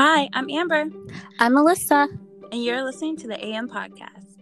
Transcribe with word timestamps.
Hi, 0.00 0.28
I'm 0.32 0.48
Amber. 0.48 0.84
I'm 1.40 1.54
Melissa. 1.54 2.06
And 2.52 2.62
you're 2.62 2.84
listening 2.84 3.16
to 3.16 3.26
the 3.26 3.44
AM 3.44 3.68
Podcast. 3.68 4.36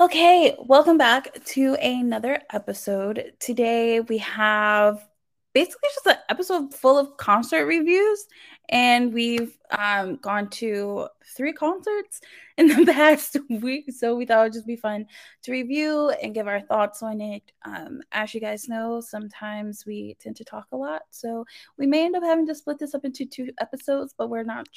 Okay, 0.00 0.56
welcome 0.60 0.96
back 0.96 1.44
to 1.44 1.74
another 1.74 2.40
episode. 2.54 3.34
Today 3.38 4.00
we 4.00 4.16
have 4.16 5.06
basically 5.52 5.88
just 5.94 6.06
an 6.06 6.16
episode 6.28 6.74
full 6.74 6.98
of 6.98 7.16
concert 7.16 7.66
reviews, 7.66 8.26
and 8.68 9.12
we've 9.12 9.56
um, 9.70 10.16
gone 10.16 10.48
to 10.50 11.08
three 11.36 11.52
concerts 11.52 12.20
in 12.56 12.68
the 12.68 12.84
past 12.92 13.36
week. 13.48 13.90
So 13.92 14.14
we 14.14 14.26
thought 14.26 14.40
it 14.40 14.44
would 14.44 14.52
just 14.52 14.66
be 14.66 14.76
fun 14.76 15.06
to 15.42 15.52
review 15.52 16.10
and 16.22 16.34
give 16.34 16.46
our 16.46 16.60
thoughts 16.60 17.02
on 17.02 17.20
it. 17.20 17.42
Um, 17.64 18.00
as 18.12 18.34
you 18.34 18.40
guys 18.40 18.68
know, 18.68 19.00
sometimes 19.00 19.84
we 19.86 20.16
tend 20.20 20.36
to 20.36 20.44
talk 20.44 20.66
a 20.72 20.76
lot, 20.76 21.02
so 21.10 21.44
we 21.78 21.86
may 21.86 22.04
end 22.04 22.16
up 22.16 22.22
having 22.22 22.46
to 22.46 22.54
split 22.54 22.78
this 22.78 22.94
up 22.94 23.04
into 23.04 23.26
two 23.26 23.50
episodes, 23.60 24.14
but 24.16 24.30
we're 24.30 24.44
not 24.44 24.68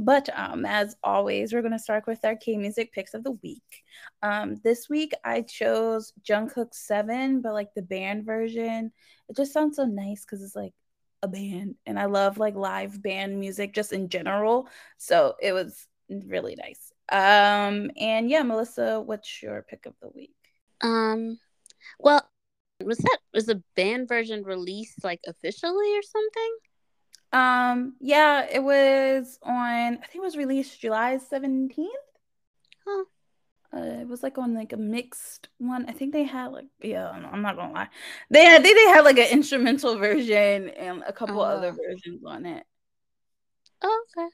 but 0.00 0.30
um, 0.34 0.64
as 0.64 0.96
always, 1.04 1.52
we're 1.52 1.60
going 1.60 1.72
to 1.72 1.78
start 1.78 2.06
with 2.06 2.24
our 2.24 2.34
K 2.34 2.56
music 2.56 2.90
picks 2.90 3.12
of 3.12 3.22
the 3.22 3.32
week. 3.42 3.84
Um, 4.22 4.56
this 4.64 4.88
week, 4.88 5.12
I 5.22 5.42
chose 5.42 6.14
Jungkook 6.26 6.72
7, 6.72 7.42
but 7.42 7.52
like 7.52 7.68
the 7.76 7.82
band 7.82 8.24
version. 8.24 8.92
It 9.28 9.36
just 9.36 9.52
sounds 9.52 9.76
so 9.76 9.84
nice 9.84 10.24
because 10.24 10.42
it's 10.42 10.56
like 10.56 10.72
a 11.22 11.28
band, 11.28 11.74
and 11.84 11.98
I 11.98 12.06
love 12.06 12.38
like 12.38 12.54
live 12.54 13.02
band 13.02 13.38
music 13.38 13.74
just 13.74 13.92
in 13.92 14.08
general. 14.08 14.68
So 14.96 15.34
it 15.38 15.52
was 15.52 15.86
really 16.08 16.56
nice. 16.56 16.92
Um, 17.12 17.90
and 17.98 18.30
yeah, 18.30 18.42
Melissa, 18.42 19.02
what's 19.02 19.42
your 19.42 19.66
pick 19.68 19.84
of 19.84 19.92
the 20.00 20.08
week? 20.08 20.34
Um, 20.80 21.38
well, 21.98 22.26
was 22.82 22.96
that 22.96 23.18
was 23.34 23.44
the 23.44 23.62
band 23.76 24.08
version 24.08 24.44
released 24.44 25.04
like 25.04 25.20
officially 25.26 25.94
or 25.94 26.02
something? 26.02 26.56
Um, 27.32 27.94
yeah, 28.00 28.46
it 28.50 28.62
was 28.62 29.38
on. 29.42 29.54
I 29.54 30.06
think 30.06 30.16
it 30.16 30.22
was 30.22 30.36
released 30.36 30.80
July 30.80 31.18
seventeenth. 31.18 31.90
Huh. 32.86 33.04
Uh, 33.72 34.00
it 34.00 34.08
was 34.08 34.22
like 34.22 34.36
on 34.36 34.52
like 34.52 34.72
a 34.72 34.76
mixed 34.76 35.48
one. 35.58 35.86
I 35.88 35.92
think 35.92 36.12
they 36.12 36.24
had 36.24 36.48
like 36.48 36.66
yeah, 36.82 37.08
I'm 37.08 37.42
not 37.42 37.56
gonna 37.56 37.72
lie. 37.72 37.88
They 38.28 38.44
had 38.44 38.64
they, 38.64 38.74
they 38.74 38.88
had 38.88 39.04
like 39.04 39.18
an 39.18 39.28
instrumental 39.30 39.96
version 39.96 40.70
and 40.70 41.04
a 41.06 41.12
couple 41.12 41.40
other 41.40 41.68
oh. 41.68 41.76
versions 41.76 42.22
on 42.26 42.46
it. 42.46 42.64
Oh, 43.82 44.04
okay. 44.18 44.28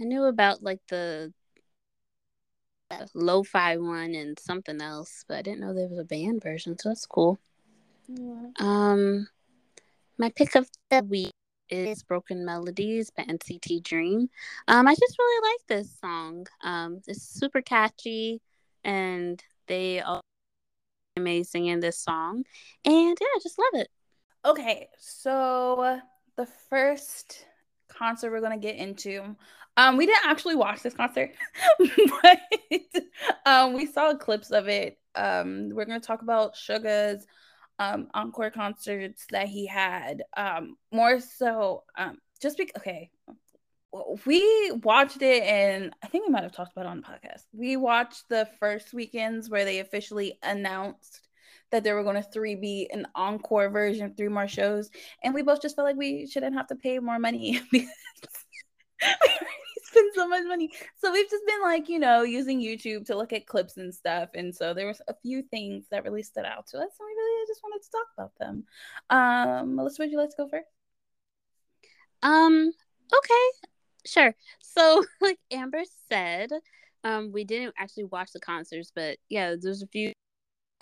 I 0.00 0.04
knew 0.04 0.24
about 0.24 0.62
like 0.62 0.80
the 0.88 1.32
uh, 2.90 3.06
lo-fi 3.14 3.76
one 3.76 4.14
and 4.14 4.36
something 4.40 4.82
else, 4.82 5.24
but 5.28 5.38
I 5.38 5.42
didn't 5.42 5.60
know 5.60 5.72
there 5.72 5.88
was 5.88 5.98
a 5.98 6.04
band 6.04 6.42
version, 6.42 6.76
so 6.76 6.88
that's 6.88 7.06
cool. 7.06 7.38
Yeah. 8.08 8.50
Um 8.58 9.28
my 10.18 10.30
pick 10.30 10.56
of 10.56 10.68
the 10.90 11.04
week 11.04 11.31
is 11.68 12.02
Broken 12.02 12.44
Melodies 12.44 13.10
by 13.10 13.24
NCT 13.24 13.82
Dream. 13.82 14.28
Um, 14.68 14.86
I 14.86 14.94
just 14.94 15.18
really 15.18 15.50
like 15.52 15.66
this 15.68 15.98
song. 16.00 16.46
Um, 16.62 17.00
it's 17.06 17.22
super 17.22 17.62
catchy, 17.62 18.40
and 18.84 19.42
they 19.66 20.00
are 20.00 20.20
amazing 21.16 21.66
in 21.66 21.80
this 21.80 21.98
song. 21.98 22.44
And 22.84 23.16
yeah, 23.20 23.26
I 23.34 23.38
just 23.42 23.58
love 23.58 23.82
it. 23.82 23.88
Okay, 24.44 24.88
so 24.98 26.00
the 26.36 26.46
first 26.68 27.46
concert 27.88 28.30
we're 28.30 28.40
gonna 28.40 28.58
get 28.58 28.76
into. 28.76 29.36
Um, 29.76 29.96
we 29.96 30.06
didn't 30.06 30.26
actually 30.26 30.56
watch 30.56 30.82
this 30.82 30.94
concert, 30.94 31.30
but 31.78 32.40
um, 33.46 33.72
we 33.72 33.86
saw 33.86 34.14
clips 34.14 34.50
of 34.50 34.68
it. 34.68 34.98
Um, 35.14 35.70
we're 35.70 35.84
gonna 35.84 36.00
talk 36.00 36.22
about 36.22 36.56
Suga's 36.56 37.26
um 37.82 38.08
encore 38.14 38.50
concerts 38.50 39.26
that 39.30 39.48
he 39.48 39.66
had 39.66 40.22
um 40.36 40.76
more 40.92 41.20
so 41.20 41.84
um 41.96 42.18
just 42.40 42.56
because 42.56 42.74
okay. 42.76 43.10
We 44.24 44.72
watched 44.82 45.20
it 45.20 45.42
and 45.42 45.94
i 46.02 46.06
think 46.06 46.26
we 46.26 46.32
might 46.32 46.44
have 46.44 46.52
talked 46.52 46.72
about 46.72 46.86
it 46.86 46.88
on 46.88 46.96
the 46.98 47.02
podcast. 47.02 47.42
We 47.52 47.76
watched 47.76 48.26
the 48.30 48.48
first 48.58 48.94
weekends 48.94 49.50
where 49.50 49.66
they 49.66 49.80
officially 49.80 50.38
announced 50.42 51.20
that 51.70 51.84
they 51.84 51.92
were 51.92 52.02
going 52.02 52.16
to 52.16 52.22
three 52.22 52.54
be 52.54 52.88
an 52.90 53.06
encore 53.14 53.68
version 53.68 54.14
three 54.16 54.28
more 54.28 54.48
shows 54.48 54.88
and 55.22 55.34
we 55.34 55.42
both 55.42 55.60
just 55.60 55.76
felt 55.76 55.86
like 55.86 55.96
we 55.96 56.26
shouldn't 56.26 56.54
have 56.54 56.68
to 56.68 56.76
pay 56.76 56.98
more 57.00 57.18
money 57.18 57.60
because 57.70 57.90
spend 59.94 60.10
so 60.14 60.28
much 60.28 60.44
money. 60.46 60.70
So 60.98 61.12
we've 61.12 61.30
just 61.30 61.46
been 61.46 61.62
like, 61.62 61.88
you 61.88 61.98
know, 61.98 62.22
using 62.22 62.60
YouTube 62.60 63.06
to 63.06 63.16
look 63.16 63.32
at 63.32 63.46
clips 63.46 63.76
and 63.76 63.94
stuff. 63.94 64.30
And 64.34 64.54
so 64.54 64.74
there 64.74 64.86
was 64.86 65.00
a 65.08 65.14
few 65.22 65.42
things 65.42 65.84
that 65.90 66.04
really 66.04 66.22
stood 66.22 66.44
out 66.44 66.66
to 66.68 66.78
us, 66.78 66.90
and 66.98 67.06
we 67.06 67.12
really 67.12 67.46
just 67.46 67.62
wanted 67.62 67.82
to 67.82 67.90
talk 67.90 68.06
about 68.16 68.32
them. 68.38 68.64
Um, 69.10 69.76
Melissa, 69.76 70.02
would 70.02 70.10
you 70.10 70.18
like 70.18 70.30
to 70.30 70.36
go 70.38 70.48
first? 70.48 70.66
Um, 72.22 72.72
okay, 73.12 73.68
sure. 74.06 74.34
So, 74.60 75.04
like 75.20 75.38
Amber 75.50 75.82
said, 76.10 76.50
um, 77.04 77.32
we 77.32 77.44
didn't 77.44 77.74
actually 77.78 78.04
watch 78.04 78.32
the 78.32 78.40
concerts, 78.40 78.92
but 78.94 79.18
yeah, 79.28 79.54
there's 79.60 79.82
a 79.82 79.86
few 79.88 80.12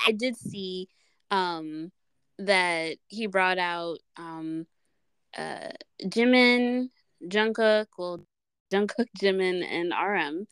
I 0.06 0.12
did 0.12 0.36
see 0.36 0.88
um 1.30 1.92
that 2.38 2.96
he 3.08 3.26
brought 3.26 3.58
out 3.58 3.98
um 4.16 4.66
uh 5.36 5.68
Jimin 6.02 6.88
Jungkook, 7.24 7.86
well 7.98 8.24
Jungkook, 8.72 9.06
Jimin, 9.20 9.64
and 9.64 9.92
RM. 9.92 10.46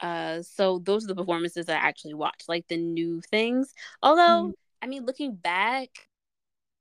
Uh, 0.00 0.42
so 0.42 0.78
those 0.78 1.04
are 1.04 1.08
the 1.08 1.14
performances 1.14 1.68
I 1.68 1.74
actually 1.74 2.14
watched, 2.14 2.48
like 2.48 2.66
the 2.68 2.76
new 2.76 3.20
things. 3.30 3.74
Although, 4.02 4.48
mm. 4.48 4.52
I 4.80 4.86
mean, 4.86 5.04
looking 5.04 5.34
back, 5.34 5.88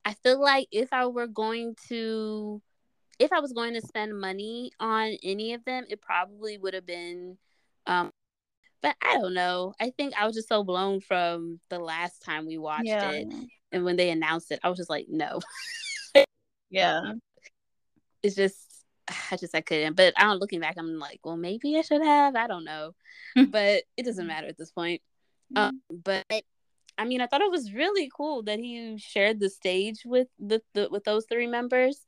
I 0.06 0.14
feel 0.14 0.40
like 0.40 0.68
if 0.72 0.94
I 0.94 1.08
were 1.08 1.28
going 1.28 1.75
to, 1.90 2.62
if 3.20 3.34
I 3.34 3.40
was 3.40 3.53
going 3.53 3.74
to 3.74 3.81
spend 3.81 4.20
money 4.20 4.72
on 4.80 5.18
any 5.24 5.53
of 5.53 5.66
them, 5.66 5.86
it 5.90 6.02
probably 6.02 6.58
would 6.58 6.74
have 6.74 6.86
been. 6.86 7.38
Um, 7.88 8.12
but 8.81 8.96
I 9.04 9.16
don't 9.16 9.34
know. 9.34 9.74
I 9.80 9.90
think 9.90 10.14
I 10.16 10.28
was 10.28 10.36
just 10.36 10.50
so 10.50 10.64
blown 10.64 11.02
from 11.02 11.59
the 11.69 11.80
last 11.80 12.24
time 12.24 12.46
we 12.46 12.58
watched 12.58 12.86
yeah. 12.86 13.09
it, 13.09 13.28
and 13.72 13.84
when 13.84 13.96
they 13.96 14.12
announced 14.12 14.52
it, 14.52 14.59
I 14.64 14.69
was 14.69 14.78
just 14.78 14.90
like, 14.90 15.08
no. 15.09 15.40
yeah. 16.69 17.02
It's 18.24 18.36
just 18.36 18.67
I 19.31 19.38
just 19.38 19.56
I 19.56 19.62
couldn't. 19.62 19.95
But 19.95 20.13
I 20.18 20.23
don't 20.23 20.40
looking 20.40 20.59
back, 20.59 20.75
I'm 20.78 21.00
like, 21.00 21.19
well, 21.23 21.38
maybe 21.38 21.78
I 21.78 21.81
should 21.81 22.01
have. 22.01 22.35
I 22.35 22.47
don't 22.47 22.66
know, 22.66 22.94
but 23.50 23.84
it 23.95 24.03
doesn't 24.06 24.28
matter 24.28 24.47
at 24.47 24.57
this 24.57 24.72
point. 24.72 25.01
Um, 25.56 25.81
but 25.90 26.25
I 26.97 27.06
mean, 27.06 27.22
I 27.22 27.28
thought 27.28 27.41
it 27.41 27.51
was 27.51 27.73
really 27.73 28.09
cool 28.16 28.44
that 28.44 28.59
he 28.59 28.97
shared 28.97 29.40
the 29.40 29.50
stage 29.50 30.01
with 30.06 30.28
the, 30.40 30.62
the 30.73 30.90
with 30.91 31.03
those 31.03 31.25
three 31.29 31.47
members. 31.47 32.06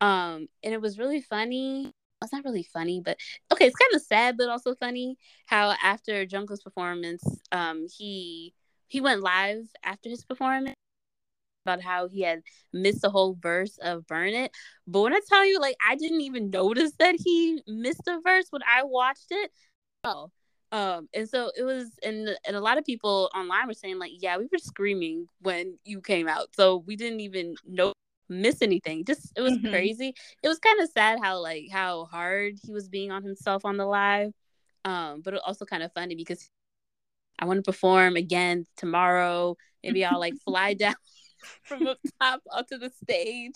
Um, 0.00 0.48
and 0.62 0.74
it 0.74 0.80
was 0.80 0.98
really 0.98 1.20
funny. 1.20 1.92
It's 2.22 2.32
not 2.32 2.44
really 2.44 2.62
funny, 2.62 3.00
but 3.04 3.18
okay, 3.52 3.66
it's 3.66 3.76
kind 3.76 3.94
of 3.94 4.02
sad, 4.02 4.36
but 4.38 4.48
also 4.48 4.74
funny 4.74 5.18
how 5.46 5.74
after 5.82 6.24
Jungkook's 6.24 6.62
performance, 6.62 7.22
um, 7.52 7.86
he 7.94 8.54
he 8.88 9.00
went 9.00 9.20
live 9.20 9.66
after 9.82 10.08
his 10.08 10.24
performance 10.24 10.76
about 11.66 11.82
how 11.82 12.08
he 12.08 12.22
had 12.22 12.42
missed 12.72 13.02
the 13.02 13.10
whole 13.10 13.36
verse 13.40 13.78
of 13.82 14.06
Burn 14.06 14.34
It. 14.34 14.52
But 14.86 15.02
when 15.02 15.14
I 15.14 15.20
tell 15.28 15.44
you, 15.44 15.60
like, 15.60 15.76
I 15.86 15.96
didn't 15.96 16.20
even 16.20 16.50
notice 16.50 16.92
that 16.98 17.16
he 17.18 17.60
missed 17.66 18.06
a 18.06 18.20
verse 18.24 18.46
when 18.50 18.62
I 18.62 18.84
watched 18.84 19.26
it. 19.30 19.50
Oh. 20.04 20.30
Um, 20.72 21.08
and 21.14 21.28
so 21.28 21.52
it 21.56 21.62
was, 21.62 21.90
and 22.02 22.28
and 22.46 22.56
a 22.56 22.60
lot 22.60 22.76
of 22.76 22.84
people 22.84 23.30
online 23.34 23.68
were 23.68 23.74
saying 23.74 23.98
like, 23.98 24.12
yeah, 24.18 24.36
we 24.36 24.48
were 24.50 24.58
screaming 24.58 25.28
when 25.40 25.78
you 25.84 26.00
came 26.00 26.28
out, 26.28 26.48
so 26.56 26.78
we 26.78 26.96
didn't 26.96 27.20
even 27.20 27.54
know 27.64 27.92
miss 28.28 28.62
anything. 28.62 29.04
Just 29.04 29.32
it 29.36 29.42
was 29.42 29.54
mm-hmm. 29.54 29.70
crazy. 29.70 30.14
It 30.42 30.48
was 30.48 30.58
kind 30.58 30.80
of 30.80 30.90
sad 30.90 31.18
how 31.22 31.38
like 31.38 31.68
how 31.70 32.06
hard 32.06 32.54
he 32.64 32.72
was 32.72 32.88
being 32.88 33.10
on 33.10 33.22
himself 33.22 33.64
on 33.64 33.76
the 33.76 33.86
live, 33.86 34.32
um, 34.84 35.22
but 35.22 35.34
also 35.34 35.64
kind 35.64 35.82
of 35.82 35.92
funny 35.92 36.14
because 36.14 36.48
I 37.38 37.44
want 37.46 37.58
to 37.58 37.62
perform 37.62 38.16
again 38.16 38.66
tomorrow. 38.76 39.56
Maybe 39.82 40.04
I'll 40.04 40.20
like 40.20 40.34
fly 40.44 40.74
down 40.74 40.94
from 41.62 41.86
up 41.86 41.98
top 42.20 42.42
onto 42.50 42.78
the 42.78 42.90
stage. 43.02 43.54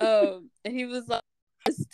Um, 0.00 0.50
and 0.64 0.74
he 0.74 0.86
was 0.86 1.08
like 1.08 1.22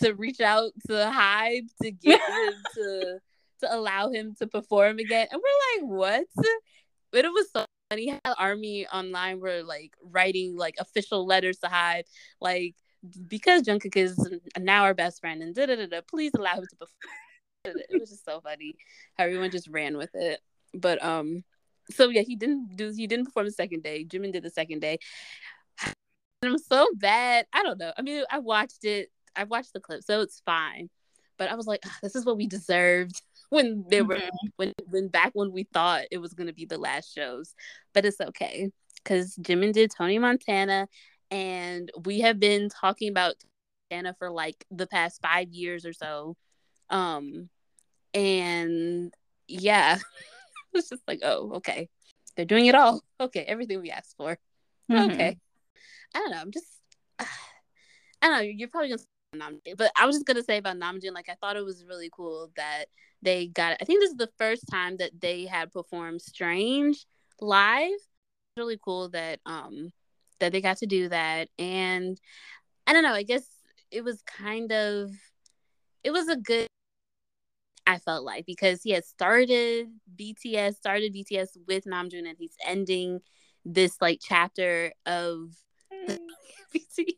to 0.01 0.13
reach 0.13 0.41
out 0.41 0.71
to 0.87 0.93
Hybe 0.93 1.67
to 1.81 1.91
get 1.91 2.21
him 2.21 2.53
to 2.75 3.19
to 3.59 3.75
allow 3.75 4.09
him 4.09 4.35
to 4.39 4.47
perform 4.47 4.99
again. 4.99 5.27
And 5.31 5.41
we're 5.41 5.81
like, 5.81 5.91
what? 5.91 6.25
But 7.11 7.25
it 7.25 7.29
was 7.29 7.51
so 7.51 7.65
funny 7.89 8.19
how 8.23 8.33
Army 8.37 8.87
online 8.87 9.39
were 9.39 9.63
like 9.63 9.93
writing 10.01 10.55
like 10.55 10.75
official 10.79 11.25
letters 11.25 11.57
to 11.59 11.67
Hybe, 11.67 12.03
like 12.41 12.75
because 13.27 13.63
Jungkook 13.63 13.95
is 13.95 14.17
now 14.59 14.83
our 14.83 14.93
best 14.93 15.21
friend 15.21 15.41
and 15.41 15.55
da 15.55 15.65
da 15.65 15.75
da 15.75 15.87
da. 15.87 16.01
Please 16.07 16.31
allow 16.37 16.55
him 16.55 16.65
to 16.69 16.75
perform. 16.75 16.97
It 17.89 17.99
was 17.99 18.09
just 18.09 18.23
so 18.23 18.39
funny 18.39 18.75
how 19.17 19.25
everyone 19.25 19.51
just 19.51 19.67
ran 19.67 19.97
with 19.97 20.11
it. 20.13 20.39
But 20.73 21.03
um, 21.03 21.43
so 21.91 22.09
yeah, 22.09 22.21
he 22.21 22.35
didn't 22.35 22.75
do 22.75 22.91
he 22.95 23.07
didn't 23.07 23.25
perform 23.25 23.45
the 23.47 23.51
second 23.51 23.83
day. 23.83 24.05
Jimin 24.05 24.33
did 24.33 24.43
the 24.43 24.49
second 24.49 24.79
day. 24.79 24.99
It 26.43 26.51
was 26.51 26.67
so 26.67 26.87
bad. 26.93 27.47
I 27.51 27.63
don't 27.63 27.79
know. 27.79 27.91
I 27.97 28.03
mean, 28.03 28.23
I 28.29 28.37
watched 28.37 28.85
it. 28.85 29.09
I 29.35 29.45
watched 29.45 29.73
the 29.73 29.79
clip, 29.79 30.03
so 30.03 30.21
it's 30.21 30.39
fine. 30.45 30.87
But 31.37 31.49
I 31.49 31.55
was 31.55 31.65
like, 31.65 31.83
this 32.03 32.15
is 32.15 32.25
what 32.25 32.37
we 32.37 32.45
deserved 32.45 33.19
when 33.49 33.85
they 33.89 34.03
were 34.03 34.15
mm-hmm. 34.15 34.47
when 34.57 34.73
when 34.89 35.07
back 35.07 35.31
when 35.33 35.51
we 35.51 35.63
thought 35.63 36.03
it 36.11 36.19
was 36.19 36.33
gonna 36.33 36.53
be 36.53 36.65
the 36.65 36.77
last 36.77 37.13
shows. 37.13 37.55
But 37.93 38.05
it's 38.05 38.21
okay 38.21 38.69
because 38.97 39.35
Jimin 39.37 39.73
did 39.73 39.91
Tony 39.97 40.19
Montana, 40.19 40.87
and 41.31 41.91
we 42.05 42.19
have 42.21 42.39
been 42.39 42.69
talking 42.69 43.09
about 43.09 43.35
Montana 43.89 44.15
for 44.19 44.29
like 44.29 44.65
the 44.69 44.87
past 44.87 45.21
five 45.21 45.51
years 45.53 45.85
or 45.85 45.93
so. 45.93 46.35
Um, 46.89 47.49
and 48.13 49.13
yeah, 49.47 49.97
it's 50.77 50.89
just 50.89 51.03
like, 51.07 51.19
oh, 51.23 51.53
okay, 51.55 51.89
they're 52.35 52.45
doing 52.45 52.67
it 52.67 52.75
all. 52.75 53.01
Okay, 53.19 53.41
everything 53.41 53.81
we 53.81 53.91
asked 53.91 54.15
for. 54.17 54.37
Mm-hmm. 54.91 55.11
Okay, 55.11 55.37
I 56.15 56.19
don't 56.19 56.31
know. 56.31 56.41
I'm 56.41 56.51
just, 56.51 56.67
I 57.19 57.25
don't 58.21 58.31
know. 58.31 58.41
You're 58.41 58.69
probably 58.69 58.89
gonna 58.89 59.01
Namjoon, 59.35 59.77
but 59.77 59.91
I 59.97 60.05
was 60.05 60.15
just 60.15 60.25
gonna 60.25 60.43
say 60.43 60.57
about 60.57 60.77
Namjoon. 60.77 61.13
Like, 61.13 61.29
I 61.29 61.35
thought 61.35 61.57
it 61.57 61.65
was 61.65 61.85
really 61.87 62.09
cool 62.11 62.51
that 62.55 62.85
they 63.21 63.47
got. 63.47 63.77
I 63.81 63.85
think 63.85 64.01
this 64.01 64.11
is 64.11 64.17
the 64.17 64.29
first 64.37 64.63
time 64.69 64.97
that 64.97 65.11
they 65.19 65.45
had 65.45 65.71
performed 65.71 66.21
"Strange" 66.21 67.05
live. 67.41 67.99
Really 68.55 68.79
cool 68.83 69.09
that 69.09 69.39
um 69.45 69.91
that 70.39 70.51
they 70.51 70.61
got 70.61 70.77
to 70.77 70.85
do 70.85 71.09
that, 71.09 71.49
and 71.59 72.19
I 72.85 72.93
don't 72.93 73.03
know. 73.03 73.13
I 73.13 73.23
guess 73.23 73.45
it 73.91 74.03
was 74.03 74.21
kind 74.23 74.71
of 74.71 75.11
it 76.03 76.11
was 76.11 76.27
a 76.27 76.37
good 76.37 76.66
I 77.87 77.99
felt 77.99 78.25
like 78.25 78.45
because 78.45 78.83
he 78.83 78.91
had 78.91 79.05
started 79.05 79.87
BTS, 80.15 80.75
started 80.75 81.13
BTS 81.13 81.57
with 81.67 81.85
Namjoon, 81.85 82.27
and 82.27 82.35
he's 82.37 82.55
ending 82.65 83.21
this 83.63 83.97
like 84.01 84.19
chapter 84.21 84.91
of 85.05 85.51
BTS 86.75 87.13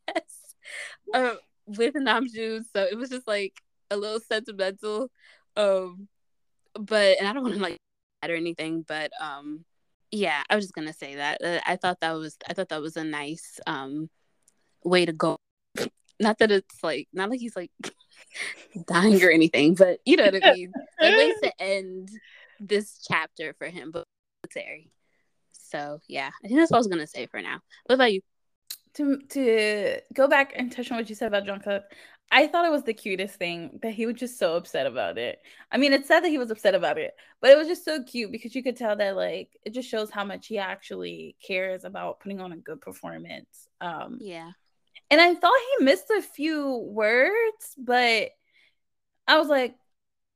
uh, 1.14 1.36
with 1.66 1.96
Namjoon. 1.96 2.64
So 2.72 2.84
it 2.84 2.96
was 2.96 3.10
just 3.10 3.28
like 3.28 3.62
a 3.90 3.98
little 3.98 4.20
sentimental. 4.20 5.10
Um, 5.58 6.08
but 6.76 7.18
and 7.18 7.28
I 7.28 7.34
don't 7.34 7.44
want 7.44 7.56
to 7.56 7.62
like 7.62 7.78
that 8.22 8.30
or 8.30 8.36
anything, 8.36 8.86
but 8.88 9.12
um, 9.20 9.66
yeah, 10.12 10.44
I 10.50 10.56
was 10.56 10.66
just 10.66 10.76
gonna 10.76 10.94
say 10.94 11.16
that 11.16 11.42
uh, 11.44 11.60
I 11.66 11.78
thought 11.78 12.00
that 12.02 12.14
was 12.14 12.38
I 12.48 12.54
thought 12.54 12.70
that 12.70 12.82
was 12.82 12.96
a 12.96 13.04
nice 13.04 13.60
um 13.66 14.10
way 14.84 15.06
to 15.06 15.14
go 15.14 15.38
not 16.20 16.38
that 16.40 16.52
it's 16.52 16.84
like 16.84 17.08
not 17.12 17.30
like 17.30 17.40
he's 17.40 17.56
like 17.56 17.72
dying 18.88 19.24
or 19.24 19.30
anything, 19.30 19.76
but 19.76 20.00
you 20.06 20.18
know 20.18 20.26
what 20.26 20.44
I 20.44 20.54
mean. 20.54 20.72
Like 21.02 21.18
ways 21.18 21.36
to 21.44 21.52
end 21.60 22.10
this 22.60 23.06
chapter 23.08 23.54
for 23.58 23.68
him, 23.68 23.92
but 23.92 24.06
Terry. 24.52 24.92
So 25.52 26.00
yeah, 26.08 26.32
I 26.44 26.48
think 26.48 26.60
that's 26.60 26.72
what 26.72 26.78
I 26.78 26.80
was 26.80 26.88
gonna 26.88 27.08
say 27.08 27.28
for 27.28 27.42
now. 27.42 27.60
What 27.86 27.96
about 27.96 28.14
you? 28.14 28.22
To 28.96 29.20
to 29.30 30.00
go 30.14 30.28
back 30.28 30.54
and 30.56 30.72
touch 30.72 30.92
on 30.92 30.98
what 30.98 31.10
you 31.10 31.16
said 31.16 31.28
about 31.28 31.46
John 31.46 31.60
Jungkook, 31.60 31.84
I 32.32 32.48
thought 32.48 32.66
it 32.66 32.72
was 32.72 32.84
the 32.84 32.94
cutest 32.94 33.36
thing 33.36 33.80
that 33.82 33.94
he 33.94 34.06
was 34.06 34.16
just 34.16 34.38
so 34.38 34.56
upset 34.56 34.86
about 34.86 35.18
it. 35.18 35.40
I 35.72 35.78
mean, 35.78 35.94
it's 35.94 36.08
sad 36.08 36.24
that 36.24 36.30
he 36.30 36.38
was 36.38 36.52
upset 36.52 36.76
about 36.76 36.98
it, 36.98 37.16
but 37.42 37.50
it 37.50 37.58
was 37.58 37.68
just 37.68 37.86
so 37.86 38.04
cute 38.04 38.32
because 38.32 38.56
you 38.56 38.62
could 38.62 38.78
tell 38.78 38.96
that 38.96 39.16
like 39.16 39.58
it 39.64 39.72
just 39.72 39.90
shows 39.90 40.12
how 40.12 40.24
much 40.24 40.48
he 40.48 40.58
actually 40.58 41.36
cares 41.46 41.86
about 41.86 42.20
putting 42.20 42.40
on 42.40 42.52
a 42.52 42.58
good 42.58 42.82
performance. 42.82 43.68
Um, 43.82 44.18
yeah, 44.22 44.52
and 45.12 45.22
I 45.22 45.34
thought 45.36 45.60
he 45.80 45.86
missed 45.86 46.10
a 46.10 46.22
few 46.22 46.78
words, 46.78 47.76
but 47.78 48.32
I 49.28 49.38
was 49.38 49.48
like, 49.48 49.76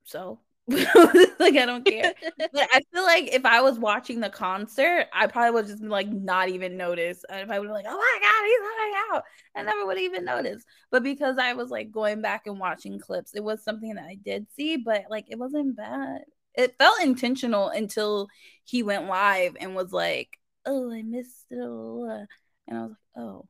so 0.05 0.39
like 0.67 1.57
I 1.57 1.65
don't 1.65 1.85
care. 1.85 2.13
but 2.37 2.69
I 2.73 2.81
feel 2.93 3.03
like 3.03 3.33
if 3.33 3.45
I 3.45 3.61
was 3.61 3.77
watching 3.77 4.21
the 4.21 4.29
concert, 4.29 5.07
I 5.11 5.27
probably 5.27 5.51
would 5.51 5.67
just 5.67 5.83
like 5.83 6.07
not 6.07 6.49
even 6.49 6.77
notice. 6.77 7.25
And 7.29 7.41
if 7.41 7.49
I 7.49 7.59
would 7.59 7.67
be 7.67 7.73
like, 7.73 7.85
oh 7.87 7.97
my 7.97 8.19
god, 8.21 8.45
he's 8.45 8.59
coming 8.59 8.93
out, 9.11 9.23
I 9.55 9.63
never 9.63 9.85
would 9.85 9.99
even 9.99 10.23
notice. 10.23 10.63
But 10.89 11.03
because 11.03 11.37
I 11.37 11.53
was 11.53 11.69
like 11.69 11.91
going 11.91 12.21
back 12.21 12.47
and 12.47 12.59
watching 12.59 12.97
clips, 12.97 13.35
it 13.35 13.43
was 13.43 13.63
something 13.63 13.95
that 13.95 14.05
I 14.05 14.15
did 14.23 14.47
see, 14.55 14.77
but 14.77 15.03
like 15.09 15.25
it 15.29 15.37
wasn't 15.37 15.75
bad. 15.75 16.21
It 16.55 16.77
felt 16.77 17.01
intentional 17.01 17.69
until 17.69 18.29
he 18.63 18.83
went 18.83 19.07
live 19.07 19.57
and 19.59 19.75
was 19.75 19.91
like, 19.91 20.39
oh, 20.65 20.91
I 20.93 21.01
missed 21.01 21.47
it. 21.49 21.57
And 21.57 22.77
I 22.77 22.81
was 22.83 22.91
like, 22.91 23.23
oh, 23.23 23.47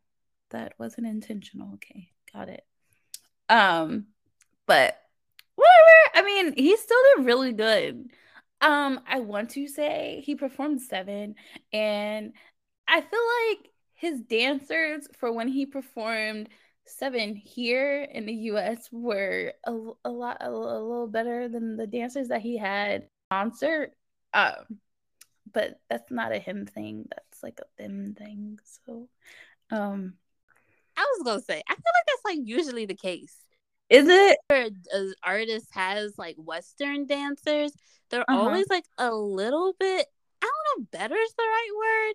that 0.53 0.73
wasn't 0.79 1.07
intentional. 1.07 1.73
Okay, 1.75 2.09
got 2.33 2.49
it. 2.49 2.65
Um, 3.49 4.07
but 4.65 4.99
whatever. 5.55 6.11
I 6.15 6.21
mean, 6.23 6.53
he 6.55 6.75
still 6.77 6.97
did 7.15 7.25
really 7.25 7.53
good. 7.53 8.09
Um, 8.61 9.01
I 9.05 9.19
want 9.19 9.51
to 9.51 9.67
say 9.67 10.23
he 10.25 10.35
performed 10.35 10.81
seven, 10.81 11.35
and 11.73 12.33
I 12.87 13.01
feel 13.01 13.19
like 13.51 13.69
his 13.93 14.21
dancers 14.21 15.07
for 15.17 15.31
when 15.31 15.47
he 15.47 15.65
performed 15.65 16.49
seven 16.85 17.35
here 17.35 18.03
in 18.03 18.25
the 18.25 18.33
US 18.33 18.89
were 18.91 19.53
a, 19.65 19.71
a 20.05 20.09
lot 20.09 20.37
a, 20.41 20.49
a 20.49 20.49
little 20.49 21.07
better 21.07 21.47
than 21.47 21.77
the 21.77 21.87
dancers 21.87 22.29
that 22.29 22.41
he 22.41 22.57
had 22.57 23.07
concert. 23.29 23.93
Um, 24.33 24.79
but 25.53 25.79
that's 25.89 26.11
not 26.11 26.31
a 26.33 26.39
him 26.39 26.65
thing. 26.65 27.07
That's 27.09 27.43
like 27.43 27.59
a 27.59 27.81
them 27.81 28.15
thing. 28.17 28.59
So, 28.85 29.07
um, 29.71 30.15
I 30.97 31.05
was 31.17 31.23
gonna 31.25 31.41
say, 31.41 31.61
I 31.67 31.73
feel 31.73 31.77
like 31.77 32.05
that's 32.07 32.25
like 32.25 32.47
usually 32.47 32.85
the 32.85 32.95
case. 32.95 33.35
Is 33.89 34.07
it? 34.07 34.37
An 34.49 35.13
artist 35.23 35.67
has 35.71 36.17
like 36.17 36.35
Western 36.37 37.05
dancers, 37.05 37.73
they're 38.13 38.29
uh-huh. 38.29 38.41
always 38.41 38.67
like 38.69 38.85
a 38.99 39.11
little 39.11 39.73
bit. 39.79 40.05
I 40.43 40.45
don't 40.45 40.81
know. 40.81 40.87
Better 40.91 41.15
is 41.15 41.33
the 41.35 41.43
right 41.43 41.69
word. 41.77 42.13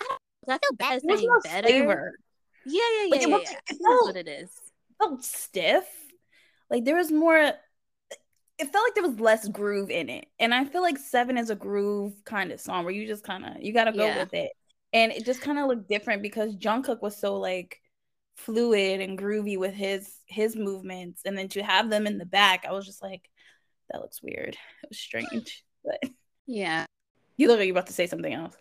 I 0.00 0.04
don't. 0.08 0.20
I 0.54 0.58
feel 0.58 0.76
bad 0.76 1.02
saying 1.02 1.40
better. 1.42 1.68
Flavor. 1.68 2.12
Yeah, 2.64 2.80
yeah, 2.80 3.04
yeah. 3.04 3.10
Like, 3.10 3.20
yeah, 3.20 3.36
it, 3.36 3.42
yeah. 3.42 3.58
It 3.68 3.78
felt, 3.84 4.06
what 4.06 4.16
it 4.16 4.28
is. 4.28 4.50
felt 4.98 5.24
stiff. 5.24 5.88
Like 6.70 6.84
there 6.84 6.94
was 6.94 7.10
more. 7.10 7.36
It 7.36 8.72
felt 8.72 8.84
like 8.86 8.94
there 8.94 9.08
was 9.08 9.18
less 9.18 9.48
groove 9.48 9.90
in 9.90 10.08
it, 10.08 10.26
and 10.38 10.54
I 10.54 10.64
feel 10.66 10.82
like 10.82 10.98
Seven 10.98 11.36
is 11.36 11.50
a 11.50 11.56
groove 11.56 12.12
kind 12.24 12.52
of 12.52 12.60
song 12.60 12.84
where 12.84 12.94
you 12.94 13.06
just 13.06 13.24
kind 13.24 13.44
of 13.44 13.60
you 13.60 13.72
got 13.72 13.84
to 13.84 13.92
go 13.92 14.06
yeah. 14.06 14.18
with 14.18 14.34
it, 14.34 14.52
and 14.92 15.10
it 15.10 15.24
just 15.24 15.40
kind 15.40 15.58
of 15.58 15.66
looked 15.66 15.88
different 15.88 16.22
because 16.22 16.54
Jungkook 16.54 17.02
was 17.02 17.16
so 17.16 17.38
like 17.38 17.80
fluid 18.38 19.00
and 19.00 19.18
groovy 19.18 19.58
with 19.58 19.74
his 19.74 20.10
his 20.26 20.56
movements. 20.56 21.22
And 21.24 21.36
then 21.36 21.48
to 21.48 21.62
have 21.62 21.90
them 21.90 22.06
in 22.06 22.18
the 22.18 22.26
back 22.26 22.64
i 22.66 22.72
was 22.72 22.86
just 22.86 23.02
like 23.02 23.28
that 23.90 24.00
looks 24.00 24.22
weird. 24.22 24.56
It 24.82 24.88
was 24.88 24.98
strange 24.98 25.64
but 25.84 26.10
yeah. 26.46 26.86
You 27.36 27.48
look 27.48 27.58
like 27.58 27.66
you're 27.66 27.74
about 27.74 27.86
to 27.86 27.92
say 27.92 28.06
something 28.06 28.32
else. 28.32 28.56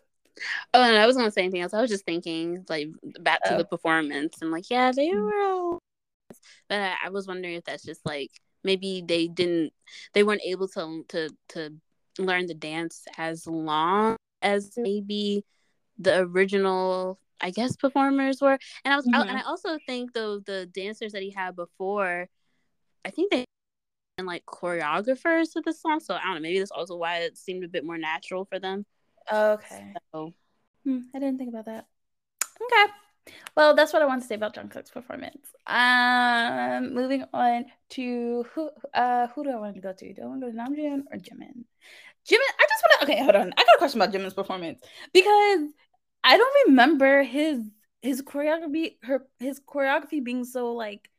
Oh 0.74 0.84
no 0.84 0.98
i 0.98 1.06
was 1.06 1.18
gonna 1.18 1.32
say 1.32 1.44
anything 1.44 1.62
else. 1.62 1.74
I 1.74 1.82
was 1.82 1.90
just 1.90 2.06
thinking 2.06 2.66
like 2.70 2.90
back 3.22 3.40
oh. 3.46 3.52
to 3.52 3.58
the 3.58 3.66
performance. 3.66 4.38
And 4.42 4.52
like 4.52 4.70
yeah 4.70 4.92
they 4.92 5.10
mm. 5.10 5.22
were 5.22 5.42
all 5.42 5.80
but 6.70 6.80
I, 6.80 6.96
I 7.06 7.10
was 7.10 7.28
wondering 7.28 7.56
if 7.56 7.64
that's 7.64 7.84
just 7.84 8.06
like 8.06 8.32
maybe 8.64 9.04
they 9.06 9.28
didn't 9.28 9.74
they 10.14 10.24
weren't 10.24 10.42
able 10.46 10.68
to 10.70 11.04
to 11.10 11.30
to 11.50 11.80
learn 12.20 12.48
the 12.48 12.54
dance 12.54 13.06
as 13.18 13.48
long 13.48 14.18
as 14.42 14.72
maybe 14.78 15.44
the 15.98 16.20
original 16.20 17.20
I 17.40 17.52
guess 17.52 17.76
performers 17.76 18.42
were. 18.42 18.58
And 18.84 18.94
I 18.94 18.96
was, 18.96 19.06
mm-hmm. 19.06 19.16
I, 19.16 19.28
and 19.28 19.38
I 19.38 19.42
also 19.42 19.78
think 19.86 20.14
though 20.14 20.40
the 20.40 20.66
dancers 20.66 21.12
that 21.14 21.22
he 21.22 21.32
had 21.32 21.56
before, 21.56 22.28
I 23.06 23.10
think 23.10 23.32
they 23.32 23.46
and 24.18 24.28
like 24.28 24.46
choreographers 24.46 25.56
of 25.56 25.64
the 25.64 25.74
song. 25.74 26.00
So 26.00 26.16
I 26.16 26.24
don't 26.24 26.36
know. 26.36 26.40
Maybe 26.42 26.60
that's 26.60 26.72
also 26.72 26.96
why 26.96 27.20
it 27.20 27.38
seemed 27.38 27.64
a 27.64 27.68
bit 27.68 27.86
more 27.86 27.98
natural 27.98 28.46
for 28.46 28.60
them. 28.60 28.86
Okay. 29.32 29.94
So, 30.12 30.34
hmm, 30.84 31.00
I 31.14 31.20
didn't 31.20 31.38
think 31.38 31.50
about 31.50 31.66
that. 31.66 31.86
Okay. 32.62 32.94
Well, 33.56 33.76
that's 33.76 33.94
what 33.94 34.02
I 34.02 34.06
want 34.06 34.22
to 34.22 34.28
say 34.28 34.36
about 34.36 34.56
Jungkook's 34.56 34.90
performance. 34.90 35.48
Um, 35.68 36.94
moving 36.94 37.26
on 37.34 37.66
to 37.90 38.46
who? 38.54 38.70
Uh, 38.94 39.28
who 39.28 39.44
do 39.44 39.52
I 39.52 39.56
want 39.58 39.76
to 39.76 39.82
go 39.82 39.92
to? 39.92 40.14
Do 40.14 40.22
I 40.22 40.26
want 40.26 40.42
to 40.42 40.48
go 40.48 40.52
to 40.52 40.58
Namjoon 40.58 41.04
or 41.12 41.18
Jimin? 41.18 41.66
Jimin, 42.26 42.52
I 42.60 42.66
just 42.70 42.84
want 42.84 43.02
to. 43.02 43.04
Okay, 43.04 43.24
hold 43.24 43.36
on. 43.36 43.54
I 43.58 43.64
got 43.64 43.76
a 43.76 43.78
question 43.78 44.02
about 44.02 44.14
Jimin's 44.14 44.34
performance 44.34 44.82
because 45.14 45.62
I 46.28 46.36
don't 46.36 46.68
remember 46.68 47.24
his 47.24 47.62
his 48.02 48.22
choreography 48.22 48.98
her 49.04 49.26
his 49.40 49.62
choreography 49.62 50.22
being 50.22 50.44
so 50.44 50.74
like 50.74 51.10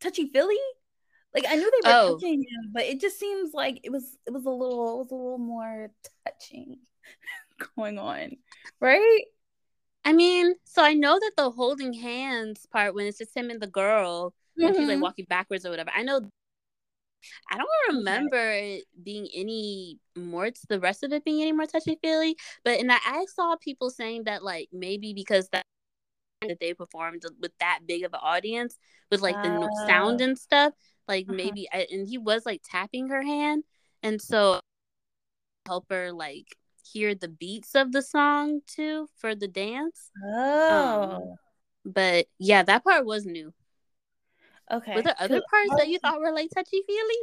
touchy 0.00 0.30
feely. 0.32 0.56
Like 1.34 1.44
I 1.46 1.56
knew 1.56 1.70
they 1.70 1.88
were 1.88 1.94
oh. 1.94 2.14
touching 2.14 2.40
him, 2.40 2.72
but 2.72 2.84
it 2.84 2.98
just 2.98 3.18
seems 3.20 3.52
like 3.52 3.80
it 3.84 3.92
was 3.92 4.16
it 4.26 4.32
was 4.32 4.46
a 4.46 4.50
little 4.50 4.94
it 4.94 4.98
was 4.98 5.10
a 5.10 5.14
little 5.14 5.38
more 5.38 5.90
touching 6.24 6.78
going 7.76 7.98
on, 7.98 8.38
right? 8.80 9.24
I 10.02 10.14
mean, 10.14 10.54
so 10.64 10.82
I 10.82 10.94
know 10.94 11.18
that 11.18 11.32
the 11.36 11.50
holding 11.50 11.92
hands 11.92 12.66
part 12.72 12.94
when 12.94 13.06
it's 13.06 13.18
just 13.18 13.36
him 13.36 13.50
and 13.50 13.60
the 13.60 13.66
girl 13.66 14.30
mm-hmm. 14.30 14.64
when 14.64 14.74
she's 14.74 14.86
like 14.86 14.94
mm-hmm. 14.94 15.02
walking 15.02 15.26
backwards 15.28 15.66
or 15.66 15.70
whatever. 15.70 15.90
I 15.94 16.04
know 16.04 16.22
I 17.50 17.56
don't 17.56 17.96
remember 17.96 18.52
it 18.52 18.84
being 19.02 19.28
any 19.34 19.98
more 20.16 20.50
to 20.50 20.66
the 20.68 20.80
rest 20.80 21.02
of 21.02 21.12
it 21.12 21.24
being 21.24 21.42
any 21.42 21.52
more 21.52 21.66
touchy 21.66 21.98
feely. 22.02 22.36
But 22.64 22.80
and 22.80 22.90
I, 22.92 22.98
I 23.04 23.24
saw 23.34 23.56
people 23.56 23.90
saying 23.90 24.24
that 24.24 24.42
like 24.42 24.68
maybe 24.72 25.14
because 25.14 25.48
that 25.50 25.64
that 26.42 26.60
they 26.60 26.74
performed 26.74 27.22
with 27.40 27.52
that 27.60 27.80
big 27.86 28.04
of 28.04 28.12
an 28.12 28.20
audience 28.22 28.76
with 29.10 29.20
like 29.20 29.40
the 29.42 29.50
uh, 29.50 29.86
sound 29.86 30.20
and 30.20 30.38
stuff, 30.38 30.72
like 31.08 31.26
uh-huh. 31.28 31.36
maybe 31.36 31.68
and 31.72 32.08
he 32.08 32.18
was 32.18 32.44
like 32.44 32.62
tapping 32.64 33.08
her 33.08 33.22
hand, 33.22 33.64
and 34.02 34.20
so 34.20 34.60
help 35.66 35.86
her 35.90 36.12
like 36.12 36.56
hear 36.92 37.14
the 37.14 37.28
beats 37.28 37.74
of 37.74 37.92
the 37.92 38.02
song 38.02 38.60
too 38.66 39.08
for 39.16 39.34
the 39.34 39.48
dance. 39.48 40.10
Um, 40.22 40.34
oh. 40.34 41.10
Um, 41.16 41.34
but 41.84 42.26
yeah, 42.38 42.62
that 42.62 42.84
part 42.84 43.04
was 43.04 43.26
new. 43.26 43.52
Okay. 44.72 44.94
Were 44.96 45.02
there 45.02 45.14
other 45.18 45.42
parts 45.50 45.76
that 45.76 45.88
you 45.88 45.98
thought 45.98 46.20
were 46.20 46.32
like 46.32 46.50
touchy 46.50 46.82
feely? 46.86 47.16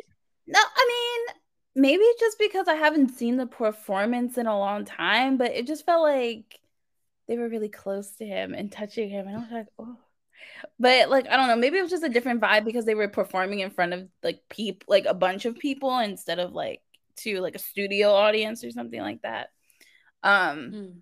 No, 0.47 0.59
I 0.59 0.85
mean, 0.87 1.83
maybe 1.83 2.03
just 2.19 2.37
because 2.39 2.67
I 2.67 2.75
haven't 2.75 3.09
seen 3.09 3.37
the 3.37 3.47
performance 3.47 4.37
in 4.37 4.47
a 4.47 4.57
long 4.57 4.85
time, 4.85 5.37
but 5.37 5.51
it 5.51 5.67
just 5.67 5.85
felt 5.85 6.03
like 6.03 6.59
they 7.27 7.37
were 7.37 7.49
really 7.49 7.69
close 7.69 8.11
to 8.17 8.25
him 8.25 8.53
and 8.53 8.71
touching 8.71 9.09
him. 9.09 9.27
And 9.27 9.37
I 9.37 9.39
was 9.39 9.51
like, 9.51 9.67
oh. 9.79 9.97
but 10.79 11.09
like 11.09 11.27
I 11.27 11.37
don't 11.37 11.47
know, 11.47 11.55
maybe 11.55 11.77
it 11.77 11.81
was 11.81 11.91
just 11.91 12.03
a 12.03 12.09
different 12.09 12.41
vibe 12.41 12.65
because 12.65 12.85
they 12.85 12.95
were 12.95 13.07
performing 13.07 13.59
in 13.59 13.71
front 13.71 13.93
of 13.93 14.07
like 14.21 14.41
people, 14.49 14.85
like 14.87 15.05
a 15.05 15.13
bunch 15.13 15.45
of 15.45 15.57
people 15.57 15.97
instead 15.99 16.39
of 16.39 16.53
like 16.53 16.81
to 17.17 17.39
like 17.39 17.55
a 17.55 17.59
studio 17.59 18.11
audience 18.11 18.63
or 18.63 18.71
something 18.71 18.99
like 18.99 19.21
that. 19.21 19.49
Um, 20.23 20.71
mm. 20.73 20.93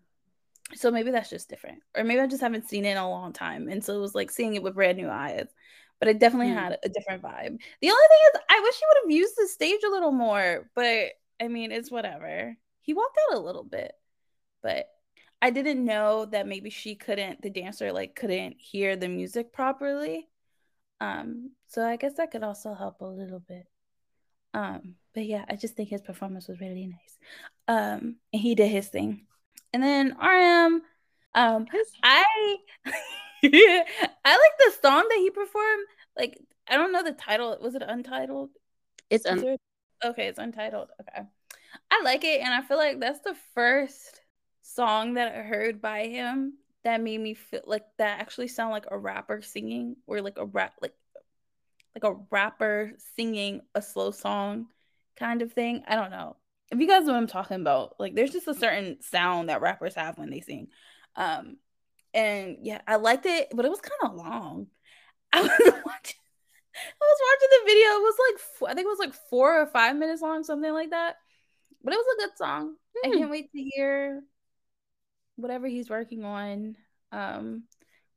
so 0.75 0.91
maybe 0.91 1.11
that's 1.11 1.29
just 1.29 1.49
different, 1.49 1.79
or 1.95 2.03
maybe 2.03 2.21
I 2.21 2.27
just 2.27 2.41
haven't 2.41 2.69
seen 2.69 2.85
it 2.85 2.91
in 2.91 2.97
a 2.97 3.09
long 3.09 3.33
time, 3.33 3.67
and 3.67 3.83
so 3.83 3.95
it 3.95 4.01
was 4.01 4.15
like 4.15 4.31
seeing 4.31 4.55
it 4.55 4.63
with 4.63 4.75
brand 4.75 4.97
new 4.97 5.09
eyes. 5.09 5.47
But 5.99 6.07
it 6.09 6.19
definitely 6.19 6.53
mm. 6.53 6.55
had 6.55 6.77
a 6.83 6.89
different 6.89 7.21
vibe. 7.21 7.59
The 7.81 7.89
only 7.89 8.07
thing 8.07 8.19
is, 8.33 8.41
I 8.49 8.59
wish 8.61 8.75
he 8.75 8.85
would 8.87 9.03
have 9.03 9.11
used 9.11 9.33
the 9.37 9.47
stage 9.47 9.81
a 9.85 9.91
little 9.91 10.11
more, 10.11 10.69
but 10.75 11.09
I 11.41 11.47
mean, 11.47 11.71
it's 11.71 11.91
whatever. 11.91 12.55
He 12.81 12.93
walked 12.93 13.19
out 13.29 13.37
a 13.37 13.41
little 13.41 13.63
bit, 13.63 13.93
but 14.63 14.87
I 15.41 15.51
didn't 15.51 15.83
know 15.83 16.25
that 16.25 16.47
maybe 16.47 16.69
she 16.69 16.95
couldn't, 16.95 17.41
the 17.41 17.49
dancer 17.49 17.91
like 17.91 18.15
couldn't 18.15 18.55
hear 18.59 18.95
the 18.95 19.07
music 19.07 19.53
properly. 19.53 20.27
Um, 21.01 21.51
so 21.67 21.85
I 21.85 21.95
guess 21.95 22.15
that 22.15 22.31
could 22.31 22.43
also 22.43 22.73
help 22.73 23.01
a 23.01 23.05
little 23.05 23.39
bit. 23.39 23.67
Um, 24.53 24.95
but 25.13 25.25
yeah, 25.25 25.45
I 25.47 25.55
just 25.55 25.75
think 25.75 25.89
his 25.89 26.01
performance 26.01 26.47
was 26.47 26.59
really 26.59 26.87
nice. 26.87 27.17
Um, 27.67 28.15
and 28.33 28.41
he 28.41 28.55
did 28.55 28.69
his 28.69 28.87
thing. 28.87 29.27
And 29.73 29.83
then 29.83 30.17
RM, 30.17 30.81
um, 31.35 31.65
I 32.03 32.57
I 33.43 33.83
like 34.25 34.57
the 34.59 34.73
song 34.81 35.05
that 35.09 35.17
he 35.17 35.29
performed. 35.29 35.85
Like, 36.17 36.39
I 36.67 36.75
don't 36.75 36.91
know 36.91 37.03
the 37.03 37.13
title. 37.13 37.57
Was 37.61 37.75
it 37.75 37.83
untitled? 37.85 38.49
It's 39.09 39.25
un- 39.25 39.41
there... 39.41 39.57
okay, 40.05 40.27
it's 40.27 40.39
untitled. 40.39 40.89
Okay. 41.01 41.27
I 41.91 42.01
like 42.03 42.23
it, 42.23 42.41
and 42.41 42.53
I 42.53 42.61
feel 42.61 42.77
like 42.77 42.99
that's 42.99 43.19
the 43.21 43.35
first 43.53 44.21
song 44.61 45.15
that 45.15 45.35
I 45.35 45.41
heard 45.41 45.81
by 45.81 46.07
him 46.07 46.53
that 46.83 47.01
made 47.01 47.19
me 47.19 47.33
feel 47.33 47.61
like 47.65 47.85
that 47.97 48.19
actually 48.19 48.47
sound 48.47 48.71
like 48.71 48.85
a 48.89 48.97
rapper 48.97 49.41
singing 49.41 49.95
or 50.07 50.21
like 50.21 50.37
a 50.37 50.45
rap 50.45 50.73
like 50.81 50.93
like 51.95 52.03
a 52.03 52.17
rapper 52.29 52.93
singing 53.15 53.61
a 53.75 53.81
slow 53.81 54.11
song 54.11 54.67
kind 55.17 55.41
of 55.41 55.51
thing. 55.51 55.83
I 55.87 55.95
don't 55.95 56.11
know. 56.11 56.37
If 56.71 56.79
you 56.79 56.87
guys 56.87 57.05
know 57.05 57.13
what 57.13 57.19
I'm 57.19 57.27
talking 57.27 57.59
about, 57.59 57.95
like 57.99 58.15
there's 58.15 58.31
just 58.31 58.47
a 58.47 58.53
certain 58.53 59.01
sound 59.01 59.49
that 59.49 59.61
rappers 59.61 59.95
have 59.95 60.17
when 60.17 60.29
they 60.29 60.41
sing. 60.41 60.67
Um 61.15 61.57
and 62.13 62.57
yeah, 62.61 62.81
I 62.87 62.95
liked 62.95 63.25
it, 63.25 63.49
but 63.53 63.65
it 63.65 63.69
was 63.69 63.81
kind 63.81 64.11
of 64.11 64.17
long. 64.17 64.67
I 65.33 65.41
was 65.41 65.51
watching 65.85 66.19
I 66.79 67.05
was 67.05 67.19
watching 67.21 67.49
the 67.51 67.65
video. 67.65 67.87
It 67.87 68.03
was 68.03 68.15
like 68.19 68.71
I 68.71 68.73
think 68.73 68.85
it 68.85 68.89
was 68.89 68.99
like 68.99 69.13
4 69.29 69.61
or 69.61 69.65
5 69.67 69.95
minutes 69.95 70.21
long, 70.21 70.43
something 70.43 70.71
like 70.71 70.91
that. 70.91 71.17
But 71.83 71.93
it 71.93 71.97
was 71.97 72.15
a 72.15 72.21
good 72.21 72.37
song. 72.37 72.75
I 73.03 73.07
hmm. 73.07 73.17
can't 73.17 73.31
wait 73.31 73.51
to 73.51 73.61
hear 73.61 74.21
whatever 75.35 75.67
he's 75.67 75.89
working 75.89 76.25
on. 76.25 76.75
Um, 77.11 77.63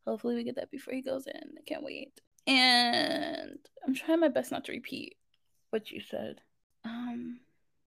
hopefully 0.06 0.34
we 0.34 0.44
get 0.44 0.56
that 0.56 0.70
before 0.70 0.94
he 0.94 1.02
goes 1.02 1.26
in. 1.26 1.54
I 1.58 1.62
can't 1.66 1.84
wait. 1.84 2.20
And 2.46 3.58
I'm 3.87 3.94
trying 3.94 4.20
my 4.20 4.28
best 4.28 4.50
not 4.50 4.64
to 4.64 4.72
repeat 4.72 5.16
what 5.70 5.90
you 5.90 6.00
said. 6.00 6.40
Um, 6.84 7.38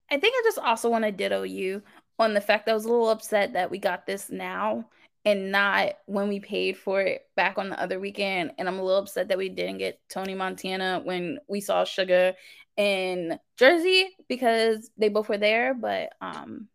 I 0.09 0.17
think 0.17 0.33
I 0.35 0.41
just 0.43 0.59
also 0.59 0.89
want 0.89 1.05
to 1.05 1.11
ditto 1.11 1.43
you 1.43 1.81
on 2.19 2.33
the 2.33 2.41
fact 2.41 2.65
that 2.65 2.73
I 2.73 2.75
was 2.75 2.85
a 2.85 2.89
little 2.89 3.09
upset 3.09 3.53
that 3.53 3.71
we 3.71 3.77
got 3.77 4.05
this 4.05 4.29
now 4.29 4.89
and 5.23 5.51
not 5.51 5.93
when 6.05 6.29
we 6.29 6.39
paid 6.39 6.77
for 6.77 7.01
it 7.01 7.27
back 7.35 7.57
on 7.57 7.69
the 7.69 7.79
other 7.79 7.99
weekend. 7.99 8.51
And 8.57 8.67
I'm 8.67 8.79
a 8.79 8.83
little 8.83 9.01
upset 9.01 9.27
that 9.27 9.37
we 9.37 9.49
didn't 9.49 9.77
get 9.77 9.99
Tony 10.09 10.33
Montana 10.33 11.01
when 11.03 11.39
we 11.47 11.61
saw 11.61 11.83
Suga 11.83 12.33
in 12.77 13.39
Jersey 13.57 14.09
because 14.27 14.89
they 14.97 15.09
both 15.09 15.29
were 15.29 15.37
there. 15.37 15.73
But 15.73 16.13
um, 16.21 16.67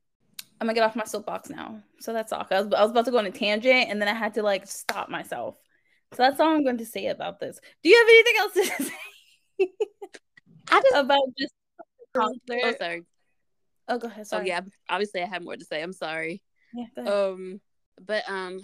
I'm 0.61 0.67
gonna 0.67 0.75
get 0.75 0.85
off 0.85 0.97
my 0.97 1.05
soapbox 1.05 1.50
now. 1.50 1.81
So 1.99 2.12
that's 2.12 2.33
all. 2.33 2.47
I 2.50 2.61
was, 2.61 2.73
I 2.73 2.83
was 2.83 2.91
about 2.93 3.05
to 3.07 3.11
go 3.11 3.19
on 3.19 3.26
a 3.26 3.33
tangent 3.33 3.91
and 3.91 4.00
then 4.00 4.09
I 4.09 4.15
had 4.15 4.35
to 4.35 4.43
like 4.43 4.67
stop 4.67 5.09
myself. 5.09 5.57
So 6.12 6.23
that's 6.23 6.38
all 6.38 6.55
I'm 6.55 6.65
going 6.65 6.79
to 6.79 6.87
say 6.87 7.09
about 7.09 7.41
this. 7.41 7.59
Do 7.83 7.88
you 7.88 7.97
have 7.97 8.09
anything 8.09 8.35
else 8.38 8.53
to 8.79 8.85
say? 8.85 9.71
I 10.71 10.81
just 10.81 10.95
about 10.97 11.23
just 11.37 11.55
oh, 12.17 12.35
oh, 12.50 12.75
sorry. 12.79 13.05
Oh, 13.88 13.99
go 13.99 14.07
ahead. 14.07 14.21
Oh, 14.21 14.25
sorry. 14.25 14.43
Oh 14.43 14.47
yeah, 14.47 14.61
obviously 14.88 15.23
I 15.23 15.26
have 15.26 15.43
more 15.43 15.57
to 15.57 15.65
say. 15.65 15.83
I'm 15.83 15.93
sorry. 15.93 16.43
Yeah. 16.75 17.03
Um, 17.03 17.61
but 18.05 18.29
um, 18.29 18.61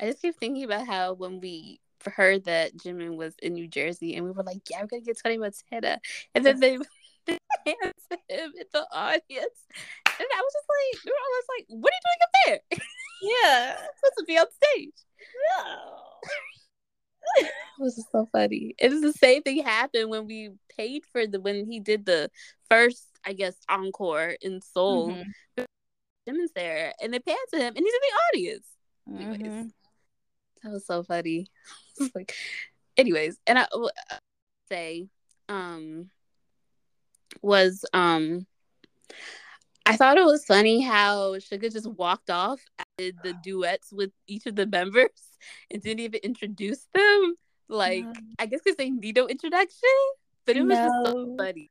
I 0.00 0.06
just 0.06 0.22
keep 0.22 0.36
thinking 0.36 0.64
about 0.64 0.86
how 0.86 1.14
when 1.14 1.40
we 1.40 1.80
heard 2.04 2.44
that 2.44 2.76
Jimin 2.76 3.16
was 3.16 3.34
in 3.42 3.54
New 3.54 3.66
Jersey 3.66 4.14
and 4.14 4.24
we 4.24 4.30
were 4.30 4.42
like, 4.42 4.62
yeah, 4.70 4.80
we're 4.80 4.86
gonna 4.86 5.02
get 5.02 5.18
Tony 5.22 5.38
Montana, 5.38 6.00
and 6.34 6.44
then 6.44 6.60
they 6.60 6.72
hands 7.66 8.06
to 8.10 8.18
him 8.28 8.52
in 8.56 8.66
the 8.72 8.86
audience. 8.92 9.60
And 10.18 10.28
I 10.34 10.40
was 10.40 10.52
just 10.52 10.66
like, 10.68 11.04
we 11.04 11.10
were 11.10 11.24
almost 11.26 11.48
like, 11.58 11.66
what 11.68 11.92
are 11.92 11.96
you 11.96 12.02
doing 12.04 12.22
up 12.22 12.30
there? 12.70 12.78
Yeah. 13.22 13.76
supposed 13.96 14.18
to 14.18 14.24
be 14.26 14.38
on 14.38 14.46
stage. 14.50 14.92
No. 15.56 15.96
it 17.38 17.50
was 17.78 17.96
just 17.96 18.12
so 18.12 18.28
funny. 18.30 18.74
It 18.78 18.92
was 18.92 19.00
the 19.00 19.14
same 19.14 19.42
thing 19.42 19.64
happened 19.64 20.10
when 20.10 20.26
we 20.26 20.50
paid 20.76 21.04
for 21.10 21.26
the 21.26 21.40
when 21.40 21.64
he 21.64 21.80
did 21.80 22.04
the 22.04 22.30
first, 22.68 23.06
I 23.24 23.32
guess, 23.32 23.56
encore 23.70 24.36
in 24.42 24.60
Seoul. 24.60 25.12
Mm-hmm. 25.12 25.64
Jimin's 26.26 26.52
there 26.54 26.92
and 27.00 27.12
they 27.12 27.18
pan 27.18 27.36
to 27.52 27.58
him 27.58 27.74
and 27.76 27.84
he's 27.84 27.94
in 27.94 28.00
the 28.02 28.38
audience. 28.38 28.66
Mm-hmm. 29.08 29.68
That 30.62 30.72
was 30.72 30.86
so 30.86 31.02
funny. 31.02 31.46
like, 32.14 32.34
anyways, 32.96 33.38
and 33.46 33.58
I 33.58 33.66
say, 34.68 35.08
um, 35.48 36.10
was 37.42 37.84
um 37.92 38.46
I 39.84 39.96
thought 39.96 40.18
it 40.18 40.24
was 40.24 40.44
funny 40.44 40.80
how 40.82 41.36
Suga 41.36 41.72
just 41.72 41.86
walked 41.86 42.28
off 42.30 42.60
did 42.98 43.16
the 43.22 43.34
duets 43.44 43.92
with 43.92 44.10
each 44.26 44.46
of 44.46 44.56
the 44.56 44.66
members 44.66 45.10
and 45.70 45.82
didn't 45.82 46.00
even 46.00 46.20
introduce 46.22 46.88
them. 46.94 47.36
Like, 47.68 48.04
I 48.38 48.46
guess 48.46 48.60
because 48.64 48.76
they 48.76 48.90
need 48.90 49.16
no 49.16 49.28
introduction, 49.28 49.88
but 50.44 50.56
it 50.56 50.62
was 50.62 50.78
no. 50.78 50.84
just 50.84 51.14
so 51.14 51.36
funny. 51.36 51.70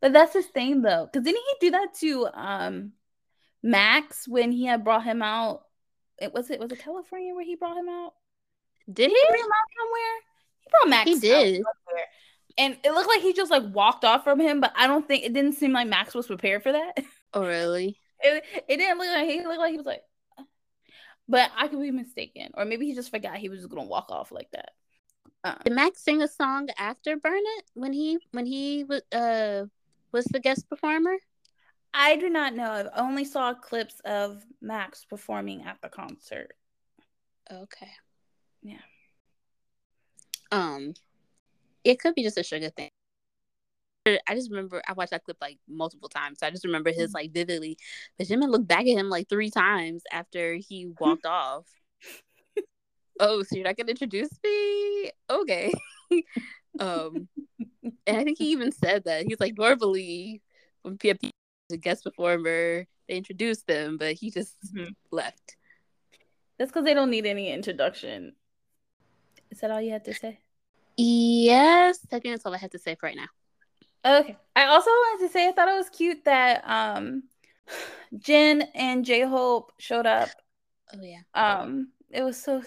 But 0.00 0.12
that's 0.12 0.32
his 0.32 0.46
thing, 0.46 0.82
though, 0.82 1.08
because 1.10 1.24
didn't 1.24 1.40
he 1.40 1.66
do 1.66 1.70
that 1.72 1.94
to 2.00 2.28
um 2.34 2.92
Max 3.62 4.26
when 4.26 4.52
he 4.52 4.64
had 4.66 4.84
brought 4.84 5.04
him 5.04 5.22
out? 5.22 5.62
It 6.20 6.32
was 6.32 6.50
it 6.50 6.60
was 6.60 6.72
it 6.72 6.78
California 6.80 7.34
where 7.34 7.44
he 7.44 7.56
brought 7.56 7.76
him 7.76 7.88
out? 7.88 8.14
Did 8.92 9.10
he 9.10 9.24
bring 9.28 9.40
him 9.40 9.46
out 9.46 9.70
somewhere? 9.78 10.20
He 10.60 10.70
brought 10.70 10.90
Max. 10.90 11.10
He 11.10 11.18
did 11.18 11.64
and 12.58 12.76
it 12.84 12.92
looked 12.92 13.08
like 13.08 13.22
he 13.22 13.32
just 13.32 13.50
like 13.50 13.62
walked 13.72 14.04
off 14.04 14.24
from 14.24 14.38
him, 14.38 14.60
but 14.60 14.72
I 14.76 14.86
don't 14.86 15.06
think 15.06 15.24
it 15.24 15.32
didn't 15.32 15.54
seem 15.54 15.72
like 15.72 15.88
Max 15.88 16.14
was 16.14 16.26
prepared 16.26 16.62
for 16.62 16.72
that. 16.72 16.98
Oh 17.32 17.46
really? 17.46 17.96
It, 18.18 18.42
it 18.66 18.76
didn't 18.78 18.98
look 18.98 19.06
like 19.06 19.28
he 19.28 19.40
looked 19.46 19.60
like 19.60 19.70
he 19.70 19.76
was 19.76 19.86
like, 19.86 20.02
but 21.28 21.48
I 21.56 21.68
could 21.68 21.80
be 21.80 21.92
mistaken, 21.92 22.50
or 22.54 22.64
maybe 22.64 22.86
he 22.86 22.94
just 22.96 23.12
forgot 23.12 23.36
he 23.36 23.48
was 23.48 23.60
just 23.60 23.70
gonna 23.70 23.84
walk 23.84 24.10
off 24.10 24.32
like 24.32 24.50
that. 24.50 24.72
Uh, 25.44 25.54
Did 25.62 25.74
Max 25.74 26.02
sing 26.02 26.22
a 26.22 26.26
song 26.26 26.68
after 26.76 27.16
Burn 27.16 27.38
It 27.38 27.64
when 27.74 27.92
he 27.92 28.18
when 28.32 28.46
he 28.46 28.82
was 28.82 29.02
uh 29.12 29.66
was 30.10 30.24
the 30.24 30.40
guest 30.40 30.68
performer? 30.68 31.18
I 31.92 32.16
do 32.16 32.28
not 32.28 32.54
know. 32.54 32.70
I've 32.70 32.88
only 32.96 33.24
saw 33.24 33.54
clips 33.54 34.00
of 34.04 34.44
Max 34.60 35.04
performing 35.04 35.64
at 35.64 35.78
the 35.82 35.88
concert. 35.88 36.52
Okay. 37.52 37.90
Yeah. 38.62 38.78
Um, 40.52 40.94
it 41.84 41.98
could 41.98 42.14
be 42.14 42.22
just 42.22 42.38
a 42.38 42.42
Suga 42.42 42.74
thing. 42.74 42.90
I 44.06 44.34
just 44.34 44.50
remember 44.50 44.80
I 44.88 44.94
watched 44.94 45.10
that 45.10 45.24
clip 45.24 45.36
like 45.40 45.58
multiple 45.68 46.08
times. 46.08 46.38
So 46.38 46.46
I 46.46 46.50
just 46.50 46.64
remember 46.64 46.90
his 46.90 47.10
mm. 47.10 47.14
like 47.14 47.32
vividly. 47.32 47.76
But 48.16 48.28
Jimin 48.28 48.50
looked 48.50 48.66
back 48.66 48.80
at 48.80 48.86
him 48.86 49.10
like 49.10 49.28
three 49.28 49.50
times 49.50 50.02
after 50.10 50.54
he 50.54 50.92
walked 50.98 51.26
off. 51.26 51.66
Oh, 53.22 53.42
so 53.42 53.54
you're 53.54 53.66
not 53.66 53.76
gonna 53.76 53.90
introduce 53.90 54.30
me? 54.42 55.10
Okay. 55.28 55.70
um 56.80 57.28
and 58.06 58.16
I 58.16 58.24
think 58.24 58.38
he 58.38 58.52
even 58.52 58.72
said 58.72 59.04
that. 59.04 59.26
He's 59.26 59.38
like 59.38 59.58
normally 59.58 60.40
when 60.80 60.96
PFP 60.96 61.30
a 61.72 61.76
guest 61.76 62.04
performer, 62.04 62.86
they 63.08 63.16
introduced 63.16 63.66
them, 63.66 63.96
but 63.96 64.14
he 64.14 64.30
just 64.30 64.56
mm-hmm. 64.72 64.92
left. 65.10 65.56
That's 66.58 66.70
because 66.70 66.84
they 66.84 66.94
don't 66.94 67.10
need 67.10 67.26
any 67.26 67.50
introduction. 67.50 68.34
Is 69.50 69.60
that 69.60 69.70
all 69.70 69.80
you 69.80 69.90
had 69.90 70.04
to 70.04 70.14
say? 70.14 70.40
Yes, 70.96 71.98
I 72.12 72.18
think 72.18 72.34
that's 72.34 72.46
all 72.46 72.54
I 72.54 72.58
have 72.58 72.70
to 72.70 72.78
say 72.78 72.94
for 72.94 73.06
right 73.06 73.16
now. 73.16 74.20
Okay. 74.20 74.36
I 74.56 74.66
also 74.66 74.90
wanted 74.90 75.26
to 75.26 75.32
say 75.32 75.48
I 75.48 75.52
thought 75.52 75.68
it 75.68 75.76
was 75.76 75.90
cute 75.90 76.24
that 76.24 76.62
um 76.66 77.24
Jin 78.18 78.62
and 78.74 79.04
J 79.04 79.22
Hope 79.22 79.72
showed 79.78 80.06
up. 80.06 80.28
Oh 80.94 81.00
yeah. 81.02 81.20
Um 81.34 81.88
it 82.10 82.22
was 82.22 82.40
so 82.42 82.62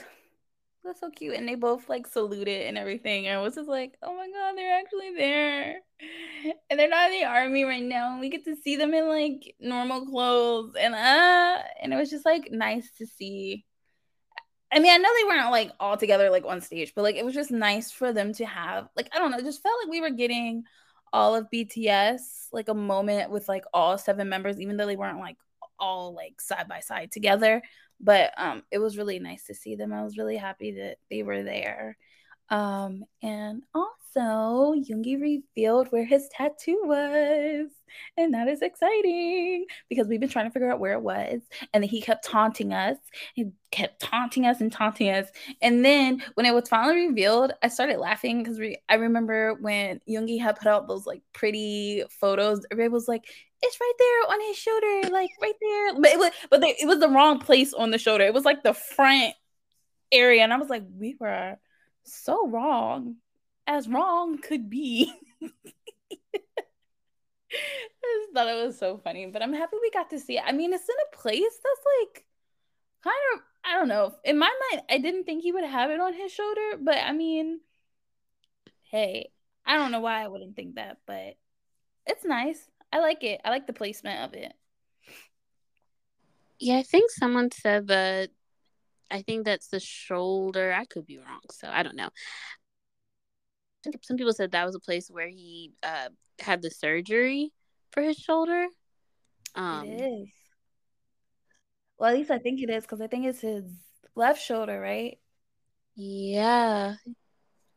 that's 0.83 0.99
so 0.99 1.09
cute 1.09 1.35
and 1.35 1.47
they 1.47 1.55
both 1.55 1.87
like 1.87 2.05
saluted 2.07 2.67
and 2.67 2.77
everything 2.77 3.25
and 3.27 3.39
it 3.39 3.43
was 3.43 3.55
just 3.55 3.69
like 3.69 3.95
oh 4.03 4.15
my 4.15 4.27
god 4.27 4.53
they're 4.55 4.79
actually 4.79 5.15
there 5.15 5.77
and 6.69 6.79
they're 6.79 6.89
not 6.89 7.11
in 7.11 7.19
the 7.19 7.25
army 7.25 7.63
right 7.63 7.83
now 7.83 8.11
And 8.11 8.19
we 8.19 8.29
get 8.29 8.43
to 8.45 8.55
see 8.55 8.75
them 8.75 8.93
in 8.93 9.07
like 9.07 9.55
normal 9.59 10.05
clothes 10.05 10.75
and 10.77 10.93
uh 10.93 11.57
and 11.81 11.93
it 11.93 11.95
was 11.95 12.09
just 12.09 12.25
like 12.25 12.49
nice 12.51 12.91
to 12.97 13.05
see 13.05 13.65
I 14.75 14.79
mean, 14.79 14.91
I 14.91 14.97
know 14.97 15.09
they 15.15 15.25
weren't 15.25 15.51
like 15.51 15.71
all 15.79 15.97
together 15.97 16.31
like 16.31 16.45
on 16.45 16.59
stage, 16.59 16.93
but 16.95 17.03
like 17.03 17.15
it 17.15 17.23
was 17.23 17.35
just 17.35 17.51
nice 17.51 17.91
for 17.91 18.11
them 18.11 18.33
to 18.33 18.45
have 18.45 18.87
like 18.95 19.07
I 19.13 19.19
don't 19.19 19.29
know, 19.29 19.37
it 19.37 19.45
just 19.45 19.61
felt 19.61 19.75
like 19.83 19.91
we 19.91 20.01
were 20.01 20.09
getting 20.09 20.63
all 21.11 21.35
of 21.35 21.47
BTS 21.53 22.47
like 22.51 22.69
a 22.69 22.73
moment 22.73 23.29
with 23.29 23.47
like 23.47 23.65
all 23.71 23.99
seven 23.99 24.29
members, 24.29 24.59
even 24.59 24.77
though 24.77 24.87
they 24.87 24.95
weren't 24.95 25.19
like 25.19 25.37
all 25.79 26.15
like 26.15 26.41
side 26.41 26.67
by 26.67 26.79
side 26.79 27.11
together. 27.11 27.61
But 28.03 28.33
um, 28.37 28.63
it 28.69 28.79
was 28.79 28.97
really 28.97 29.17
nice 29.19 29.45
to 29.45 29.55
see 29.55 29.75
them. 29.75 29.93
I 29.93 30.03
was 30.03 30.17
really 30.17 30.37
happy 30.37 30.73
that 30.73 30.97
they 31.09 31.23
were 31.23 31.41
there. 31.41 31.97
Um, 32.49 33.05
and 33.23 33.63
also, 33.73 34.75
Yoongi 34.75 35.19
revealed 35.19 35.87
where 35.87 36.05
his 36.05 36.29
tattoo 36.29 36.81
was. 36.83 37.69
And 38.17 38.33
that 38.33 38.47
is 38.47 38.61
exciting 38.61 39.65
because 39.89 40.07
we've 40.07 40.19
been 40.19 40.29
trying 40.29 40.45
to 40.45 40.51
figure 40.51 40.71
out 40.71 40.79
where 40.79 40.93
it 40.93 41.01
was. 41.01 41.41
And 41.73 41.81
then 41.81 41.89
he 41.89 42.01
kept 42.01 42.25
taunting 42.25 42.73
us. 42.73 42.97
He 43.33 43.51
kept 43.71 44.01
taunting 44.01 44.45
us 44.45 44.61
and 44.61 44.71
taunting 44.71 45.09
us. 45.09 45.29
And 45.61 45.83
then 45.83 46.23
when 46.33 46.45
it 46.45 46.53
was 46.53 46.69
finally 46.69 47.07
revealed, 47.07 47.53
I 47.63 47.69
started 47.69 47.97
laughing 47.97 48.43
because 48.43 48.59
I 48.89 48.95
remember 48.95 49.55
when 49.55 49.99
Yoongi 50.09 50.39
had 50.41 50.57
put 50.57 50.67
out 50.67 50.87
those 50.87 51.07
like 51.07 51.21
pretty 51.33 52.03
photos, 52.19 52.65
everybody 52.71 52.93
was 52.93 53.07
like, 53.07 53.23
it's 53.63 53.79
right 53.79 53.93
there 53.97 54.33
on 54.33 54.41
his 54.47 54.57
shoulder, 54.57 55.09
like 55.09 55.31
right 55.41 55.55
there. 55.61 55.95
But 55.95 56.11
it 56.11 56.19
was 56.19 56.31
but 56.49 56.61
they, 56.61 56.75
it 56.79 56.85
was 56.85 56.99
the 56.99 57.09
wrong 57.09 57.39
place 57.39 57.73
on 57.73 57.91
the 57.91 57.97
shoulder. 57.97 58.25
It 58.25 58.33
was 58.33 58.45
like 58.45 58.61
the 58.61 58.73
front 58.73 59.33
area. 60.11 60.43
And 60.43 60.53
I 60.53 60.57
was 60.57 60.69
like, 60.69 60.83
we 60.97 61.15
were 61.19 61.57
so 62.03 62.47
wrong 62.47 63.15
as 63.65 63.87
wrong 63.87 64.37
could 64.37 64.69
be. 64.69 65.11
I 67.55 68.27
thought 68.33 68.47
it 68.47 68.65
was 68.65 68.77
so 68.77 68.97
funny, 68.97 69.27
but 69.27 69.41
I'm 69.41 69.53
happy 69.53 69.77
we 69.81 69.91
got 69.91 70.09
to 70.09 70.19
see 70.19 70.37
it. 70.37 70.43
I 70.45 70.51
mean, 70.51 70.73
it's 70.73 70.83
in 70.83 70.95
a 71.13 71.15
place 71.15 71.41
that's 71.41 71.85
like 72.01 72.25
kind 73.03 73.15
of 73.35 73.41
I 73.65 73.75
don't 73.75 73.87
know. 73.87 74.15
In 74.25 74.37
my 74.37 74.51
mind, 74.71 74.83
I 74.89 74.97
didn't 74.97 75.23
think 75.23 75.41
he 75.41 75.53
would 75.53 75.63
have 75.63 75.89
it 75.89 76.01
on 76.01 76.13
his 76.13 76.33
shoulder, 76.33 76.77
but 76.81 76.97
I 76.97 77.13
mean, 77.13 77.61
hey, 78.91 79.29
I 79.65 79.77
don't 79.77 79.91
know 79.91 80.01
why 80.01 80.21
I 80.21 80.27
wouldn't 80.27 80.57
think 80.57 80.75
that, 80.75 80.97
but 81.07 81.37
it's 82.05 82.25
nice. 82.25 82.69
I 82.93 82.99
like 82.99 83.23
it. 83.23 83.41
I 83.43 83.49
like 83.49 83.65
the 83.65 83.73
placement 83.73 84.21
of 84.21 84.35
it. 84.39 84.53
Yeah, 86.59 86.77
I 86.77 86.83
think 86.83 87.09
someone 87.09 87.49
said 87.51 87.87
that 87.87 88.29
I 89.09 89.23
think 89.23 89.45
that's 89.45 89.67
the 89.67 89.79
shoulder. 89.79 90.71
I 90.71 90.85
could 90.85 91.07
be 91.07 91.17
wrong, 91.17 91.41
so 91.51 91.67
I 91.67 91.81
don't 91.81 91.95
know. 91.95 92.09
Some 94.03 94.15
people 94.15 94.31
said 94.31 94.51
that 94.51 94.65
was 94.65 94.75
a 94.75 94.79
place 94.79 95.09
where 95.09 95.27
he 95.27 95.71
uh, 95.81 96.09
had 96.39 96.61
the 96.61 96.69
surgery 96.69 97.51
for 97.91 98.03
his 98.03 98.15
shoulder. 98.15 98.67
Um, 99.55 99.87
it 99.87 100.01
is. 100.01 100.29
Well, 101.97 102.11
at 102.11 102.15
least 102.15 102.29
I 102.29 102.37
think 102.37 102.61
it 102.61 102.69
is 102.69 102.83
because 102.83 103.01
I 103.01 103.07
think 103.07 103.25
it's 103.25 103.41
his 103.41 103.65
left 104.15 104.39
shoulder, 104.39 104.79
right? 104.79 105.17
Yeah. 105.95 106.93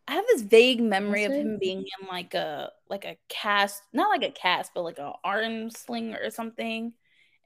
I 0.08 0.14
have 0.14 0.24
this 0.28 0.42
vague 0.42 0.80
memory 0.80 1.24
of 1.24 1.32
him 1.32 1.58
being 1.60 1.78
in 1.78 2.06
like 2.06 2.34
a 2.34 2.70
like 2.88 3.04
a 3.04 3.16
cast, 3.28 3.82
not 3.92 4.08
like 4.08 4.22
a 4.22 4.30
cast, 4.32 4.72
but 4.74 4.82
like 4.82 4.98
a 4.98 5.12
arm 5.24 5.70
sling 5.70 6.14
or 6.14 6.30
something, 6.30 6.92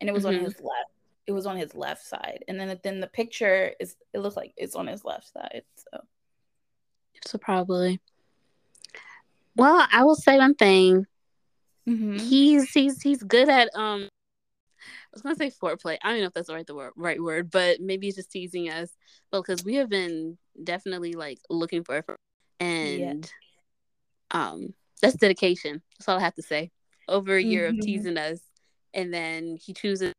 and 0.01 0.09
it 0.09 0.13
was 0.13 0.25
mm-hmm. 0.25 0.39
on 0.39 0.45
his 0.45 0.61
left. 0.61 0.91
It 1.27 1.33
was 1.33 1.47
on 1.47 1.57
his 1.57 1.75
left 1.75 2.05
side, 2.05 2.45
and 2.49 2.61
then 2.61 2.79
then 2.83 3.01
the 3.01 3.07
picture 3.07 3.73
is 3.81 3.97
it 4.13 4.19
looks 4.19 4.37
like 4.37 4.53
it's 4.57 4.75
on 4.75 4.89
his 4.89 5.05
left 5.05 5.33
side. 5.33 5.63
So, 5.77 6.01
so 7.25 7.39
probably. 7.39 8.01
Well, 9.57 9.87
I 9.91 10.05
will 10.05 10.15
say 10.15 10.37
one 10.37 10.55
thing. 10.55 11.07
Mm-hmm. 11.89 12.19
He's 12.19 12.71
he's 12.71 13.01
he's 13.01 13.23
good 13.23 13.49
at 13.49 13.71
um. 13.75 14.09
I 14.83 15.13
was 15.15 15.23
gonna 15.23 15.35
say 15.35 15.51
foreplay. 15.51 15.97
I 16.03 16.11
don't 16.11 16.21
know 16.21 16.27
if 16.27 16.35
that's 16.35 16.49
the 16.49 16.55
right 16.55 16.67
the 16.67 16.75
word, 16.75 16.93
right 16.95 17.21
word, 17.21 17.51
but 17.51 17.81
maybe 17.81 18.07
he's 18.07 18.17
just 18.17 18.31
teasing 18.31 18.71
us. 18.71 18.91
But 19.31 19.41
because 19.41 19.65
we 19.65 19.77
have 19.77 19.89
been 19.89 20.37
definitely 20.63 21.15
like 21.15 21.39
looking 21.49 21.85
for, 21.85 22.05
and 23.03 23.31
um, 24.31 24.75
that's 25.01 25.17
dedication. 25.17 25.83
That's 25.99 26.09
all 26.09 26.19
I 26.19 26.23
have 26.23 26.35
to 26.35 26.43
say. 26.43 26.71
Over 27.09 27.37
a 27.37 27.43
year 27.43 27.69
mm-hmm. 27.69 27.79
of 27.79 27.85
teasing 27.85 28.19
us, 28.19 28.41
and 28.95 29.13
then 29.13 29.57
he 29.61 29.73
chooses. 29.73 30.13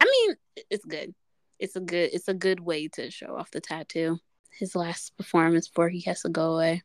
I 0.00 0.04
mean, 0.04 0.36
it's 0.70 0.84
good. 0.84 1.14
It's 1.58 1.76
a 1.76 1.80
good. 1.80 2.10
It's 2.12 2.28
a 2.28 2.34
good 2.34 2.60
way 2.60 2.88
to 2.88 3.10
show 3.10 3.36
off 3.36 3.50
the 3.50 3.60
tattoo. 3.60 4.18
His 4.58 4.74
last 4.74 5.16
performance 5.16 5.68
before 5.68 5.88
he 5.88 6.00
has 6.02 6.22
to 6.22 6.28
go 6.28 6.54
away. 6.54 6.82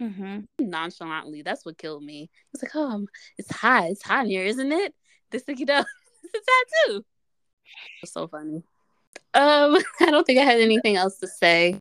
Mm-hmm. 0.00 0.40
Nonchalantly, 0.58 1.42
that's 1.42 1.64
what 1.64 1.78
killed 1.78 2.04
me. 2.04 2.28
It's 2.52 2.62
like, 2.62 2.72
oh, 2.74 3.06
it's 3.38 3.50
hot. 3.50 3.86
It's 3.86 4.02
hot 4.02 4.24
in 4.24 4.30
here, 4.30 4.44
isn't 4.44 4.72
it? 4.72 4.94
This 5.30 5.42
thing, 5.42 5.58
you 5.58 5.64
know, 5.66 5.84
it's 6.24 6.34
a 6.34 6.86
tattoo. 6.88 7.04
It's 8.02 8.12
so 8.12 8.28
funny. 8.28 8.62
Um, 9.32 9.78
I 10.00 10.10
don't 10.10 10.26
think 10.26 10.38
I 10.38 10.44
had 10.44 10.60
anything 10.60 10.96
else 10.96 11.18
to 11.18 11.28
say. 11.28 11.78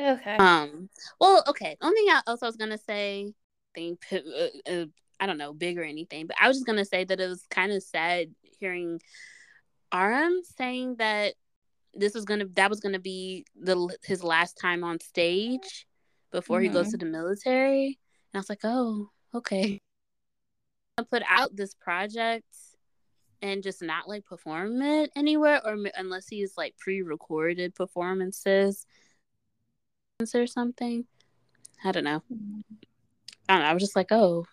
Okay. 0.00 0.36
Um. 0.36 0.88
Well, 1.20 1.42
okay. 1.48 1.76
Only 1.80 2.02
thing 2.02 2.14
else 2.26 2.42
I 2.42 2.46
was 2.46 2.56
gonna 2.56 2.78
say, 2.78 3.32
thing, 3.74 3.98
uh, 4.12 4.70
uh, 4.70 4.86
I 5.18 5.26
don't 5.26 5.38
know, 5.38 5.52
big 5.52 5.78
or 5.78 5.84
anything, 5.84 6.26
but 6.26 6.36
I 6.40 6.48
was 6.48 6.58
just 6.58 6.66
gonna 6.66 6.84
say 6.84 7.04
that 7.04 7.20
it 7.20 7.28
was 7.28 7.46
kind 7.50 7.72
of 7.72 7.82
sad 7.82 8.34
hearing 8.60 9.00
RM 9.94 10.42
saying 10.56 10.96
that 10.96 11.34
this 11.94 12.14
was 12.14 12.24
gonna 12.24 12.46
that 12.54 12.68
was 12.68 12.80
gonna 12.80 12.98
be 12.98 13.46
the 13.58 13.96
his 14.04 14.22
last 14.22 14.58
time 14.60 14.84
on 14.84 15.00
stage 15.00 15.86
before 16.30 16.58
mm-hmm. 16.58 16.64
he 16.64 16.70
goes 16.70 16.86
mm-hmm. 16.86 16.98
to 16.98 16.98
the 16.98 17.06
military. 17.06 17.86
And 17.86 18.34
I 18.34 18.38
was 18.38 18.50
like, 18.50 18.64
oh, 18.64 19.10
okay. 19.34 19.80
I 20.98 21.02
put 21.02 21.22
out 21.28 21.54
this 21.54 21.74
project 21.74 22.44
and 23.42 23.62
just 23.62 23.82
not 23.82 24.08
like 24.08 24.24
perform 24.24 24.82
it 24.82 25.10
anywhere, 25.16 25.60
or 25.64 25.76
unless 25.96 26.28
he's 26.28 26.54
like 26.56 26.76
pre-recorded 26.78 27.74
performances 27.74 28.86
or 30.34 30.46
something. 30.46 31.04
I 31.84 31.92
don't 31.92 32.04
know. 32.04 32.22
Mm-hmm. 32.32 32.60
I 33.48 33.54
don't 33.54 33.62
know. 33.62 33.68
I 33.68 33.74
was 33.74 33.82
just 33.82 33.96
like, 33.96 34.10
oh, 34.10 34.46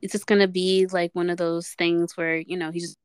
it's 0.00 0.12
just 0.12 0.26
gonna 0.26 0.48
be 0.48 0.86
like 0.86 1.10
one 1.12 1.28
of 1.28 1.38
those 1.38 1.70
things 1.70 2.16
where 2.16 2.36
you 2.36 2.56
know 2.56 2.70
he 2.70 2.80
just 2.80 2.96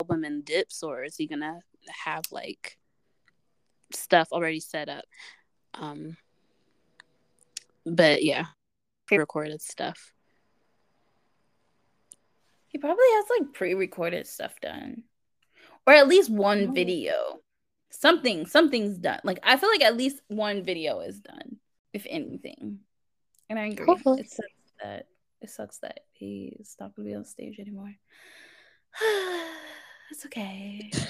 album 0.00 0.24
and 0.24 0.44
dips, 0.44 0.82
or 0.82 1.02
is 1.02 1.16
he 1.16 1.26
gonna 1.26 1.60
have 2.04 2.22
like 2.30 2.78
stuff 3.92 4.28
already 4.32 4.60
set 4.60 4.88
up? 4.88 5.04
Um, 5.74 6.16
but 7.84 8.22
yeah, 8.22 8.46
pre-recorded 9.06 9.60
stuff. 9.60 10.12
He 12.68 12.78
probably 12.78 13.04
has 13.04 13.24
like 13.38 13.54
pre-recorded 13.54 14.26
stuff 14.26 14.54
done, 14.60 15.02
or 15.84 15.94
at 15.94 16.08
least 16.08 16.30
one 16.30 16.68
oh. 16.68 16.72
video. 16.72 17.40
Something, 17.90 18.46
something's 18.46 18.98
done. 18.98 19.20
Like 19.24 19.40
I 19.42 19.56
feel 19.56 19.70
like 19.70 19.82
at 19.82 19.96
least 19.96 20.20
one 20.28 20.64
video 20.64 21.00
is 21.00 21.20
done, 21.20 21.56
if 21.92 22.06
anything. 22.08 22.80
And 23.48 23.58
I 23.58 23.66
agree. 23.66 23.86
Hopefully. 23.86 24.20
It 24.20 24.30
sucks 24.30 24.72
that 24.82 25.06
it 25.40 25.50
sucks 25.50 25.78
that 25.78 26.00
he's 26.12 26.76
not 26.80 26.94
gonna 26.94 27.08
be 27.08 27.14
on 27.14 27.24
stage 27.24 27.58
anymore. 27.58 27.94
it's 30.10 30.26
okay. 30.26 30.90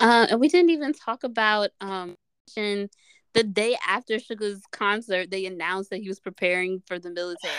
Uh, 0.00 0.28
and 0.30 0.38
we 0.38 0.48
didn't 0.48 0.70
even 0.70 0.92
talk 0.92 1.24
about 1.24 1.70
um 1.80 2.14
the 2.54 3.42
day 3.42 3.76
after 3.86 4.18
Suga's 4.18 4.62
concert, 4.72 5.30
they 5.30 5.46
announced 5.46 5.90
that 5.90 6.00
he 6.00 6.08
was 6.08 6.20
preparing 6.20 6.82
for 6.86 6.98
the 6.98 7.10
military. 7.10 7.52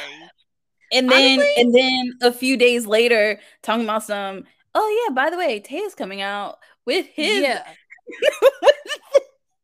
And 0.92 1.10
then 1.10 1.40
Honestly, 1.40 1.54
and 1.58 1.76
then 1.76 2.14
a 2.22 2.34
few 2.34 2.58
days 2.58 2.88
later, 2.88 3.40
talking 3.62 3.84
about 3.84 4.04
some, 4.04 4.46
oh 4.74 5.06
yeah, 5.08 5.14
by 5.14 5.30
the 5.30 5.38
way, 5.38 5.60
Tay 5.60 5.78
is 5.78 5.96
coming 5.96 6.22
out 6.22 6.58
with 6.90 7.06
his 7.14 7.44
Yeah. 7.44 7.64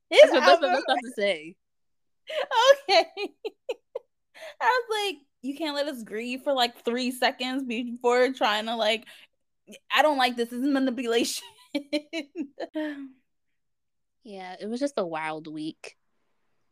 his 0.10 0.22
that's, 0.22 0.34
what, 0.34 0.40
that's 0.46 0.62
what 0.62 0.70
I 0.70 0.74
was 0.76 0.84
about 0.84 0.98
to 1.04 1.12
say. 1.16 1.56
Okay. 2.90 3.06
I 4.62 4.66
was 4.66 4.84
like, 4.92 5.18
you 5.42 5.56
can't 5.56 5.76
let 5.76 5.88
us 5.88 6.04
grieve 6.04 6.42
for 6.44 6.54
like 6.54 6.84
three 6.84 7.10
seconds 7.12 7.64
before 7.64 8.32
trying 8.32 8.66
to 8.66 8.76
like 8.76 9.06
I 9.92 10.04
don't 10.04 10.20
like 10.20 10.36
this. 10.36 10.50
This 10.50 10.62
is 10.62 10.68
manipulation. 10.68 11.44
yeah, 14.24 14.56
it 14.60 14.70
was 14.70 14.80
just 14.80 14.94
a 14.98 15.06
wild 15.06 15.48
week. 15.48 15.96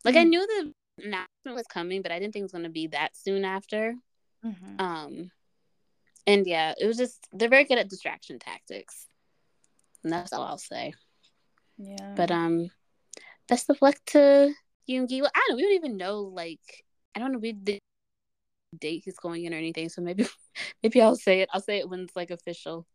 Like 0.05 0.13
mm-hmm. 0.13 0.21
I 0.21 0.25
knew 0.25 0.45
the 0.45 0.73
announcement 1.03 1.55
was 1.55 1.65
coming, 1.67 2.03
but 2.03 2.11
I 2.11 2.19
didn't 2.19 2.33
think 2.33 2.41
it 2.41 2.45
was 2.45 2.51
going 2.51 2.65
to 2.65 2.69
be 2.69 2.87
that 2.87 3.17
soon 3.17 3.45
after. 3.45 3.95
Mm-hmm. 4.45 4.79
Um, 4.79 5.31
and 6.27 6.45
yeah, 6.45 6.73
it 6.79 6.85
was 6.85 6.97
just 6.97 7.27
they're 7.31 7.49
very 7.49 7.63
good 7.63 7.79
at 7.79 7.89
distraction 7.89 8.37
tactics. 8.37 9.07
And 10.03 10.11
that's 10.11 10.33
all 10.33 10.43
I'll 10.43 10.57
say. 10.57 10.93
Yeah. 11.77 12.13
But 12.15 12.31
um, 12.31 12.69
best 13.47 13.69
of 13.69 13.81
luck 13.81 13.95
to 14.07 14.53
Yoongi. 14.89 15.21
Well, 15.21 15.31
I 15.33 15.45
don't. 15.47 15.57
We 15.57 15.63
don't 15.63 15.73
even 15.73 15.97
know. 15.97 16.21
Like, 16.21 16.83
I 17.15 17.19
don't 17.19 17.31
know. 17.31 17.39
We 17.39 17.53
the 17.53 17.79
date 18.79 19.03
he's 19.05 19.17
going 19.17 19.45
in 19.45 19.53
or 19.53 19.57
anything. 19.57 19.89
So 19.89 20.01
maybe, 20.01 20.27
maybe 20.83 21.01
I'll 21.01 21.15
say 21.15 21.41
it. 21.41 21.49
I'll 21.53 21.61
say 21.61 21.79
it 21.79 21.89
when 21.89 22.01
it's 22.01 22.15
like 22.15 22.31
official. 22.31 22.85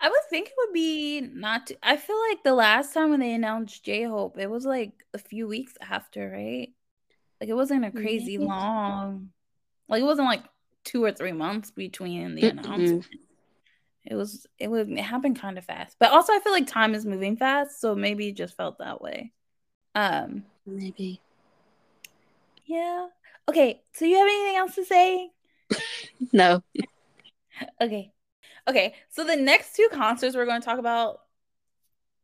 I 0.00 0.08
would 0.08 0.18
think 0.30 0.48
it 0.48 0.54
would 0.56 0.72
be 0.72 1.20
not. 1.20 1.68
Too, 1.68 1.76
I 1.82 1.96
feel 1.96 2.18
like 2.30 2.42
the 2.42 2.54
last 2.54 2.94
time 2.94 3.10
when 3.10 3.20
they 3.20 3.34
announced 3.34 3.84
J 3.84 4.04
Hope, 4.04 4.38
it 4.38 4.48
was 4.48 4.64
like 4.64 4.92
a 5.14 5.18
few 5.18 5.46
weeks 5.46 5.74
after, 5.80 6.30
right? 6.30 6.70
Like 7.40 7.50
it 7.50 7.54
wasn't 7.54 7.84
a 7.84 7.90
crazy 7.90 8.38
long. 8.38 9.30
Like 9.88 10.00
it 10.00 10.06
wasn't 10.06 10.28
like 10.28 10.44
two 10.84 11.04
or 11.04 11.12
three 11.12 11.32
months 11.32 11.70
between 11.70 12.34
the 12.34 12.42
mm-hmm. 12.42 12.58
announcement. 12.58 13.06
It 14.06 14.14
was 14.14 14.46
it 14.58 14.68
would 14.68 14.90
it 14.90 15.02
happened 15.02 15.38
kind 15.40 15.58
of 15.58 15.64
fast, 15.64 15.96
but 15.98 16.10
also 16.12 16.32
I 16.32 16.40
feel 16.40 16.52
like 16.52 16.66
time 16.66 16.94
is 16.94 17.06
moving 17.06 17.36
fast, 17.36 17.80
so 17.80 17.94
maybe 17.94 18.28
it 18.28 18.36
just 18.36 18.56
felt 18.56 18.78
that 18.78 19.00
way. 19.00 19.32
Um, 19.94 20.44
maybe. 20.66 21.20
Yeah. 22.66 23.08
Okay. 23.48 23.82
So 23.92 24.04
you 24.04 24.16
have 24.18 24.28
anything 24.28 24.56
else 24.56 24.74
to 24.74 24.84
say? 24.84 25.30
no. 26.32 26.62
Okay. 27.80 28.12
Okay, 28.68 28.94
so 29.10 29.24
the 29.24 29.36
next 29.36 29.76
two 29.76 29.88
concerts 29.92 30.34
we're 30.34 30.44
going 30.44 30.60
to 30.60 30.64
talk 30.64 30.80
about, 30.80 31.20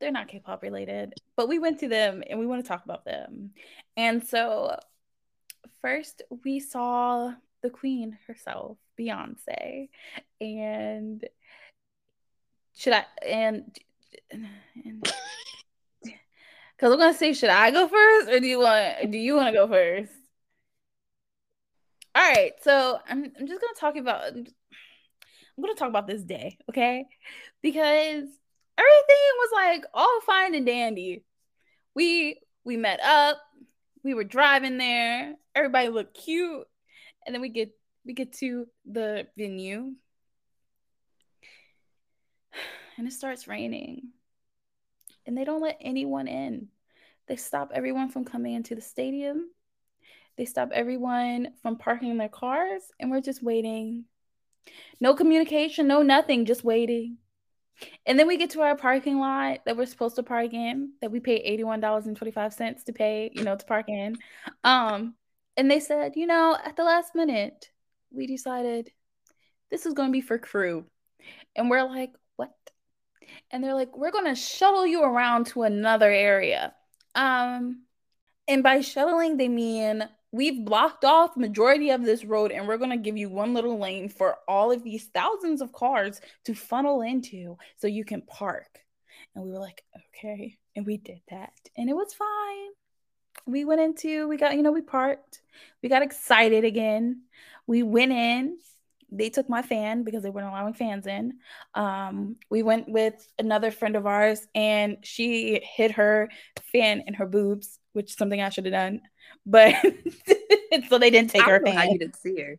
they're 0.01 0.11
not 0.11 0.27
K-pop 0.27 0.63
related, 0.63 1.15
but 1.37 1.49
we 1.49 1.61
went 1.61 1.81
to 1.81 1.89
them 1.89 2.23
and 2.29 2.39
we 2.39 2.47
want 2.47 2.65
to 2.65 2.69
talk 2.69 2.85
about 2.85 3.05
them. 3.05 3.53
And 3.97 4.27
so 4.27 4.77
first 5.81 6.23
we 6.45 6.59
saw 6.59 7.33
the 7.63 7.71
queen 7.71 8.19
herself, 8.27 8.77
Beyonce. 8.99 9.89
And 10.41 11.25
should 12.75 12.93
I 12.93 13.05
and 13.27 13.79
because 16.83 16.95
I'm 16.95 16.99
gonna 16.99 17.15
say, 17.15 17.33
should 17.33 17.49
I 17.49 17.71
go 17.71 17.87
first, 17.87 18.29
or 18.29 18.41
do 18.41 18.47
you 18.47 18.59
want? 18.59 19.13
Do 19.13 19.19
you 19.19 19.37
want 19.37 19.49
to 19.49 19.53
go 19.53 19.69
first? 19.69 20.11
All 22.15 22.23
right, 22.23 22.53
so 22.63 22.99
I'm 23.09 23.33
I'm 23.39 23.47
just 23.47 23.61
gonna 23.61 23.75
talk 23.79 23.97
about. 23.97 24.25
I'm 24.33 24.47
gonna 25.61 25.75
talk 25.75 25.89
about 25.89 26.09
this 26.09 26.23
day, 26.23 26.59
okay? 26.69 27.07
Because 27.63 28.25
everything 28.79 29.33
was 29.39 29.51
like 29.55 29.85
all 29.95 30.21
fine 30.27 30.55
and 30.55 30.67
dandy. 30.67 31.25
We 31.95 32.41
we 32.65 32.77
met 32.77 33.01
up. 33.01 33.39
We 34.03 34.15
were 34.15 34.25
driving 34.25 34.79
there. 34.79 35.35
Everybody 35.55 35.89
looked 35.89 36.19
cute, 36.19 36.67
and 37.25 37.33
then 37.33 37.43
we 37.43 37.49
get 37.49 37.71
we 38.05 38.13
get 38.13 38.33
to 38.39 38.67
the 38.91 39.29
venue, 39.39 39.93
and 42.97 43.07
it 43.07 43.13
starts 43.13 43.49
raining 43.49 44.13
and 45.27 45.37
they 45.37 45.45
don't 45.45 45.63
let 45.63 45.79
anyone 45.81 46.29
in. 46.29 46.69
They 47.29 47.37
stop 47.37 47.71
everyone 47.75 48.09
from 48.11 48.25
coming 48.25 48.55
into 48.55 48.75
the 48.75 48.81
stadium. 48.81 49.51
They 50.37 50.45
stop 50.45 50.71
everyone 50.73 51.53
from 51.63 51.77
parking 51.77 52.17
their 52.17 52.29
cars, 52.29 52.83
and 52.99 53.11
we're 53.11 53.21
just 53.21 53.43
waiting. 53.43 54.05
No 55.01 55.15
communication, 55.15 55.87
no 55.87 56.03
nothing, 56.03 56.47
just 56.47 56.65
waiting. 56.65 57.19
And 58.07 58.19
then 58.19 58.27
we 58.27 58.37
get 58.37 58.51
to 58.51 58.63
our 58.63 58.77
parking 58.77 59.19
lot 59.19 59.61
that 59.67 59.77
we're 59.77 59.87
supposed 59.87 60.17
to 60.17 60.23
park 60.23 60.53
in, 60.53 60.93
that 61.01 61.11
we 61.11 61.21
pay 61.21 61.57
$81.25 61.59 62.85
to 62.85 62.93
pay, 62.93 63.31
you 63.35 63.45
know, 63.45 63.57
to 63.57 63.65
park 63.65 63.89
in. 63.89 64.17
Um, 64.63 65.15
and 65.57 65.71
they 65.71 65.81
said, 65.81 66.13
you 66.17 66.27
know, 66.27 66.57
at 66.65 66.77
the 66.77 66.85
last 66.85 67.15
minute, 67.15 67.71
we 68.11 68.27
decided 68.27 68.91
this 69.71 69.87
is 69.87 69.95
going 69.95 70.11
to 70.11 70.13
be 70.13 70.21
for 70.21 70.39
crew. 70.39 70.85
And 71.57 71.69
we're 71.71 71.83
like, 71.83 72.13
what? 72.37 72.53
And 73.51 73.63
they're 73.63 73.75
like, 73.75 73.97
we're 73.97 74.11
going 74.11 74.27
to 74.27 74.35
shuttle 74.35 74.87
you 74.87 75.03
around 75.03 75.47
to 75.49 75.63
another 75.63 76.11
area. 76.11 76.75
Um, 77.15 77.83
and 78.49 78.63
by 78.63 78.81
shuttling, 78.81 79.37
they 79.37 79.49
mean 79.49 80.09
we've 80.33 80.65
blocked 80.65 81.05
off 81.05 81.37
majority 81.37 81.91
of 81.91 82.05
this 82.05 82.25
road 82.25 82.51
and 82.51 82.67
we're 82.67 82.79
going 82.79 82.91
to 82.91 82.97
give 82.97 83.17
you 83.17 83.29
one 83.29 83.55
little 83.55 83.79
lane 83.79 84.09
for 84.09 84.39
all 84.49 84.73
of 84.73 84.83
these 84.83 85.05
thousands 85.15 85.61
of 85.61 85.73
cars 85.73 86.21
to 86.45 86.55
funnel 86.55 87.03
into 87.03 87.57
so 87.77 87.87
you 87.87 88.05
can 88.05 88.23
park. 88.23 88.81
And 89.35 89.45
we 89.45 89.51
were 89.51 89.59
like, 89.59 89.85
okay. 89.97 90.57
And 90.75 90.87
we 90.87 90.97
did 90.97 91.21
that. 91.31 91.53
And 91.77 91.89
it 91.91 91.95
was 91.95 92.15
fine. 92.15 92.71
We 93.47 93.65
went 93.65 93.81
into, 93.81 94.29
we 94.29 94.37
got, 94.37 94.57
you 94.57 94.63
know, 94.63 94.73
we 94.73 94.81
parked. 94.81 95.43
We 95.83 95.89
got 95.89 96.03
excited 96.03 96.65
again. 96.65 97.23
We 97.67 97.83
went 97.83 98.13
in 98.13 98.57
they 99.13 99.29
took 99.29 99.49
my 99.49 99.63
fan 99.63 100.03
because 100.03 100.23
they 100.23 100.31
weren't 100.31 100.49
allowing 100.49 100.73
fans 100.73 101.07
in. 101.07 101.35
Um, 101.75 102.37
we 102.51 102.63
went 102.63 102.89
with 102.89 103.15
another 103.39 103.71
friend 103.71 103.95
of 103.95 104.07
ours, 104.07 104.47
and 104.55 104.97
she 105.03 105.61
hid 105.63 105.93
her 105.93 106.31
fan 106.73 107.05
in 107.07 107.15
her 107.15 107.27
boobs, 107.27 107.79
which 107.93 108.11
is 108.11 108.17
something 108.17 108.41
I 108.41 108.49
should 108.49 108.65
have 108.65 108.73
done. 108.73 109.03
But 109.45 109.75
so 110.89 110.99
they 110.99 111.11
didn't 111.11 111.31
take 111.31 111.43
her 111.43 111.61
fan. 111.65 111.77
how 111.77 111.85
you 111.85 111.99
didn't 111.99 112.17
see 112.17 112.41
her. 112.41 112.59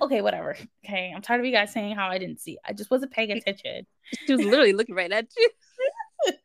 Okay, 0.00 0.20
whatever. 0.20 0.56
Okay, 0.84 1.12
I'm 1.14 1.22
tired 1.22 1.40
of 1.40 1.46
you 1.46 1.52
guys 1.52 1.72
saying 1.72 1.96
how 1.96 2.08
I 2.08 2.18
didn't 2.18 2.40
see. 2.40 2.58
I 2.64 2.72
just 2.72 2.90
wasn't 2.90 3.10
paying 3.10 3.32
attention. 3.32 3.86
She 4.26 4.34
was 4.34 4.44
literally 4.44 4.74
looking 4.74 4.94
right 4.94 5.10
at 5.10 5.26
you. 5.36 5.50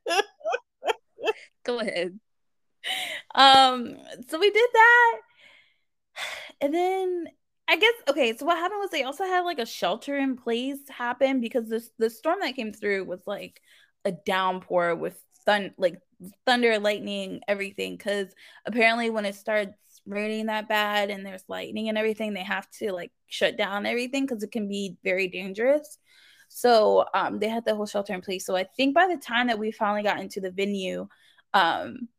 Go 1.63 1.79
ahead. 1.79 2.19
Um, 3.35 3.97
so 4.27 4.39
we 4.39 4.49
did 4.49 4.69
that, 4.73 5.19
and 6.61 6.73
then 6.73 7.27
I 7.67 7.77
guess 7.77 7.93
okay. 8.09 8.35
So 8.35 8.45
what 8.45 8.57
happened 8.57 8.81
was 8.81 8.91
they 8.91 9.03
also 9.03 9.23
had 9.23 9.41
like 9.41 9.59
a 9.59 9.65
shelter 9.65 10.17
in 10.17 10.35
place 10.35 10.79
happen 10.89 11.39
because 11.39 11.69
this 11.69 11.89
the 11.97 12.09
storm 12.09 12.39
that 12.41 12.55
came 12.55 12.73
through 12.73 13.05
was 13.05 13.21
like 13.25 13.61
a 14.05 14.11
downpour 14.11 14.95
with 14.95 15.17
thun 15.45 15.73
like 15.77 15.99
thunder, 16.45 16.77
lightning, 16.79 17.41
everything. 17.47 17.95
Because 17.95 18.33
apparently 18.65 19.09
when 19.09 19.25
it 19.25 19.35
starts 19.35 20.01
raining 20.05 20.47
that 20.47 20.67
bad 20.67 21.09
and 21.09 21.25
there's 21.25 21.45
lightning 21.47 21.89
and 21.89 21.97
everything, 21.97 22.33
they 22.33 22.43
have 22.43 22.69
to 22.71 22.91
like 22.91 23.11
shut 23.27 23.57
down 23.57 23.85
everything 23.85 24.25
because 24.25 24.43
it 24.43 24.51
can 24.51 24.67
be 24.67 24.97
very 25.03 25.27
dangerous. 25.27 25.97
So 26.49 27.05
um, 27.13 27.39
they 27.39 27.49
had 27.49 27.65
the 27.65 27.75
whole 27.75 27.85
shelter 27.85 28.13
in 28.13 28.21
place. 28.21 28.45
So 28.45 28.55
I 28.55 28.65
think 28.65 28.93
by 28.93 29.07
the 29.07 29.17
time 29.17 29.47
that 29.47 29.57
we 29.57 29.71
finally 29.71 30.03
got 30.03 30.19
into 30.19 30.41
the 30.41 30.51
venue, 30.51 31.07
um, 31.53 32.09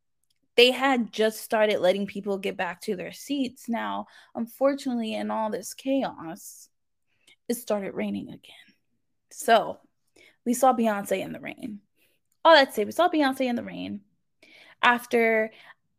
they 0.57 0.71
had 0.71 1.13
just 1.13 1.41
started 1.41 1.81
letting 1.81 2.07
people 2.07 2.39
get 2.39 2.57
back 2.57 2.81
to 2.83 2.97
their 2.97 3.13
seats. 3.13 3.69
Now, 3.69 4.07
unfortunately, 4.35 5.15
in 5.15 5.31
all 5.31 5.51
this 5.51 5.75
chaos, 5.75 6.69
it 7.49 7.55
started 7.55 7.95
raining 7.95 8.29
again. 8.29 8.75
So 9.31 9.79
we 10.45 10.55
saw 10.55 10.73
Beyonce 10.73 11.21
in 11.21 11.33
the 11.33 11.41
rain. 11.41 11.81
All 12.45 12.55
that 12.55 12.75
say, 12.75 12.85
we 12.85 12.93
saw 12.93 13.09
Beyonce 13.09 13.43
in 13.43 13.57
the 13.57 13.65
rain 13.65 14.01
after 14.83 15.51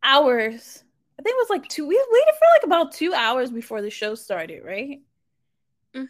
hours. 0.02 0.84
I 1.20 1.22
think 1.22 1.34
it 1.34 1.40
was 1.40 1.50
like 1.50 1.68
two. 1.68 1.88
We 1.88 1.96
waited 1.96 2.34
for 2.36 2.46
like 2.56 2.64
about 2.64 2.94
two 2.94 3.14
hours 3.14 3.52
before 3.52 3.82
the 3.82 3.90
show 3.90 4.16
started, 4.16 4.64
right? 4.64 5.02
Mm. 5.96 6.08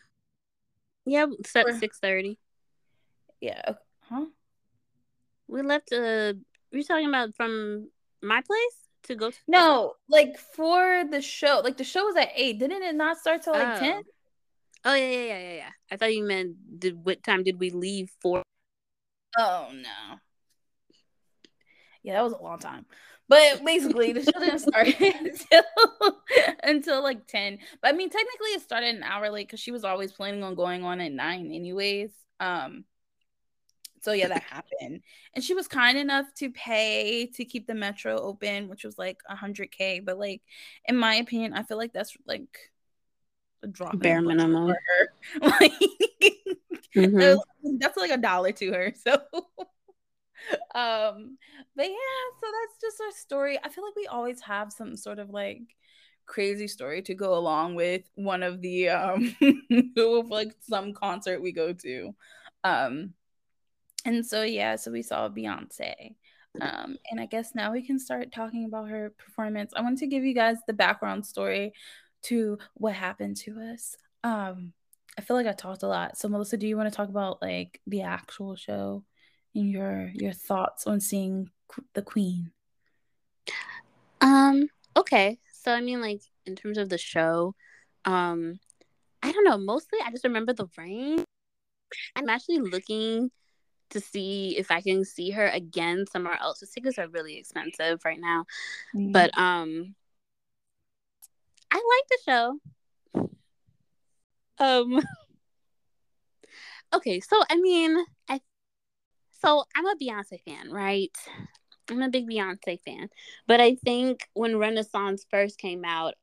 Yeah, 1.06 1.28
it's 1.40 1.56
at 1.56 1.80
six 1.80 2.00
thirty. 2.00 2.38
Yeah. 3.40 3.74
Huh? 4.02 4.26
We 5.48 5.62
left. 5.62 5.92
Uh, 5.94 6.34
we 6.72 6.84
talking 6.84 7.08
about 7.08 7.36
from 7.36 7.90
my 8.26 8.42
place 8.42 8.86
to 9.04 9.16
go 9.16 9.30
to 9.30 9.38
no 9.48 9.94
like 10.10 10.38
for 10.38 11.04
the 11.10 11.22
show 11.22 11.62
like 11.64 11.78
the 11.78 11.84
show 11.84 12.06
was 12.06 12.16
at 12.16 12.30
eight. 12.36 12.60
Didn't 12.60 12.84
it 12.84 12.96
not 12.96 13.18
start 13.18 13.44
till 13.44 13.54
like 13.54 13.80
10 13.80 13.94
oh. 13.94 14.02
oh 14.86 14.96
yeah 14.96 15.10
yeah 15.10 15.38
yeah 15.38 15.54
yeah 15.54 15.70
i 15.92 15.98
thought 15.98 16.14
you 16.14 16.24
meant 16.24 16.80
did 16.80 17.06
what 17.06 17.24
time 17.24 17.44
did 17.44 17.60
we 17.60 17.70
leave 17.70 18.12
for? 18.22 18.44
Oh 19.38 19.70
no. 19.72 20.18
Yeah 22.04 22.14
that 22.14 22.24
was 22.24 22.34
a 22.34 22.42
long 22.42 22.60
time. 22.60 22.86
But 23.28 23.64
basically 23.66 24.14
the 24.14 24.24
show 24.24 24.40
didn't 24.40 24.60
start 24.60 24.88
until, 25.00 25.64
until 26.64 27.04
like 27.04 27.28
10 27.28 27.60
but 27.82 27.94
i 27.94 27.98
mean 27.98 28.10
technically 28.10 28.50
it 28.50 28.62
started 28.62 28.96
an 28.96 29.04
hour 29.04 29.30
late 29.30 29.48
because 29.48 29.60
she 29.60 29.72
was 29.72 29.84
always 29.84 30.12
planning 30.12 30.44
on 30.44 30.56
going 30.56 30.84
on 30.84 31.00
at 31.00 31.12
9 31.12 31.52
anyways. 31.52 32.12
Um 32.40 32.86
so 34.06 34.12
yeah, 34.12 34.28
that 34.28 34.44
happened. 34.44 35.02
And 35.34 35.44
she 35.44 35.56
was 35.56 35.68
kind 35.68 35.98
enough 35.98 36.28
to 36.36 36.52
pay 36.52 37.26
to 37.34 37.44
keep 37.44 37.66
the 37.66 37.74
metro 37.74 38.16
open, 38.20 38.70
which 38.70 38.84
was 38.84 39.00
like 39.00 39.18
a 39.28 39.36
hundred 39.36 39.72
K. 39.72 40.00
But 40.00 40.20
like 40.20 40.44
in 40.86 40.96
my 40.96 41.16
opinion, 41.16 41.54
I 41.54 41.64
feel 41.64 41.78
like 41.78 41.92
that's 41.92 42.16
like 42.28 42.72
a 43.64 43.68
drop 43.68 43.98
bare 43.98 44.22
minimum. 44.22 44.68
like 45.42 45.74
mm-hmm. 46.96 47.78
that's 47.80 47.98
like 47.98 48.12
a 48.12 48.18
dollar 48.18 48.52
to 48.52 48.72
her. 48.74 48.94
So 48.96 49.14
um 50.76 51.38
but 51.76 51.88
yeah, 51.88 52.26
so 52.40 52.48
that's 52.52 52.80
just 52.80 53.02
our 53.02 53.12
story. 53.12 53.58
I 53.64 53.70
feel 53.70 53.84
like 53.84 53.96
we 53.96 54.06
always 54.06 54.40
have 54.42 54.72
some 54.72 54.96
sort 54.96 55.18
of 55.18 55.32
like 55.32 55.64
crazy 56.28 56.68
story 56.68 57.02
to 57.02 57.16
go 57.16 57.36
along 57.36 57.74
with 57.74 58.04
one 58.14 58.44
of 58.44 58.62
the 58.62 58.90
um 58.90 59.36
like 60.30 60.56
some 60.62 60.94
concert 60.94 61.42
we 61.42 61.52
go 61.52 61.74
to. 61.74 62.14
Um 62.64 63.16
and 64.06 64.26
so 64.26 64.44
yeah, 64.44 64.76
so 64.76 64.92
we 64.92 65.02
saw 65.02 65.28
Beyonce. 65.30 66.16
Um, 66.62 66.98
and 67.12 67.20
I 67.20 67.26
guess 67.26 67.54
now 67.54 67.72
we 67.72 67.82
can 67.82 68.00
start 68.00 68.32
talking 68.32 68.66
about 68.66 68.90
her 68.90 69.14
performance. 69.18 69.74
I 69.76 69.82
want 69.82 69.98
to 70.00 70.08
give 70.08 70.24
you 70.24 70.34
guys 70.34 70.58
the 70.66 70.74
background 70.74 71.26
story 71.26 71.74
to 72.24 72.58
what 72.76 72.94
happened 72.94 73.38
to 73.38 73.60
us. 73.60 73.96
Um, 74.24 74.74
I 75.18 75.22
feel 75.22 75.36
like 75.36 75.48
I 75.48 75.54
talked 75.54 75.84
a 75.84 75.88
lot. 75.88 76.18
So 76.18 76.28
Melissa, 76.28 76.58
do 76.58 76.68
you 76.68 76.78
want 76.78 76.90
to 76.90 76.96
talk 76.96 77.10
about 77.10 77.42
like 77.42 77.82
the 77.88 78.04
actual 78.04 78.56
show 78.56 79.04
and 79.54 79.70
your 79.70 80.12
your 80.14 80.34
thoughts 80.34 80.88
on 80.88 81.00
seeing 81.00 81.50
the 81.94 82.02
Queen? 82.02 82.52
Um. 84.22 84.68
Okay. 84.96 85.40
So 85.52 85.74
I 85.74 85.82
mean, 85.82 86.02
like 86.02 86.22
in 86.46 86.56
terms 86.56 86.78
of 86.78 86.90
the 86.90 86.98
show, 86.98 87.56
um, 88.06 88.60
I 89.24 89.32
don't 89.32 89.46
know. 89.46 89.58
Mostly, 89.58 90.00
I 90.06 90.12
just 90.12 90.24
remember 90.24 90.54
the 90.54 90.68
rain. 90.78 91.24
I'm 92.16 92.30
actually 92.30 92.60
looking 92.60 93.32
to 93.92 94.00
see 94.00 94.58
if 94.58 94.72
I 94.72 94.82
can 94.82 95.06
see 95.06 95.32
her 95.32 95.48
again 95.48 96.06
somewhere 96.12 96.38
else. 96.42 96.60
The 96.60 96.68
tickets 96.68 96.98
are 96.98 97.08
really 97.08 97.38
expensive 97.38 98.04
right 98.06 98.20
now. 98.20 98.46
Mm-hmm. 98.96 99.12
But 99.12 99.38
um 99.38 99.96
I 101.72 101.76
like 101.76 102.08
the 102.10 102.18
show. 102.26 102.60
Um 104.60 105.02
Okay, 106.94 107.20
so 107.20 107.42
I 107.50 107.58
mean, 107.58 107.98
I 108.30 108.40
so 109.34 109.66
I'm 109.76 109.86
a 109.86 109.96
Beyonce 110.02 110.40
fan, 110.46 110.72
right? 110.72 111.16
I'm 111.90 112.02
a 112.02 112.10
big 112.10 112.30
Beyonce 112.30 112.80
fan. 112.82 113.10
But 113.48 113.60
I 113.60 113.76
think 113.76 114.28
when 114.34 114.58
Renaissance 114.58 115.26
first 115.30 115.58
came 115.58 115.84
out, 115.84 116.14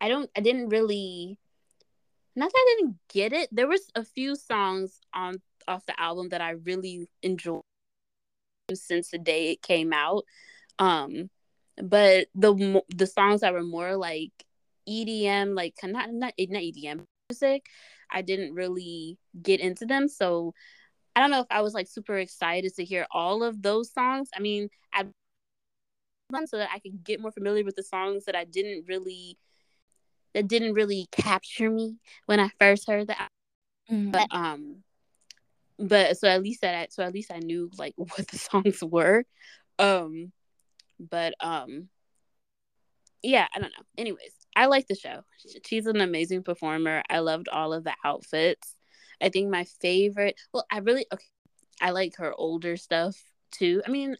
I 0.00 0.08
don't 0.08 0.30
I 0.36 0.40
didn't 0.40 0.70
really 0.70 1.38
not 2.34 2.50
that 2.52 2.58
I 2.58 2.76
didn't 2.78 2.96
get 3.08 3.32
it. 3.32 3.48
There 3.52 3.68
was 3.68 3.90
a 3.94 4.04
few 4.04 4.36
songs 4.36 5.00
on 5.14 5.40
off 5.68 5.86
the 5.86 5.98
album 6.00 6.30
that 6.30 6.40
I 6.40 6.50
really 6.50 7.08
enjoyed 7.22 7.62
since 8.74 9.10
the 9.10 9.18
day 9.18 9.52
it 9.52 9.62
came 9.62 9.92
out. 9.92 10.24
Um, 10.78 11.30
but 11.82 12.28
the 12.34 12.82
the 12.94 13.06
songs 13.06 13.42
that 13.42 13.52
were 13.52 13.62
more 13.62 13.96
like 13.96 14.32
EDM, 14.88 15.54
like 15.54 15.74
not 15.82 16.12
not 16.12 16.34
not 16.38 16.62
EDM 16.62 17.04
music, 17.30 17.66
I 18.10 18.22
didn't 18.22 18.54
really 18.54 19.18
get 19.42 19.60
into 19.60 19.86
them. 19.86 20.08
So 20.08 20.54
I 21.14 21.20
don't 21.20 21.30
know 21.30 21.40
if 21.40 21.46
I 21.50 21.62
was 21.62 21.74
like 21.74 21.88
super 21.88 22.16
excited 22.18 22.74
to 22.76 22.84
hear 22.84 23.06
all 23.10 23.42
of 23.42 23.62
those 23.62 23.92
songs. 23.92 24.28
I 24.36 24.40
mean, 24.40 24.68
I 24.92 25.06
so 26.46 26.58
that 26.58 26.70
I 26.74 26.80
could 26.80 27.04
get 27.04 27.20
more 27.20 27.30
familiar 27.30 27.64
with 27.64 27.76
the 27.76 27.82
songs 27.82 28.24
that 28.24 28.34
I 28.34 28.44
didn't 28.44 28.86
really 28.88 29.38
that 30.34 30.48
didn't 30.48 30.74
really 30.74 31.06
capture 31.12 31.70
me 31.70 31.96
when 32.26 32.40
I 32.40 32.50
first 32.60 32.86
heard 32.88 33.08
that. 33.08 33.28
Mm-hmm. 33.90 34.10
But 34.10 34.26
um 34.30 34.82
but 35.78 36.16
so 36.18 36.28
at 36.28 36.42
least 36.42 36.62
that 36.62 36.74
I, 36.74 36.86
so 36.90 37.02
at 37.02 37.12
least 37.12 37.30
I 37.32 37.38
knew 37.38 37.70
like 37.78 37.94
what 37.96 38.28
the 38.28 38.38
songs 38.38 38.82
were. 38.82 39.24
Um 39.78 40.32
but 40.98 41.34
um 41.40 41.88
yeah, 43.22 43.48
I 43.54 43.58
don't 43.58 43.72
know. 43.76 43.84
Anyways, 43.98 44.32
I 44.54 44.66
like 44.66 44.86
the 44.86 44.94
show. 44.94 45.22
She's 45.66 45.86
an 45.86 46.00
amazing 46.00 46.44
performer. 46.44 47.02
I 47.10 47.18
loved 47.20 47.48
all 47.48 47.72
of 47.72 47.82
the 47.84 47.94
outfits. 48.04 48.74
I 49.20 49.30
think 49.30 49.50
my 49.50 49.64
favorite, 49.80 50.36
well, 50.52 50.66
I 50.70 50.78
really 50.78 51.06
okay, 51.12 51.24
I 51.80 51.90
like 51.90 52.16
her 52.16 52.32
older 52.34 52.76
stuff 52.76 53.16
too. 53.50 53.82
I 53.86 53.90
mean, 53.90 54.16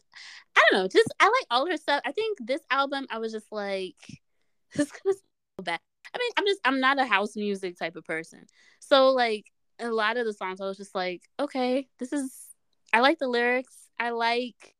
I 0.55 0.63
don't 0.71 0.81
know, 0.81 0.87
just 0.87 1.13
I 1.19 1.25
like 1.25 1.45
all 1.51 1.67
her 1.67 1.77
stuff. 1.77 2.01
I 2.05 2.11
think 2.11 2.39
this 2.41 2.61
album 2.71 3.05
I 3.09 3.19
was 3.19 3.31
just 3.31 3.51
like 3.51 3.95
this 4.75 4.87
is 4.87 4.91
gonna 4.91 5.15
bad. 5.63 5.79
I 6.13 6.17
mean, 6.17 6.31
I'm 6.37 6.45
just 6.45 6.59
I'm 6.65 6.79
not 6.79 6.99
a 6.99 7.05
house 7.05 7.35
music 7.35 7.77
type 7.77 7.95
of 7.95 8.03
person. 8.05 8.45
So 8.79 9.09
like 9.11 9.45
a 9.79 9.89
lot 9.89 10.17
of 10.17 10.25
the 10.25 10.33
songs 10.33 10.61
I 10.61 10.65
was 10.65 10.77
just 10.77 10.95
like, 10.95 11.23
okay, 11.39 11.87
this 11.99 12.13
is 12.13 12.47
I 12.93 13.01
like 13.01 13.19
the 13.19 13.27
lyrics. 13.27 13.75
I 13.99 14.11
like 14.11 14.75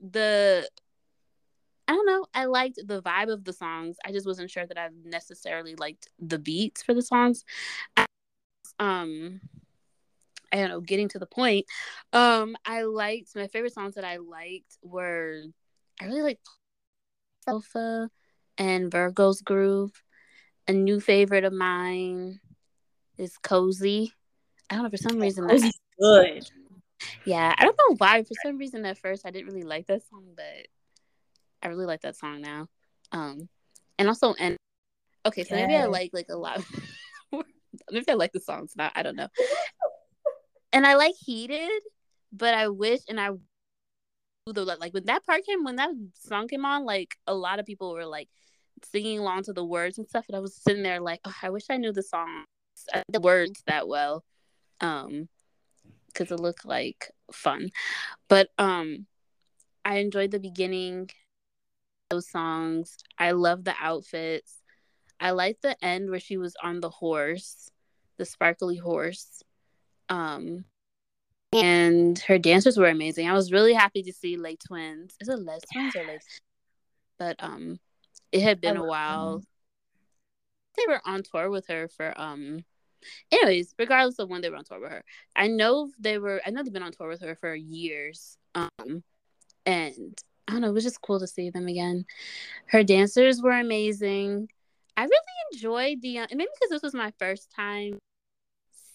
the 0.00 0.68
I 1.86 1.92
don't 1.92 2.06
know. 2.06 2.26
I 2.32 2.46
liked 2.46 2.78
the 2.84 3.02
vibe 3.02 3.30
of 3.30 3.44
the 3.44 3.52
songs. 3.52 3.96
I 4.04 4.12
just 4.12 4.26
wasn't 4.26 4.50
sure 4.50 4.66
that 4.66 4.78
I 4.78 4.88
necessarily 5.04 5.74
liked 5.74 6.08
the 6.18 6.38
beats 6.38 6.82
for 6.82 6.94
the 6.94 7.02
songs. 7.02 7.44
Um 8.78 9.40
I 10.52 10.56
don't 10.58 10.68
know, 10.68 10.80
getting 10.80 11.08
to 11.10 11.18
the 11.18 11.26
point. 11.26 11.66
Um 12.12 12.56
I 12.64 12.82
liked 12.82 13.34
my 13.36 13.48
favorite 13.48 13.74
songs 13.74 13.94
that 13.96 14.04
I 14.04 14.16
liked 14.16 14.78
were 14.82 15.42
I 16.00 16.06
really 16.06 16.22
liked 16.22 16.48
Alpha 17.46 18.08
and 18.56 18.90
Virgo's 18.90 19.42
Groove. 19.42 20.02
A 20.66 20.72
new 20.72 20.98
favorite 20.98 21.44
of 21.44 21.52
mine 21.52 22.40
is 23.18 23.36
Cozy. 23.38 24.12
I 24.70 24.74
don't 24.74 24.84
know 24.84 24.90
for 24.90 24.96
some 24.96 25.18
reason 25.18 25.48
Cozy's 25.48 25.78
good. 25.98 26.48
Yeah, 27.24 27.54
I 27.56 27.64
don't 27.64 27.78
know 27.78 27.96
why. 27.96 28.22
For 28.22 28.34
some 28.44 28.58
reason, 28.58 28.84
at 28.86 28.98
first 28.98 29.26
I 29.26 29.30
didn't 29.30 29.46
really 29.46 29.64
like 29.64 29.86
that 29.86 30.02
song, 30.08 30.24
but 30.36 30.68
I 31.62 31.68
really 31.68 31.86
like 31.86 32.02
that 32.02 32.16
song 32.16 32.40
now. 32.40 32.68
Um, 33.12 33.48
and 33.98 34.08
also, 34.08 34.34
and 34.38 34.56
okay, 35.26 35.44
so 35.44 35.54
maybe 35.54 35.76
I 35.76 35.86
like 35.86 36.10
like 36.12 36.28
a 36.30 36.36
lot. 36.36 36.62
maybe 37.90 38.06
I 38.08 38.14
like 38.14 38.32
the 38.32 38.40
songs 38.40 38.74
now. 38.76 38.90
I 38.94 39.02
don't 39.02 39.16
know. 39.16 39.28
and 40.72 40.86
I 40.86 40.94
like 40.94 41.14
Heated, 41.18 41.82
but 42.32 42.54
I 42.54 42.68
wish, 42.68 43.00
and 43.08 43.20
I 43.20 43.30
like 44.46 44.92
when 44.92 45.06
that 45.06 45.24
part 45.24 45.44
came, 45.46 45.64
when 45.64 45.76
that 45.76 45.90
song 46.20 46.48
came 46.48 46.64
on, 46.64 46.84
like 46.84 47.16
a 47.26 47.34
lot 47.34 47.58
of 47.58 47.66
people 47.66 47.92
were 47.94 48.04
like 48.04 48.28
singing 48.84 49.18
along 49.18 49.44
to 49.44 49.52
the 49.52 49.64
words 49.64 49.98
and 49.98 50.08
stuff, 50.08 50.26
and 50.28 50.36
I 50.36 50.40
was 50.40 50.54
sitting 50.54 50.82
there 50.82 51.00
like, 51.00 51.20
oh, 51.24 51.34
I 51.42 51.50
wish 51.50 51.64
I 51.70 51.76
knew 51.76 51.92
the 51.92 52.02
song, 52.02 52.44
the 53.08 53.20
words 53.20 53.62
that 53.66 53.88
well, 53.88 54.24
um, 54.80 55.28
because 56.08 56.30
it 56.30 56.40
looked 56.40 56.64
like 56.64 57.10
fun, 57.32 57.70
but 58.28 58.48
um, 58.58 59.06
I 59.84 59.96
enjoyed 59.96 60.30
the 60.30 60.40
beginning 60.40 61.10
those 62.10 62.28
songs. 62.28 62.96
I 63.18 63.32
love 63.32 63.64
the 63.64 63.74
outfits. 63.80 64.62
I 65.20 65.30
like 65.30 65.60
the 65.60 65.82
end 65.84 66.10
where 66.10 66.20
she 66.20 66.36
was 66.36 66.54
on 66.62 66.80
the 66.80 66.90
horse, 66.90 67.70
the 68.18 68.24
sparkly 68.24 68.76
horse. 68.76 69.42
Um 70.08 70.64
and 71.52 72.18
her 72.20 72.38
dancers 72.38 72.76
were 72.76 72.88
amazing. 72.88 73.28
I 73.28 73.32
was 73.32 73.52
really 73.52 73.74
happy 73.74 74.02
to 74.02 74.12
see 74.12 74.36
Les 74.36 74.56
Twins. 74.56 75.14
Is 75.20 75.28
it 75.28 75.38
Les 75.38 75.60
Twins 75.72 75.96
or 75.96 76.04
Les? 76.04 76.20
But 77.18 77.36
um 77.38 77.78
it 78.32 78.42
had 78.42 78.60
been 78.60 78.76
a 78.76 78.84
while. 78.84 79.38
Them. 79.38 79.46
They 80.76 80.84
were 80.88 81.00
on 81.04 81.22
tour 81.22 81.50
with 81.50 81.66
her 81.68 81.88
for 81.88 82.12
um 82.20 82.64
anyways, 83.30 83.74
regardless 83.78 84.18
of 84.18 84.28
when 84.28 84.40
they 84.40 84.50
were 84.50 84.56
on 84.56 84.64
tour 84.64 84.80
with 84.80 84.90
her. 84.90 85.04
I 85.36 85.48
know 85.48 85.90
they 85.98 86.18
were 86.18 86.40
I 86.44 86.50
know 86.50 86.62
they've 86.62 86.72
been 86.72 86.82
on 86.82 86.92
tour 86.92 87.08
with 87.08 87.22
her 87.22 87.34
for 87.34 87.54
years. 87.54 88.36
Um 88.54 89.02
and 89.66 90.22
I 90.46 90.52
don't 90.52 90.60
know, 90.60 90.68
it 90.68 90.74
was 90.74 90.84
just 90.84 91.00
cool 91.00 91.20
to 91.20 91.26
see 91.26 91.50
them 91.50 91.68
again. 91.68 92.04
Her 92.66 92.84
dancers 92.84 93.40
were 93.40 93.58
amazing. 93.58 94.48
I 94.96 95.04
really 95.04 95.12
enjoyed 95.52 96.02
the, 96.02 96.18
uh, 96.18 96.26
maybe 96.30 96.50
because 96.54 96.70
this 96.70 96.82
was 96.82 96.94
my 96.94 97.12
first 97.18 97.50
time 97.50 97.98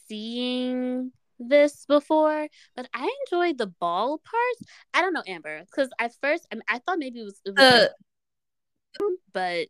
seeing 0.07 1.11
this 1.39 1.85
before, 1.85 2.47
but 2.75 2.87
I 2.93 3.09
enjoyed 3.25 3.57
the 3.57 3.67
ball 3.67 4.19
parts. 4.19 4.71
I 4.93 5.01
don't 5.01 5.13
know, 5.13 5.23
Amber, 5.27 5.61
because 5.65 5.89
at 5.99 6.13
first 6.21 6.47
I, 6.51 6.55
mean, 6.55 6.63
I 6.69 6.79
thought 6.79 6.99
maybe 6.99 7.19
it 7.19 7.25
was, 7.25 7.41
it 7.45 7.55
was 7.55 7.59
uh, 7.59 7.87
like, 8.99 9.17
but 9.33 9.67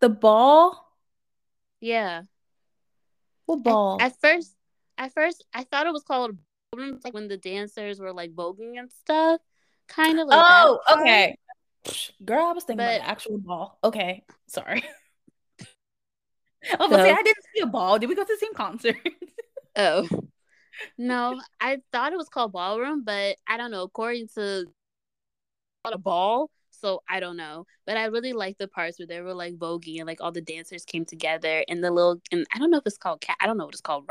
the 0.00 0.08
ball, 0.08 0.83
yeah. 1.84 2.22
What 3.46 3.62
ball? 3.62 3.98
At, 4.00 4.12
at 4.12 4.20
first, 4.20 4.56
at 4.96 5.12
first, 5.12 5.44
I 5.52 5.64
thought 5.64 5.86
it 5.86 5.92
was 5.92 6.02
called 6.02 6.36
like 7.04 7.14
when 7.14 7.28
the 7.28 7.36
dancers 7.36 8.00
were 8.00 8.12
like 8.12 8.32
voguing 8.32 8.78
and 8.78 8.90
stuff. 8.90 9.40
Kind 9.86 10.18
of 10.18 10.26
like 10.28 10.40
oh 10.42 10.80
okay. 10.98 11.36
Girl 12.24 12.46
i 12.46 12.52
was 12.52 12.64
thinking 12.64 12.78
but, 12.78 12.96
about 12.96 13.04
the 13.04 13.10
actual 13.10 13.38
ball. 13.38 13.78
Okay 13.84 14.24
sorry. 14.46 14.82
Oh 16.80 16.88
but 16.88 16.96
so, 16.96 17.04
see 17.04 17.10
i 17.10 17.22
didn't 17.22 17.44
see 17.54 17.60
a 17.60 17.66
ball. 17.66 17.98
Did 17.98 18.08
we 18.08 18.14
go 18.14 18.24
to 18.24 18.32
the 18.32 18.38
same 18.40 18.54
concert? 18.54 18.96
Oh. 19.76 20.08
No 20.96 21.40
i 21.60 21.78
thought 21.92 22.12
it 22.12 22.16
was 22.16 22.28
called 22.28 22.52
ballroom 22.52 23.04
but 23.04 23.36
i 23.46 23.58
don't 23.58 23.70
know. 23.70 23.82
According 23.82 24.28
to 24.36 24.64
a 25.84 25.98
ball 25.98 26.50
so 26.84 27.02
I 27.08 27.18
don't 27.18 27.38
know, 27.38 27.66
but 27.86 27.96
I 27.96 28.04
really 28.06 28.34
like 28.34 28.58
the 28.58 28.68
parts 28.68 28.98
where 28.98 29.06
they 29.06 29.22
were 29.22 29.32
like 29.32 29.54
voguing 29.54 29.98
and 29.98 30.06
like 30.06 30.20
all 30.20 30.32
the 30.32 30.42
dancers 30.42 30.84
came 30.84 31.06
together 31.06 31.64
and 31.66 31.82
the 31.82 31.90
little 31.90 32.20
and 32.30 32.46
I 32.54 32.58
don't 32.58 32.70
know 32.70 32.76
if 32.76 32.86
it's 32.86 32.98
called 32.98 33.22
cat. 33.22 33.38
I 33.40 33.46
don't 33.46 33.56
know 33.56 33.64
what 33.64 33.74
it's 33.74 33.80
called. 33.80 34.10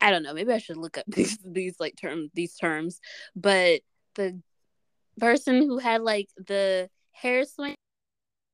I 0.00 0.10
don't 0.10 0.22
know. 0.22 0.34
Maybe 0.34 0.52
I 0.52 0.58
should 0.58 0.76
look 0.76 0.98
up 0.98 1.04
these 1.08 1.36
these 1.44 1.74
like 1.80 1.96
term 2.00 2.30
these 2.34 2.54
terms, 2.54 3.00
but 3.34 3.80
the 4.14 4.40
person 5.18 5.62
who 5.62 5.78
had 5.78 6.02
like 6.02 6.28
the 6.36 6.88
hair 7.10 7.44
swing 7.44 7.74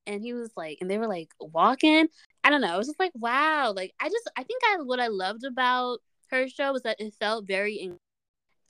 and 0.07 0.23
he 0.23 0.33
was 0.33 0.51
like 0.57 0.79
and 0.81 0.91
they 0.91 0.97
were 0.97 1.07
like 1.07 1.29
walking 1.39 2.09
i 2.43 2.51
don't 2.51 2.63
know 2.63 2.75
it 2.75 2.79
was 2.79 2.87
just 2.87 3.01
like 3.01 3.13
wow 3.15 3.73
like 3.75 3.93
i 4.01 4.09
just 4.09 4.31
i 4.37 4.43
think 4.43 4.63
i 4.67 4.77
what 4.83 5.01
i 5.01 5.09
loved 5.09 5.45
about 5.45 5.99
her 6.31 6.49
show 6.49 6.73
was 6.73 6.83
that 6.83 7.01
it 7.01 7.13
felt 7.15 7.47
very 7.47 7.75
in, 7.75 7.99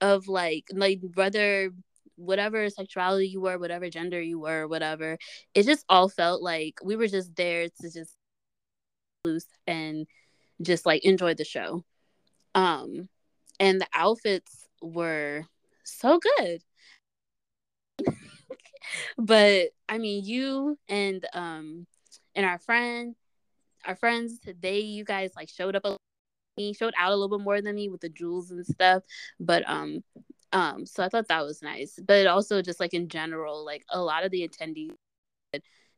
of 0.01 0.27
like 0.27 0.65
like 0.73 1.01
whether 1.15 1.71
whatever 2.17 2.69
sexuality 2.71 3.29
you 3.29 3.41
were 3.41 3.59
whatever 3.59 3.91
gender 3.91 4.21
you 4.21 4.39
were 4.39 4.69
whatever 4.69 5.19
it 5.55 5.65
just 5.65 5.85
all 5.89 6.09
felt 6.09 6.43
like 6.43 6.79
we 6.83 6.97
were 6.97 7.09
just 7.09 7.35
there 7.35 7.69
to 7.81 7.91
just 7.91 8.17
loose 9.25 9.47
and 9.67 10.07
just 10.63 10.87
like 10.87 11.05
enjoy 11.05 11.35
the 11.35 11.45
show. 11.45 11.85
Um 12.55 13.09
and 13.61 13.81
the 13.81 13.89
outfits 13.95 14.69
were 14.83 15.45
so 15.85 16.21
good. 16.39 16.63
But 19.17 19.71
I 19.89 19.97
mean, 19.97 20.25
you 20.25 20.79
and 20.89 21.25
um 21.33 21.87
and 22.35 22.45
our 22.45 22.59
friend, 22.59 23.15
our 23.87 23.97
friends, 23.97 24.39
they 24.61 24.81
you 24.81 25.05
guys 25.05 25.33
like 25.35 25.49
showed 25.49 25.75
up 25.75 25.85
a 25.87 25.97
he 26.57 26.75
showed 26.75 26.95
out 26.99 27.11
a 27.11 27.17
little 27.17 27.39
bit 27.39 27.45
more 27.45 27.61
than 27.63 27.75
me 27.75 27.89
with 27.89 28.03
the 28.03 28.11
jewels 28.11 28.51
and 28.51 28.65
stuff. 28.67 29.03
But 29.41 29.69
um 29.69 30.05
um 30.55 30.87
so 30.87 31.03
i 31.05 31.09
thought 31.09 31.29
that 31.29 31.45
was 31.45 31.63
nice 31.63 31.99
but 32.07 32.27
also 32.27 32.63
just 32.63 32.81
like 32.81 32.95
in 32.95 33.09
general 33.09 33.65
like 33.65 33.85
a 33.91 34.01
lot 34.01 34.25
of 34.25 34.31
the 34.31 34.49
attendees 34.49 34.95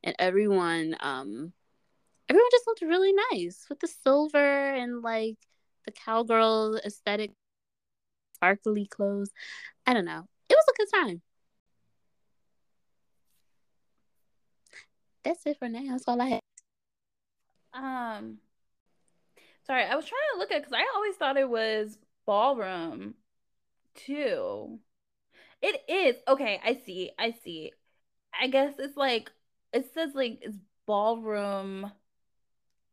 and 0.03 0.15
everyone 0.19 0.95
um 0.99 1.53
everyone 2.29 2.49
just 2.51 2.67
looked 2.67 2.81
really 2.81 3.13
nice 3.31 3.65
with 3.69 3.79
the 3.79 3.87
silver 3.87 4.75
and 4.75 5.01
like 5.01 5.37
the 5.85 5.91
cowgirl 5.91 6.79
aesthetic 6.85 7.31
sparkly 8.35 8.85
clothes 8.85 9.31
i 9.85 9.93
don't 9.93 10.05
know 10.05 10.27
it 10.49 10.55
was 10.55 10.65
a 10.69 10.77
good 10.77 10.89
time 10.93 11.21
that's 15.27 15.45
it 15.45 15.59
for 15.59 15.67
now. 15.67 15.83
That's 15.89 16.05
all 16.07 16.21
I 16.21 16.27
have. 16.29 16.41
Um, 17.73 18.37
sorry, 19.65 19.83
I 19.83 19.95
was 19.95 20.05
trying 20.05 20.21
to 20.33 20.39
look 20.39 20.51
at 20.51 20.61
because 20.61 20.73
I 20.73 20.89
always 20.95 21.15
thought 21.15 21.35
it 21.35 21.49
was 21.49 21.97
ballroom 22.25 23.15
too. 23.97 24.79
It 25.61 25.81
is 25.89 26.15
okay. 26.27 26.59
I 26.63 26.79
see. 26.85 27.11
I 27.17 27.35
see. 27.43 27.71
I 28.39 28.47
guess 28.47 28.75
it's 28.79 28.97
like 28.97 29.31
it 29.73 29.91
says 29.93 30.11
like 30.13 30.39
it's 30.41 30.57
ballroom 30.85 31.91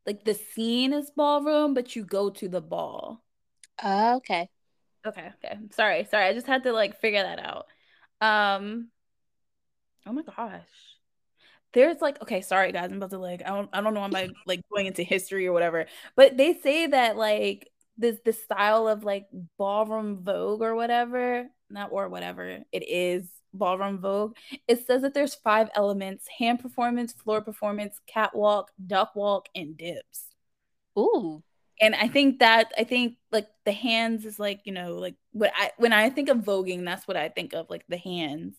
like 0.07 0.25
the 0.25 0.35
scene 0.35 0.93
is 0.93 1.11
ballroom, 1.11 1.75
but 1.75 1.97
you 1.97 2.05
go 2.05 2.31
to 2.31 2.49
the 2.49 2.61
ball. 2.61 3.23
Uh, 3.83 4.15
okay. 4.17 4.49
Okay, 5.07 5.33
okay. 5.45 5.59
Sorry, 5.73 6.05
sorry. 6.11 6.27
I 6.27 6.35
just 6.35 6.47
had 6.47 6.65
to 6.65 6.73
like 6.73 7.01
figure 7.01 7.23
that 7.23 7.39
out. 7.39 7.67
Um 8.21 8.89
Oh 10.07 10.13
my 10.13 10.23
gosh. 10.23 10.63
There's 11.73 12.01
like 12.01 12.21
okay, 12.23 12.41
sorry 12.43 12.73
guys, 12.73 12.91
I'm 12.91 12.99
about 12.99 13.11
to 13.11 13.19
like 13.19 13.43
I 13.45 13.49
don't 13.49 13.69
I 13.73 13.81
don't 13.81 13.95
know 13.95 14.03
I'm 14.03 14.11
like 14.11 14.31
like 14.47 14.61
going 14.73 14.87
into 14.87 15.03
history 15.03 15.47
or 15.47 15.53
whatever. 15.53 15.87
But 16.17 16.37
they 16.37 16.55
say 16.55 16.87
that 16.87 17.17
like 17.17 17.71
this 17.97 18.19
the 18.25 18.33
style 18.33 18.89
of 18.89 19.05
like 19.05 19.27
ballroom 19.59 20.23
vogue 20.23 20.63
or 20.63 20.75
whatever, 20.75 21.47
not 21.71 21.91
or 21.93 22.09
whatever 22.09 22.61
it 22.73 22.89
is 22.89 23.29
ballroom 23.53 23.99
vogue. 23.99 24.37
It 24.67 24.87
says 24.87 25.03
that 25.03 25.15
there's 25.15 25.35
five 25.35 25.71
elements: 25.75 26.27
hand 26.39 26.61
performance, 26.61 27.13
floor 27.13 27.41
performance, 27.41 28.01
catwalk, 28.07 28.71
duck 28.87 29.15
walk, 29.15 29.49
and 29.55 29.77
dips. 29.77 30.27
Ooh. 30.99 31.43
And 31.81 31.95
I 31.95 32.07
think 32.09 32.39
that 32.39 32.73
I 32.79 32.85
think 32.85 33.17
like 33.33 33.49
the 33.65 33.73
hands 33.73 34.25
is 34.25 34.39
like, 34.39 34.61
you 34.65 34.73
know, 34.73 34.95
like 34.95 35.17
what 35.33 35.53
I 35.57 35.73
when 35.77 35.93
I 35.93 36.11
think 36.11 36.29
of 36.29 36.39
voguing, 36.39 36.85
that's 36.85 37.09
what 37.09 37.17
I 37.17 37.29
think 37.29 37.53
of, 37.53 37.69
like 37.69 37.85
the 37.89 37.97
hands. 37.97 38.57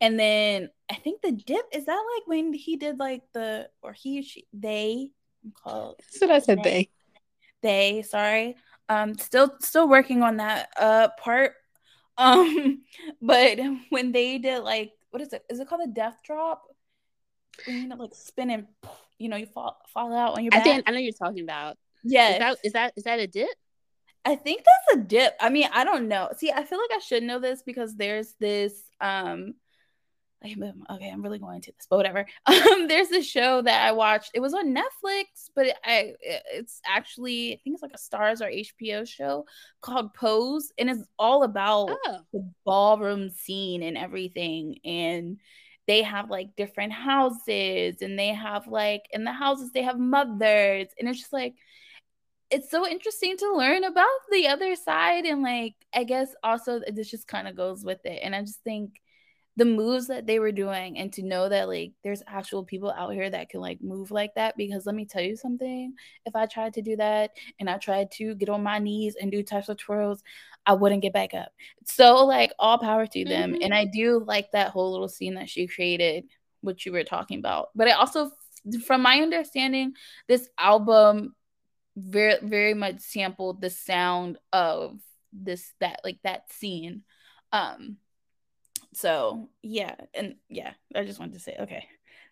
And 0.00 0.20
then 0.20 0.68
I 0.90 0.94
think 0.94 1.22
the 1.22 1.32
dip 1.32 1.64
is 1.72 1.86
that 1.86 2.04
like 2.16 2.26
when 2.26 2.52
he 2.52 2.76
did 2.76 2.98
like 2.98 3.22
the 3.32 3.70
or 3.82 3.94
he 3.94 4.22
she 4.22 4.46
they 4.52 5.10
I'm 5.42 5.52
called 5.52 5.96
That's 5.98 6.20
what 6.20 6.30
I 6.30 6.38
said 6.38 6.62
they. 6.62 6.90
They, 7.62 8.02
sorry. 8.02 8.56
Um 8.90 9.16
still 9.16 9.54
still 9.60 9.88
working 9.88 10.22
on 10.22 10.36
that 10.36 10.68
uh 10.76 11.08
part. 11.18 11.54
Um 12.18 12.82
but 13.22 13.58
when 13.88 14.12
they 14.12 14.36
did 14.36 14.58
like 14.58 14.92
what 15.10 15.22
is 15.22 15.32
it? 15.32 15.42
Is 15.48 15.58
it 15.58 15.68
called 15.68 15.80
a 15.88 15.90
death 15.90 16.18
drop? 16.22 16.64
You 17.66 17.88
know 17.88 17.96
like 17.96 18.14
spin 18.14 18.50
and 18.50 18.66
you 19.18 19.30
know 19.30 19.36
you 19.36 19.46
fall 19.46 19.78
fall 19.94 20.12
out 20.14 20.36
on 20.36 20.44
your 20.44 20.50
back. 20.50 20.60
I 20.60 20.64
think 20.64 20.84
I 20.86 20.90
know 20.90 20.98
you're 20.98 21.12
talking 21.12 21.44
about. 21.44 21.78
Yeah. 22.04 22.32
Is 22.32 22.38
that 22.38 22.56
is 22.64 22.72
that 22.72 22.92
is 22.96 23.04
that 23.04 23.20
a 23.20 23.26
dip? 23.26 23.48
I 24.24 24.36
think 24.36 24.64
that's 24.64 25.00
a 25.00 25.04
dip. 25.04 25.34
I 25.40 25.48
mean, 25.48 25.68
I 25.72 25.84
don't 25.84 26.08
know. 26.08 26.28
See, 26.36 26.52
I 26.52 26.64
feel 26.64 26.78
like 26.78 26.90
I 26.94 26.98
should 26.98 27.22
know 27.22 27.38
this 27.38 27.62
because 27.62 27.96
there's 27.96 28.34
this 28.38 28.82
um 29.00 29.54
okay, 30.44 31.10
I'm 31.10 31.22
really 31.22 31.38
going 31.38 31.60
to 31.62 31.72
this, 31.72 31.86
but 31.88 31.96
whatever. 31.96 32.26
Um, 32.46 32.88
there's 32.88 33.08
this 33.08 33.26
show 33.26 33.62
that 33.62 33.86
I 33.86 33.92
watched. 33.92 34.30
It 34.34 34.40
was 34.40 34.54
on 34.54 34.74
Netflix, 34.74 35.48
but 35.54 35.66
I 35.84 36.14
it's 36.20 36.80
actually 36.86 37.54
I 37.54 37.60
think 37.62 37.74
it's 37.74 37.82
like 37.82 37.94
a 37.94 37.98
Starz 37.98 38.40
or 38.40 38.50
HBO 38.50 39.06
show 39.06 39.44
called 39.80 40.14
Pose, 40.14 40.72
and 40.78 40.90
it's 40.90 41.04
all 41.18 41.42
about 41.42 41.90
oh. 42.06 42.18
the 42.32 42.50
ballroom 42.64 43.30
scene 43.30 43.82
and 43.82 43.96
everything. 43.96 44.78
And 44.84 45.38
they 45.86 46.02
have 46.02 46.30
like 46.30 46.56
different 46.56 46.92
houses, 46.92 48.02
and 48.02 48.18
they 48.18 48.28
have 48.28 48.66
like 48.66 49.02
in 49.12 49.24
the 49.24 49.32
houses 49.32 49.70
they 49.72 49.82
have 49.82 49.98
mothers, 49.98 50.88
and 50.98 51.08
it's 51.08 51.20
just 51.20 51.32
like 51.32 51.54
it's 52.50 52.70
so 52.70 52.86
interesting 52.86 53.36
to 53.36 53.56
learn 53.56 53.84
about 53.84 54.06
the 54.32 54.48
other 54.48 54.74
side 54.74 55.24
and 55.24 55.40
like 55.40 55.74
i 55.94 56.02
guess 56.02 56.34
also 56.42 56.80
this 56.92 57.08
just 57.08 57.28
kind 57.28 57.46
of 57.46 57.54
goes 57.54 57.84
with 57.84 58.04
it 58.04 58.18
and 58.24 58.34
i 58.34 58.40
just 58.40 58.60
think 58.64 59.00
the 59.56 59.64
moves 59.64 60.06
that 60.06 60.26
they 60.26 60.38
were 60.38 60.52
doing 60.52 60.96
and 60.96 61.12
to 61.12 61.22
know 61.22 61.48
that 61.48 61.68
like 61.68 61.92
there's 62.04 62.22
actual 62.26 62.64
people 62.64 62.90
out 62.90 63.12
here 63.12 63.28
that 63.28 63.48
can 63.48 63.60
like 63.60 63.82
move 63.82 64.10
like 64.10 64.34
that 64.34 64.56
because 64.56 64.86
let 64.86 64.94
me 64.94 65.04
tell 65.04 65.22
you 65.22 65.36
something 65.36 65.92
if 66.24 66.34
i 66.36 66.46
tried 66.46 66.72
to 66.72 66.82
do 66.82 66.96
that 66.96 67.32
and 67.58 67.68
i 67.68 67.76
tried 67.76 68.10
to 68.10 68.34
get 68.36 68.48
on 68.48 68.62
my 68.62 68.78
knees 68.78 69.16
and 69.20 69.30
do 69.30 69.42
types 69.42 69.68
of 69.68 69.76
twirls 69.76 70.22
i 70.66 70.72
wouldn't 70.72 71.02
get 71.02 71.12
back 71.12 71.34
up. 71.34 71.52
So 71.84 72.24
like 72.24 72.52
all 72.58 72.78
power 72.78 73.06
to 73.06 73.24
them 73.24 73.52
mm-hmm. 73.52 73.62
and 73.62 73.74
i 73.74 73.84
do 73.84 74.22
like 74.24 74.50
that 74.52 74.70
whole 74.70 74.92
little 74.92 75.08
scene 75.08 75.34
that 75.34 75.48
she 75.48 75.66
created 75.66 76.24
what 76.60 76.84
you 76.84 76.92
were 76.92 77.04
talking 77.04 77.38
about. 77.38 77.68
But 77.74 77.88
i 77.88 77.92
also 77.92 78.30
from 78.86 79.02
my 79.02 79.20
understanding 79.20 79.94
this 80.28 80.48
album 80.58 81.34
very 81.96 82.36
very 82.42 82.74
much 82.74 83.00
sampled 83.00 83.60
the 83.60 83.70
sound 83.70 84.38
of 84.52 85.00
this 85.32 85.72
that 85.80 86.00
like 86.04 86.18
that 86.24 86.52
scene. 86.52 87.02
Um 87.52 87.96
so 88.92 89.48
yeah, 89.62 89.94
and 90.14 90.36
yeah, 90.48 90.72
I 90.94 91.04
just 91.04 91.20
wanted 91.20 91.34
to 91.34 91.40
say 91.40 91.56
okay. 91.60 91.86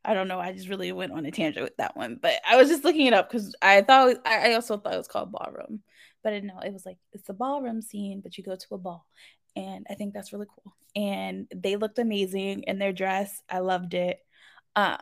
I 0.04 0.14
don't 0.14 0.28
know. 0.28 0.38
I 0.38 0.52
just 0.52 0.68
really 0.68 0.92
went 0.92 1.12
on 1.12 1.26
a 1.26 1.30
tangent 1.30 1.64
with 1.64 1.76
that 1.78 1.96
one, 1.96 2.18
but 2.22 2.40
I 2.48 2.56
was 2.56 2.68
just 2.68 2.84
looking 2.84 3.06
it 3.06 3.12
up 3.12 3.30
because 3.30 3.54
I 3.60 3.82
thought 3.82 4.16
I 4.24 4.54
also 4.54 4.76
thought 4.78 4.94
it 4.94 4.98
was 4.98 5.08
called 5.08 5.32
ballroom, 5.32 5.82
but 6.22 6.32
I 6.32 6.40
know 6.40 6.60
it 6.60 6.72
was 6.72 6.86
like 6.86 6.98
it's 7.12 7.26
the 7.26 7.34
ballroom 7.34 7.82
scene, 7.82 8.20
but 8.20 8.38
you 8.38 8.44
go 8.44 8.56
to 8.56 8.74
a 8.74 8.78
ball, 8.78 9.04
and 9.56 9.86
I 9.90 9.94
think 9.94 10.14
that's 10.14 10.32
really 10.32 10.46
cool. 10.46 10.72
And 10.96 11.48
they 11.54 11.76
looked 11.76 11.98
amazing 11.98 12.62
in 12.62 12.78
their 12.78 12.92
dress. 12.92 13.42
I 13.50 13.58
loved 13.58 13.94
it. 13.94 14.20
Um, 14.76 14.98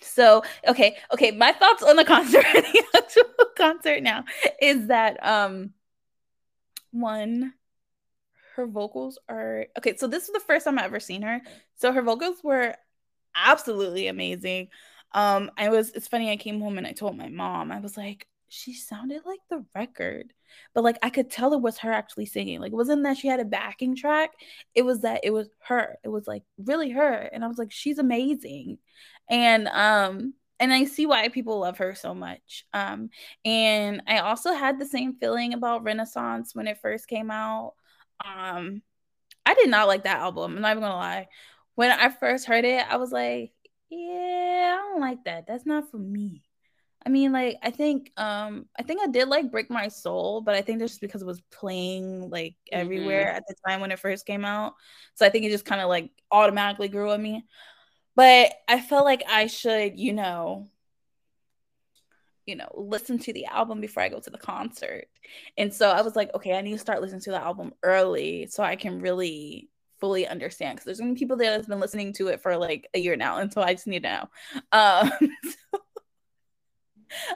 so 0.00 0.42
okay, 0.68 0.96
okay. 1.12 1.30
My 1.30 1.52
thoughts 1.52 1.82
on 1.82 1.96
the 1.96 2.04
concert, 2.14 2.44
the 2.52 2.84
actual 2.96 3.24
concert 3.56 4.02
now, 4.02 4.24
is 4.60 4.88
that 4.88 5.24
um, 5.26 5.72
one, 6.92 7.54
her 8.56 8.66
vocals 8.66 9.18
are 9.28 9.66
okay. 9.78 9.96
So 9.96 10.06
this 10.06 10.24
is 10.24 10.30
the 10.32 10.40
first 10.40 10.64
time 10.64 10.78
I 10.78 10.84
ever 10.84 11.00
seen 11.00 11.22
her. 11.22 11.40
So 11.76 11.92
her 11.92 12.02
vocals 12.02 12.38
were 12.42 12.74
absolutely 13.34 14.08
amazing. 14.08 14.68
Um, 15.12 15.50
I 15.56 15.68
was 15.68 15.90
it's 15.90 16.08
funny, 16.08 16.30
I 16.30 16.36
came 16.36 16.60
home 16.60 16.78
and 16.78 16.86
I 16.86 16.92
told 16.92 17.16
my 17.16 17.28
mom, 17.28 17.70
I 17.72 17.80
was 17.80 17.96
like, 17.96 18.26
she 18.48 18.74
sounded 18.74 19.22
like 19.26 19.40
the 19.50 19.64
record, 19.74 20.32
but 20.74 20.84
like 20.84 20.98
I 21.02 21.10
could 21.10 21.30
tell 21.30 21.52
it 21.54 21.60
was 21.60 21.78
her 21.78 21.92
actually 21.92 22.26
singing. 22.26 22.60
Like, 22.60 22.72
it 22.72 22.76
wasn't 22.76 23.02
that 23.04 23.16
she 23.18 23.28
had 23.28 23.40
a 23.40 23.44
backing 23.44 23.96
track, 23.96 24.30
it 24.74 24.82
was 24.82 25.02
that 25.02 25.20
it 25.24 25.30
was 25.30 25.48
her. 25.66 25.98
It 26.04 26.08
was 26.08 26.26
like 26.26 26.42
really 26.58 26.90
her. 26.90 27.12
And 27.32 27.44
I 27.44 27.48
was 27.48 27.58
like, 27.58 27.72
she's 27.72 27.98
amazing. 27.98 28.78
And 29.28 29.68
um, 29.68 30.34
and 30.60 30.72
I 30.72 30.84
see 30.84 31.06
why 31.06 31.28
people 31.28 31.60
love 31.60 31.78
her 31.78 31.94
so 31.94 32.14
much. 32.14 32.64
Um, 32.72 33.10
and 33.44 34.02
I 34.06 34.18
also 34.18 34.52
had 34.54 34.78
the 34.78 34.86
same 34.86 35.16
feeling 35.16 35.54
about 35.54 35.82
Renaissance 35.82 36.54
when 36.54 36.68
it 36.68 36.78
first 36.78 37.08
came 37.08 37.30
out. 37.30 37.74
Um, 38.24 38.82
I 39.46 39.54
did 39.54 39.68
not 39.68 39.88
like 39.88 40.04
that 40.04 40.18
album. 40.20 40.56
I'm 40.56 40.62
not 40.62 40.72
even 40.72 40.82
gonna 40.82 40.94
lie. 40.94 41.28
When 41.74 41.90
I 41.90 42.08
first 42.08 42.46
heard 42.46 42.64
it, 42.64 42.84
I 42.88 42.96
was 42.96 43.12
like, 43.12 43.52
yeah, 43.90 44.76
I 44.78 44.90
don't 44.90 45.00
like 45.00 45.24
that. 45.24 45.46
That's 45.46 45.66
not 45.66 45.90
for 45.90 45.98
me. 45.98 46.42
I 47.06 47.10
mean, 47.10 47.32
like, 47.32 47.58
I 47.62 47.70
think, 47.70 48.10
um, 48.16 48.66
I 48.78 48.82
think 48.82 49.02
I 49.02 49.08
did 49.08 49.28
like 49.28 49.50
Break 49.50 49.70
My 49.70 49.88
Soul, 49.88 50.40
but 50.40 50.54
I 50.54 50.62
think 50.62 50.78
that's 50.78 50.92
just 50.92 51.00
because 51.02 51.20
it 51.20 51.26
was 51.26 51.42
playing 51.52 52.30
like 52.30 52.54
everywhere 52.72 53.26
mm-hmm. 53.26 53.36
at 53.36 53.44
the 53.46 53.54
time 53.66 53.80
when 53.80 53.92
it 53.92 53.98
first 53.98 54.24
came 54.24 54.44
out. 54.44 54.74
So 55.14 55.26
I 55.26 55.28
think 55.28 55.44
it 55.44 55.50
just 55.50 55.66
kind 55.66 55.82
of 55.82 55.88
like 55.88 56.10
automatically 56.30 56.88
grew 56.88 57.10
on 57.10 57.22
me. 57.22 57.44
But 58.16 58.54
I 58.68 58.80
felt 58.80 59.04
like 59.04 59.22
I 59.28 59.48
should, 59.48 59.98
you 59.98 60.14
know, 60.14 60.68
you 62.46 62.56
know, 62.56 62.68
listen 62.74 63.18
to 63.18 63.32
the 63.32 63.46
album 63.46 63.80
before 63.80 64.02
I 64.02 64.08
go 64.08 64.20
to 64.20 64.30
the 64.30 64.38
concert. 64.38 65.06
And 65.56 65.72
so 65.72 65.90
I 65.90 66.02
was 66.02 66.14
like, 66.14 66.34
okay, 66.34 66.56
I 66.56 66.60
need 66.60 66.72
to 66.72 66.78
start 66.78 67.00
listening 67.00 67.22
to 67.22 67.30
the 67.30 67.42
album 67.42 67.72
early 67.82 68.46
so 68.46 68.62
I 68.62 68.76
can 68.76 69.00
really 69.00 69.70
fully 69.98 70.26
understand 70.26 70.76
because 70.76 70.84
there's 70.84 71.00
be 71.00 71.18
people 71.18 71.36
that 71.38 71.46
has 71.46 71.66
been 71.66 71.80
listening 71.80 72.12
to 72.14 72.28
it 72.28 72.42
for 72.42 72.56
like 72.56 72.88
a 72.94 72.98
year 72.98 73.16
now, 73.16 73.38
and 73.38 73.52
so 73.52 73.62
I 73.62 73.74
just 73.74 73.86
need 73.86 74.02
to 74.02 74.08
know. 74.10 74.28
Um, 74.72 75.10
so 75.70 75.80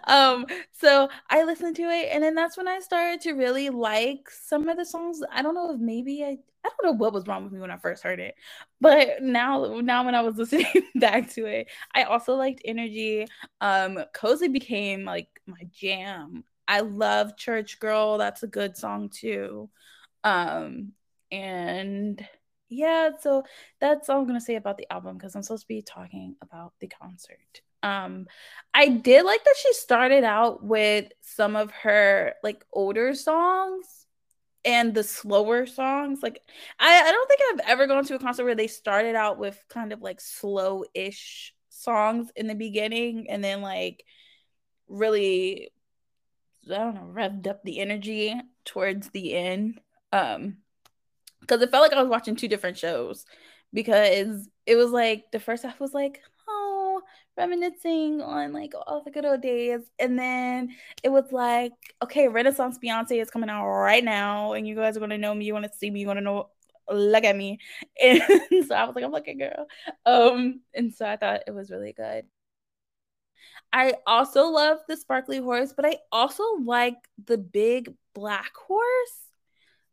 um 0.05 0.47
so 0.73 1.09
i 1.31 1.45
listened 1.45 1.77
to 1.77 1.83
it 1.83 2.09
and 2.13 2.23
then 2.23 2.35
that's 2.35 2.57
when 2.57 2.69
i 2.69 2.81
started 2.81 3.21
to 3.21 3.33
really 3.33 3.71
like 3.71 4.29
some 4.31 4.69
of 4.69 4.77
the 4.77 4.85
songs 4.85 5.21
i 5.33 5.43
don't 5.43 5.55
know 5.55 5.73
if 5.73 5.81
maybe 5.81 6.25
i 6.25 6.37
i 6.69 6.83
don't 6.83 6.93
know 6.93 6.99
what 6.99 7.13
was 7.13 7.27
wrong 7.27 7.45
with 7.45 7.53
me 7.53 7.61
when 7.61 7.71
i 7.71 7.77
first 7.77 8.03
heard 8.03 8.21
it 8.21 8.35
but 8.81 9.23
now 9.23 9.81
now 9.81 10.05
when 10.05 10.15
i 10.15 10.21
was 10.21 10.37
listening 10.39 10.67
back 10.97 11.31
to 11.31 11.47
it 11.47 11.69
i 11.95 12.03
also 12.05 12.35
liked 12.35 12.63
energy. 12.65 13.27
Um 13.61 13.99
cozy 14.15 14.49
became 14.49 15.05
like 15.05 15.29
my 15.47 15.67
jam. 15.73 16.45
I 16.67 16.81
love 16.81 17.37
church 17.37 17.81
girl. 17.81 18.19
That's 18.19 18.43
a 18.43 18.47
good 18.47 18.77
song 18.77 19.09
too. 19.09 19.71
Um 20.25 20.93
and 21.31 22.27
yeah 22.71 23.11
so 23.21 23.43
that's 23.81 24.09
all 24.09 24.21
i'm 24.21 24.27
gonna 24.27 24.41
say 24.41 24.57
about 24.57 24.77
the 24.77 24.91
album 24.93 25.17
because 25.17 25.35
i'm 25.35 25.43
supposed 25.43 25.63
to 25.63 25.69
be 25.69 25.83
talking 25.83 26.37
about 26.43 26.73
the 26.81 26.87
concert. 26.87 27.63
Um, 27.83 28.27
I 28.75 28.89
did 28.89 29.25
like 29.25 29.45
that 29.45 29.55
she 29.63 29.73
started 29.73 30.25
out 30.25 30.65
with 30.65 31.13
some 31.21 31.57
of 31.57 31.71
her 31.71 32.35
like 32.43 32.65
older 32.73 33.15
songs 33.15 34.07
and 34.65 34.95
the 34.95 35.03
slower 35.03 35.67
songs. 35.67 36.21
Like 36.23 36.43
I, 36.79 37.03
I 37.09 37.13
don't 37.13 37.29
think 37.29 37.41
I've 37.53 37.71
ever 37.71 37.87
gone 37.87 38.05
to 38.05 38.15
a 38.15 38.19
concert 38.19 38.45
where 38.45 38.55
they 38.55 38.67
started 38.67 39.15
out 39.15 39.39
with 39.39 39.63
kind 39.69 39.93
of 39.93 40.03
like 40.03 40.21
slow-ish 40.21 41.55
songs 41.69 42.31
in 42.37 42.47
the 42.47 42.55
beginning 42.55 43.27
and 43.31 43.43
then 43.43 43.63
like 43.63 44.05
really 44.89 45.71
I 46.71 46.75
don't 46.75 46.95
know, 46.95 47.13
revved 47.15 47.47
up 47.47 47.63
the 47.63 47.79
energy 47.81 48.35
towards 48.65 49.11
the 49.11 49.35
end. 49.35 49.81
Um 50.13 50.59
because 51.41 51.63
it 51.63 51.71
felt 51.71 51.83
like 51.83 51.93
I 51.93 52.03
was 52.03 52.11
watching 52.11 52.37
two 52.37 52.49
different 52.49 52.77
shows 52.77 53.25
because 53.73 54.49
it 54.67 54.77
was 54.77 54.91
like 54.91 55.31
the 55.33 55.41
first 55.41 55.63
half 55.63 55.81
was 55.81 55.95
like, 55.95 56.21
reminiscing 57.39 58.21
on 58.21 58.53
like 58.53 58.75
all 58.87 59.03
the 59.03 59.11
good 59.11 59.25
old 59.25 59.41
days. 59.41 59.81
And 59.99 60.19
then 60.19 60.75
it 61.03 61.09
was 61.11 61.33
like, 61.33 61.73
okay, 62.03 62.29
Renaissance 62.29 62.79
Beyonce 62.83 63.23
is 63.23 63.31
coming 63.31 63.49
out 63.49 63.67
right 63.67 64.05
now, 64.05 64.53
and 64.53 64.67
you 64.67 64.75
guys 64.75 64.97
are 64.97 65.01
gonna 65.01 65.17
know 65.17 65.35
me, 65.35 65.47
you 65.47 65.55
wanna 65.55 65.71
see 65.73 65.91
me, 65.91 66.01
you 66.01 66.07
wanna 66.07 66.21
know 66.21 66.51
look 66.91 67.25
at 67.25 67.37
me. 67.37 67.59
And 68.03 68.23
so 68.67 68.75
I 68.75 68.85
was 68.85 68.95
like, 68.95 69.05
I'm 69.05 69.13
looking 69.13 69.39
girl. 69.39 69.67
Um, 70.07 70.61
and 70.75 70.95
so 70.95 71.07
I 71.07 71.17
thought 71.17 71.43
it 71.47 71.55
was 71.55 71.71
really 71.71 71.93
good. 71.93 72.25
I 73.73 73.95
also 74.07 74.47
love 74.49 74.79
the 74.89 74.97
sparkly 74.97 75.39
horse, 75.39 75.73
but 75.75 75.85
I 75.85 75.99
also 76.11 76.43
like 76.65 76.97
the 77.27 77.39
big 77.39 77.95
black 78.15 78.53
horse 78.57 79.29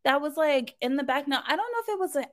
that 0.05 0.21
was 0.21 0.37
like 0.37 0.75
in 0.81 0.95
the 0.95 1.03
back. 1.03 1.27
Now, 1.27 1.43
I 1.45 1.55
don't 1.55 1.71
know 1.73 1.79
if 1.81 1.89
it 1.89 1.99
was 1.99 2.15
an 2.15 2.25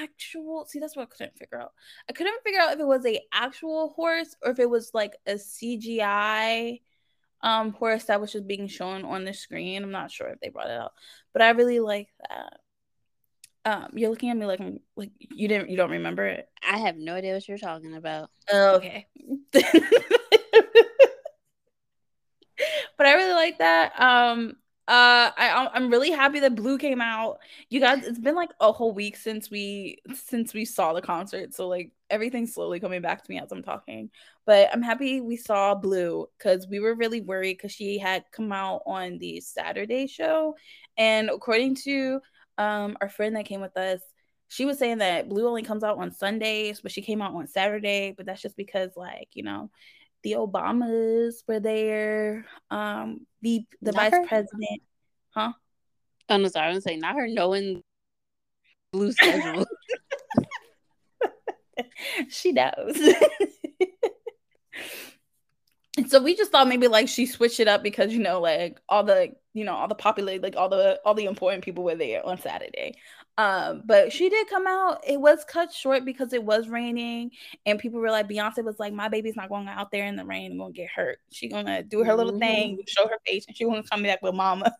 actual 0.00 0.66
see 0.66 0.78
that's 0.78 0.96
what 0.96 1.02
I 1.02 1.16
couldn't 1.16 1.38
figure 1.38 1.60
out. 1.60 1.72
I 2.08 2.12
couldn't 2.12 2.42
figure 2.44 2.60
out 2.60 2.72
if 2.72 2.80
it 2.80 2.86
was 2.86 3.04
a 3.06 3.20
actual 3.32 3.90
horse 3.90 4.34
or 4.42 4.50
if 4.50 4.58
it 4.58 4.68
was 4.68 4.90
like 4.94 5.16
a 5.26 5.34
CGI 5.34 6.80
um 7.42 7.72
horse 7.72 8.04
that 8.04 8.20
was 8.20 8.32
just 8.32 8.46
being 8.46 8.68
shown 8.68 9.04
on 9.04 9.24
the 9.24 9.34
screen. 9.34 9.82
I'm 9.82 9.90
not 9.90 10.10
sure 10.10 10.28
if 10.28 10.40
they 10.40 10.48
brought 10.48 10.70
it 10.70 10.78
out, 10.78 10.92
but 11.32 11.42
I 11.42 11.50
really 11.50 11.80
like 11.80 12.08
that. 12.28 12.60
Um, 13.66 13.88
you're 13.94 14.10
looking 14.10 14.28
at 14.30 14.36
me 14.36 14.44
like 14.44 14.60
I'm 14.60 14.80
like 14.96 15.10
you 15.18 15.48
didn't 15.48 15.70
you 15.70 15.76
don't 15.76 15.90
remember 15.90 16.26
it. 16.26 16.48
I 16.68 16.78
have 16.78 16.96
no 16.96 17.14
idea 17.14 17.34
what 17.34 17.48
you're 17.48 17.58
talking 17.58 17.94
about. 17.94 18.30
Oh, 18.50 18.76
okay. 18.76 19.06
but 22.96 23.06
I 23.06 23.14
really 23.14 23.32
like 23.32 23.58
that. 23.58 23.98
Um, 24.00 24.56
uh 24.86 25.32
I 25.36 25.70
I'm 25.72 25.88
really 25.90 26.10
happy 26.10 26.40
that 26.40 26.54
Blue 26.54 26.76
came 26.76 27.00
out. 27.00 27.38
You 27.70 27.80
guys, 27.80 28.04
it's 28.06 28.18
been 28.18 28.34
like 28.34 28.50
a 28.60 28.70
whole 28.70 28.92
week 28.92 29.16
since 29.16 29.50
we 29.50 29.98
since 30.26 30.52
we 30.52 30.66
saw 30.66 30.92
the 30.92 31.00
concert. 31.00 31.54
So 31.54 31.68
like 31.68 31.92
everything's 32.10 32.52
slowly 32.52 32.80
coming 32.80 33.00
back 33.00 33.24
to 33.24 33.30
me 33.30 33.38
as 33.40 33.50
I'm 33.50 33.62
talking. 33.62 34.10
But 34.44 34.68
I'm 34.72 34.82
happy 34.82 35.22
we 35.22 35.36
saw 35.36 35.74
Blue 35.74 36.26
because 36.36 36.66
we 36.68 36.80
were 36.80 36.94
really 36.94 37.22
worried 37.22 37.54
because 37.56 37.72
she 37.72 37.98
had 37.98 38.24
come 38.30 38.52
out 38.52 38.82
on 38.84 39.16
the 39.18 39.40
Saturday 39.40 40.06
show. 40.06 40.54
And 40.98 41.30
according 41.30 41.76
to 41.84 42.20
um 42.58 42.96
our 43.00 43.08
friend 43.08 43.36
that 43.36 43.46
came 43.46 43.62
with 43.62 43.76
us, 43.78 44.00
she 44.48 44.66
was 44.66 44.78
saying 44.78 44.98
that 44.98 45.28
Blue 45.30 45.48
only 45.48 45.62
comes 45.62 45.82
out 45.82 45.98
on 45.98 46.12
Sundays, 46.12 46.80
but 46.82 46.92
she 46.92 47.02
came 47.02 47.22
out 47.22 47.34
on 47.34 47.46
Saturday. 47.48 48.12
But 48.16 48.26
that's 48.26 48.42
just 48.42 48.56
because, 48.56 48.90
like, 48.96 49.28
you 49.32 49.42
know, 49.42 49.70
the 50.24 50.32
Obamas 50.32 51.44
were 51.46 51.60
there. 51.60 52.46
Um, 52.70 53.26
the 53.42 53.64
the 53.80 53.92
not 53.92 54.10
vice 54.10 54.12
her? 54.12 54.26
president, 54.26 54.82
huh? 55.30 55.52
I'm 56.28 56.44
oh, 56.44 56.48
sorry, 56.48 56.72
I'm 56.72 56.80
saying 56.80 57.00
not 57.00 57.16
her 57.16 57.28
knowing 57.28 57.82
blue 58.92 59.12
schedule. 59.12 59.66
she 62.28 62.52
knows. 62.52 62.98
and 65.98 66.06
so 66.10 66.22
we 66.22 66.34
just 66.34 66.50
thought 66.50 66.68
maybe 66.68 66.88
like 66.88 67.08
she 67.08 67.26
switched 67.26 67.60
it 67.60 67.68
up 67.68 67.82
because 67.82 68.12
you 68.12 68.20
know 68.20 68.40
like 68.40 68.80
all 68.88 69.04
the 69.04 69.32
you 69.52 69.64
know 69.64 69.74
all 69.74 69.88
the 69.88 69.94
popular 69.94 70.38
like 70.38 70.56
all 70.56 70.70
the 70.70 70.98
all 71.04 71.14
the 71.14 71.26
important 71.26 71.64
people 71.64 71.84
were 71.84 71.94
there 71.94 72.26
on 72.26 72.40
Saturday. 72.40 72.96
Um, 73.36 73.82
but 73.84 74.12
she 74.12 74.28
did 74.28 74.48
come 74.48 74.66
out. 74.66 75.02
It 75.06 75.20
was 75.20 75.44
cut 75.44 75.72
short 75.72 76.04
because 76.04 76.32
it 76.32 76.44
was 76.44 76.68
raining, 76.68 77.32
and 77.66 77.78
people 77.78 78.00
were 78.00 78.10
like, 78.10 78.28
Beyonce 78.28 78.62
was 78.64 78.78
like, 78.78 78.92
"My 78.92 79.08
baby's 79.08 79.36
not 79.36 79.48
going 79.48 79.66
out 79.66 79.90
there 79.90 80.06
in 80.06 80.16
the 80.16 80.24
rain 80.24 80.52
and 80.52 80.60
gonna 80.60 80.72
get 80.72 80.90
hurt. 80.90 81.18
She 81.32 81.48
gonna 81.48 81.82
do 81.82 82.04
her 82.04 82.14
little 82.14 82.32
mm-hmm. 82.32 82.40
thing, 82.40 82.78
show 82.86 83.08
her 83.08 83.18
face, 83.26 83.46
and 83.46 83.56
she 83.56 83.64
gonna 83.64 83.82
come 83.82 84.04
back 84.04 84.22
with 84.22 84.34
mama." 84.34 84.72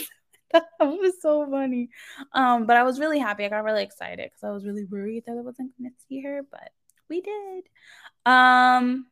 that 0.52 0.64
was 0.80 1.20
so 1.20 1.46
funny. 1.50 1.90
Um, 2.32 2.66
but 2.66 2.76
I 2.76 2.82
was 2.82 2.98
really 2.98 3.18
happy. 3.18 3.44
I 3.44 3.50
got 3.50 3.64
really 3.64 3.82
excited 3.82 4.30
because 4.30 4.44
I 4.44 4.52
was 4.52 4.64
really 4.64 4.84
worried 4.84 5.24
that 5.26 5.32
I 5.32 5.42
wasn't 5.42 5.72
gonna 5.78 5.90
see 6.08 6.22
her, 6.22 6.42
but 6.50 6.70
we 7.10 7.20
did. 7.20 7.64
Um, 8.24 9.06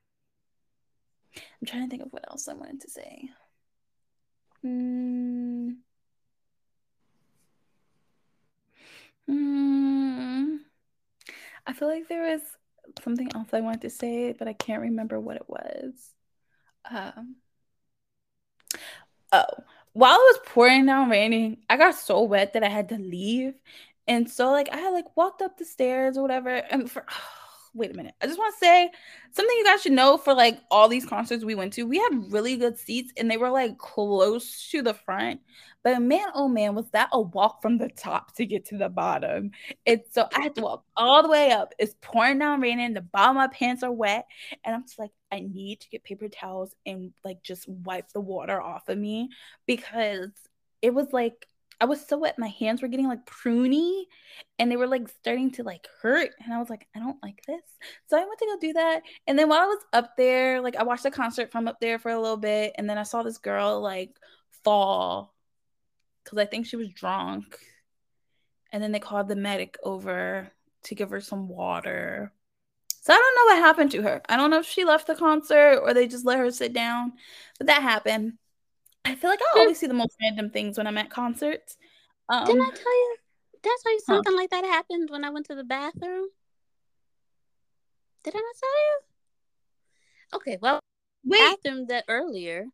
I'm 1.37 1.67
trying 1.67 1.85
to 1.85 1.91
think 1.91 2.03
of 2.03 2.13
what 2.13 2.25
else 2.31 2.49
I 2.49 2.55
wanted 2.55 2.81
to 2.81 2.91
say. 2.91 3.29
Hmm. 4.63 5.71
Mm, 9.29 10.59
I 11.66 11.66
feel 11.77 11.89
like 11.89 12.09
there 12.09 12.33
was 12.33 12.43
something 13.03 13.31
else 13.35 13.49
I 13.53 13.61
wanted 13.61 13.83
to 13.83 13.91
say, 13.91 14.33
but 14.33 14.49
I 14.49 14.53
can't 14.53 14.83
remember 14.83 15.21
what 15.21 15.37
it 15.37 15.49
was. 15.49 15.93
Um, 16.91 17.37
oh, 19.33 19.45
while 19.93 20.17
it 20.17 20.39
was 20.39 20.41
pouring 20.47 20.87
down 20.87 21.11
raining, 21.11 21.59
I 21.71 21.77
got 21.77 21.95
so 21.95 22.23
wet 22.23 22.53
that 22.55 22.63
I 22.65 22.69
had 22.69 22.89
to 22.91 22.99
leave. 22.99 23.55
And 24.07 24.31
so, 24.31 24.51
like, 24.51 24.69
I 24.73 24.77
had 24.79 24.91
like 24.91 25.17
walked 25.17 25.43
up 25.43 25.59
the 25.59 25.65
stairs 25.65 26.17
or 26.17 26.23
whatever. 26.23 26.51
And 26.51 26.91
for 26.91 27.05
oh, 27.11 27.46
wait 27.77 27.91
a 27.91 27.95
minute, 27.95 28.15
I 28.21 28.27
just 28.27 28.39
want 28.39 28.55
to 28.55 28.59
say 28.59 28.91
something 29.31 29.57
you 29.57 29.65
guys 29.65 29.83
should 29.83 29.93
know 29.93 30.17
for 30.17 30.35
like 30.35 30.59
all 30.71 30.89
these 30.89 31.05
concerts 31.05 31.45
we 31.45 31.55
went 31.55 31.75
to. 31.75 31.85
We 31.85 31.99
had 31.99 32.33
really 32.33 32.57
good 32.57 32.79
seats 32.79 33.13
and 33.17 33.31
they 33.31 33.37
were 33.37 33.51
like 33.51 33.79
close 33.79 34.69
to 34.71 34.83
the 34.83 34.95
front. 34.95 35.41
But 35.85 36.03
man, 36.03 36.27
oh 36.35 36.49
man, 36.49 36.75
was 36.75 36.91
that 36.91 37.11
a 37.13 37.21
walk 37.21 37.63
from 37.63 37.79
the 37.79 37.89
top 37.89 38.35
to 38.37 38.47
get 38.47 38.65
to 38.67 38.79
the 38.79 38.89
bottom? 38.89 39.53
It's 39.85 40.13
so 40.13 40.27
I 40.35 40.41
had 40.43 40.55
to 40.57 40.63
walk 40.63 40.85
all 40.97 41.23
the 41.23 41.29
way 41.29 41.53
up. 41.53 41.75
It's 41.79 41.95
pouring 42.01 42.41
down 42.41 42.61
raining. 42.61 42.95
The 42.95 43.03
bottom 43.03 43.37
of 43.37 43.43
my 43.43 43.47
pants 43.49 43.83
are 43.83 43.93
wet. 43.93 44.27
And 44.65 44.75
I'm 44.75 44.83
just 44.83 44.99
like, 44.99 45.13
I 45.31 45.41
need 45.41 45.81
to 45.81 45.89
get 45.89 46.03
paper 46.03 46.29
towels 46.29 46.75
and 46.85 47.13
like 47.25 47.43
just 47.43 47.69
wipe 47.69 48.09
the 48.09 48.21
water 48.21 48.61
off 48.61 48.89
of 48.89 48.99
me 48.99 49.29
because 49.67 50.31
it 50.83 50.93
was 50.93 51.13
like 51.13 51.47
I 51.81 51.85
was 51.85 52.07
so 52.07 52.19
wet. 52.19 52.39
My 52.39 52.49
hands 52.49 52.81
were 52.81 52.89
getting 52.89 53.09
like 53.09 53.27
pruny 53.27 54.05
and 54.59 54.71
they 54.71 54.77
were 54.77 54.87
like 54.87 55.09
starting 55.09 55.51
to 55.53 55.63
like 55.63 55.87
hurt. 56.01 56.31
And 56.43 56.53
I 56.53 56.59
was 56.59 56.71
like, 56.71 56.87
I 56.95 57.01
don't 57.01 57.23
like 57.23 57.43
this. 57.47 57.63
So 58.07 58.17
I 58.17 58.25
went 58.25 58.39
to 58.39 58.47
go 58.47 58.59
do 58.61 58.73
that. 58.75 59.03
And 59.27 59.39
then 59.39 59.49
while 59.49 59.61
I 59.61 59.67
was 59.67 59.85
up 59.93 60.17
there, 60.17 60.61
like 60.61 60.77
I 60.77 60.85
watched 60.85 61.03
the 61.03 61.11
concert 61.11 61.53
from 61.53 61.69
up 61.69 61.79
there 61.81 61.99
for 61.99 62.11
a 62.11 62.21
little 62.21 62.39
bit. 62.39 62.73
And 62.79 62.89
then 62.89 62.97
I 62.97 63.03
saw 63.03 63.23
this 63.23 63.39
girl 63.39 63.81
like 63.81 64.17
fall 64.65 65.35
because 66.25 66.39
I 66.39 66.47
think 66.47 66.67
she 66.67 66.77
was 66.77 66.89
drunk. 66.89 67.59
And 68.73 68.83
then 68.83 68.93
they 68.93 69.01
called 69.01 69.29
the 69.29 69.37
medic 69.37 69.77
over 69.85 70.51
to 70.85 70.95
give 70.95 71.11
her 71.11 71.21
some 71.21 71.49
water. 71.49 72.33
So 73.03 73.13
I 73.13 73.17
don't 73.17 73.37
know 73.37 73.55
what 73.55 73.65
happened 73.65 73.91
to 73.93 74.03
her. 74.03 74.23
I 74.29 74.37
don't 74.37 74.51
know 74.51 74.59
if 74.59 74.67
she 74.67 74.85
left 74.85 75.07
the 75.07 75.15
concert 75.15 75.79
or 75.83 75.95
they 75.95 76.09
just 76.09 76.27
let 76.27 76.39
her 76.39 76.51
sit 76.51 76.73
down, 76.73 77.13
but 77.59 77.69
that 77.69 77.83
happened. 77.83 78.33
I 79.07 79.15
feel 79.15 79.31
like 79.31 79.41
I 79.41 79.61
always 79.61 79.79
see 79.79 79.87
the 79.87 79.95
most 79.95 80.17
random 80.21 80.51
things 80.51 80.77
when 80.77 80.87
I'm 80.89 80.99
at 80.99 81.11
concerts. 81.11 81.77
Um, 82.29 82.45
Didn't 82.45 82.63
I 82.63 82.71
tell 82.71 82.93
you? 82.93 83.17
Did 83.63 83.71
I 83.71 83.77
tell 83.83 83.93
you 83.93 84.01
something 84.01 84.33
huh? 84.33 84.37
like 84.37 84.51
that 84.51 84.65
happened 84.65 85.11
when 85.11 85.25
I 85.25 85.31
went 85.31 85.47
to 85.47 85.55
the 85.55 85.63
bathroom? 85.63 86.27
Did 88.25 88.35
I 88.35 88.39
not 88.39 88.55
tell 88.61 88.69
you? 88.71 89.01
Okay, 90.35 90.59
well, 90.61 90.81
Wait. 91.25 91.39
bathroom 91.39 91.87
that 91.87 92.05
earlier. 92.09 92.67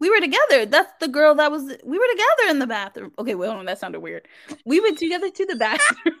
We 0.00 0.10
were 0.10 0.20
together. 0.20 0.66
That's 0.66 0.92
the 1.00 1.08
girl 1.08 1.34
that 1.36 1.50
was. 1.50 1.62
We 1.62 1.98
were 1.98 2.08
together 2.10 2.50
in 2.50 2.58
the 2.58 2.66
bathroom. 2.66 3.12
Okay, 3.18 3.34
well, 3.34 3.52
on. 3.52 3.64
That 3.64 3.78
sounded 3.78 4.00
weird. 4.00 4.28
We 4.66 4.80
went 4.80 4.98
together 4.98 5.30
to 5.30 5.46
the 5.46 5.56
bathroom. 5.56 6.20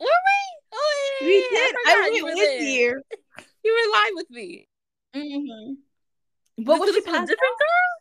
were 0.00 0.06
we? 0.06 0.08
Oh, 0.72 1.18
yeah, 1.20 1.26
we 1.26 1.40
did. 1.50 1.74
I, 1.86 2.06
I 2.06 2.22
went 2.22 2.36
with 2.36 2.48
there. 2.48 2.62
you. 2.62 3.02
You 3.64 3.72
were 3.72 3.92
live 3.92 4.12
with 4.16 4.30
me. 4.30 4.68
Mm-hmm. 5.14 6.64
But 6.64 6.80
was 6.80 6.90
she 6.90 6.98
a 6.98 7.02
different 7.02 7.28
girl? 7.28 7.92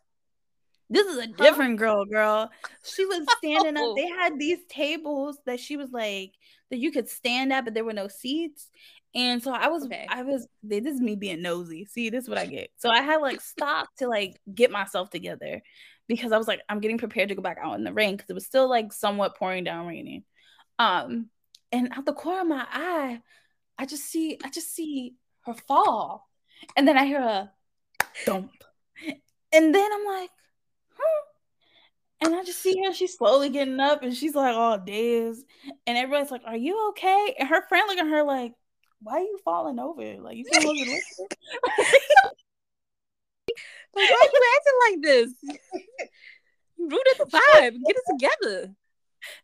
This 0.89 1.07
is 1.07 1.17
a 1.17 1.27
different 1.27 1.79
huh? 1.79 1.85
girl, 1.85 2.05
girl. 2.05 2.51
She 2.83 3.05
was 3.05 3.25
standing 3.37 3.77
up. 3.77 3.95
They 3.95 4.07
had 4.07 4.37
these 4.37 4.59
tables 4.67 5.37
that 5.45 5.59
she 5.59 5.77
was 5.77 5.89
like 5.91 6.33
that 6.69 6.79
you 6.79 6.91
could 6.91 7.07
stand 7.07 7.53
at, 7.53 7.63
but 7.63 7.73
there 7.73 7.85
were 7.85 7.93
no 7.93 8.09
seats. 8.09 8.69
And 9.15 9.41
so 9.41 9.51
I 9.51 9.67
was, 9.67 9.85
okay. 9.85 10.05
I 10.09 10.23
was, 10.23 10.47
this 10.63 10.85
is 10.85 10.99
me 10.99 11.15
being 11.15 11.41
nosy. 11.41 11.85
See, 11.85 12.09
this 12.09 12.23
is 12.25 12.29
what 12.29 12.37
I 12.37 12.45
get. 12.45 12.71
So 12.77 12.89
I 12.89 13.01
had 13.01 13.17
like 13.17 13.41
stopped 13.41 13.99
to 13.99 14.07
like 14.07 14.39
get 14.53 14.71
myself 14.71 15.09
together 15.09 15.61
because 16.07 16.33
I 16.33 16.37
was 16.37 16.47
like, 16.47 16.61
I'm 16.67 16.79
getting 16.79 16.97
prepared 16.97 17.29
to 17.29 17.35
go 17.35 17.41
back 17.41 17.57
out 17.61 17.75
in 17.75 17.83
the 17.85 17.93
rain 17.93 18.15
because 18.15 18.29
it 18.29 18.33
was 18.33 18.45
still 18.45 18.69
like 18.69 18.91
somewhat 18.91 19.37
pouring 19.37 19.63
down 19.63 19.87
raining. 19.87 20.23
Um, 20.77 21.29
and 21.71 21.89
out 21.93 22.05
the 22.05 22.13
corner 22.13 22.41
of 22.41 22.47
my 22.47 22.65
eye, 22.69 23.21
I 23.77 23.85
just 23.85 24.03
see, 24.03 24.37
I 24.43 24.49
just 24.49 24.73
see 24.73 25.15
her 25.45 25.53
fall. 25.53 26.27
And 26.75 26.87
then 26.87 26.97
I 26.97 27.05
hear 27.05 27.21
a 27.21 27.51
thump. 28.25 28.51
And 29.53 29.75
then 29.75 29.89
I'm 29.93 30.05
like, 30.05 30.29
huh. 30.97 31.21
And 32.23 32.35
I 32.35 32.43
just 32.43 32.61
see 32.61 32.81
her, 32.85 32.93
she's 32.93 33.17
slowly 33.17 33.49
getting 33.49 33.79
up 33.79 34.03
and 34.03 34.15
she's 34.15 34.35
like 34.35 34.55
all 34.55 34.77
dazed. 34.77 35.45
And 35.85 35.97
everybody's 35.97 36.31
like, 36.31 36.43
Are 36.45 36.55
you 36.55 36.89
okay? 36.89 37.35
And 37.37 37.49
her 37.49 37.67
friend 37.67 37.83
look 37.87 37.97
at 37.97 38.07
her 38.07 38.23
like, 38.23 38.53
why 39.03 39.13
are 39.13 39.21
you 39.21 39.39
falling 39.43 39.79
over? 39.79 40.17
Like 40.21 40.37
you 40.37 40.45
can't 40.45 40.63
look 40.63 40.77
at 40.77 40.87
Like, 43.93 44.09
why 44.09 44.23
are 44.23 44.31
you 44.31 44.41
acting 44.55 44.79
like 44.87 45.01
this? 45.01 45.33
Rooted 46.77 47.17
the 47.17 47.25
vibe. 47.25 47.73
Get 47.85 47.95
it 47.95 48.03
together. 48.09 48.75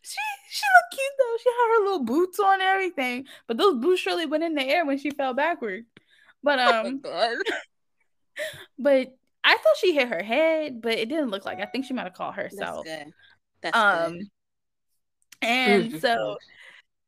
She 0.02 0.18
she 0.50 0.64
looked 0.64 0.94
cute 0.94 1.12
though. 1.20 1.38
She 1.44 1.50
had 1.50 1.76
her 1.76 1.84
little 1.84 2.06
boots 2.06 2.40
on 2.40 2.54
and 2.54 2.62
everything. 2.62 3.26
But 3.48 3.58
those 3.58 3.76
boots 3.76 4.02
surely 4.02 4.26
went 4.26 4.44
in 4.44 4.56
the 4.56 4.64
air 4.64 4.86
when 4.86 4.98
she 4.98 5.12
fell 5.12 5.34
backward. 5.34 5.86
But 6.48 6.60
oh 6.62 6.88
um 6.88 7.02
oh 7.04 7.42
but 8.80 9.14
I 9.44 9.58
thought 9.58 9.78
she 9.80 9.94
hit 9.94 10.08
her 10.08 10.24
head, 10.24 10.82
but 10.82 10.94
it 10.94 11.10
didn't 11.10 11.30
look 11.30 11.46
like. 11.46 11.60
I 11.60 11.66
think 11.66 11.84
she 11.84 11.94
might 11.94 12.06
have 12.06 12.14
caught 12.14 12.36
herself. 12.36 12.86
That's 12.86 13.04
good. 13.04 13.14
That's 13.62 13.78
um 13.78 14.14
good. 14.14 14.28
and 15.42 15.84
mm-hmm. 15.90 15.98
so 15.98 16.38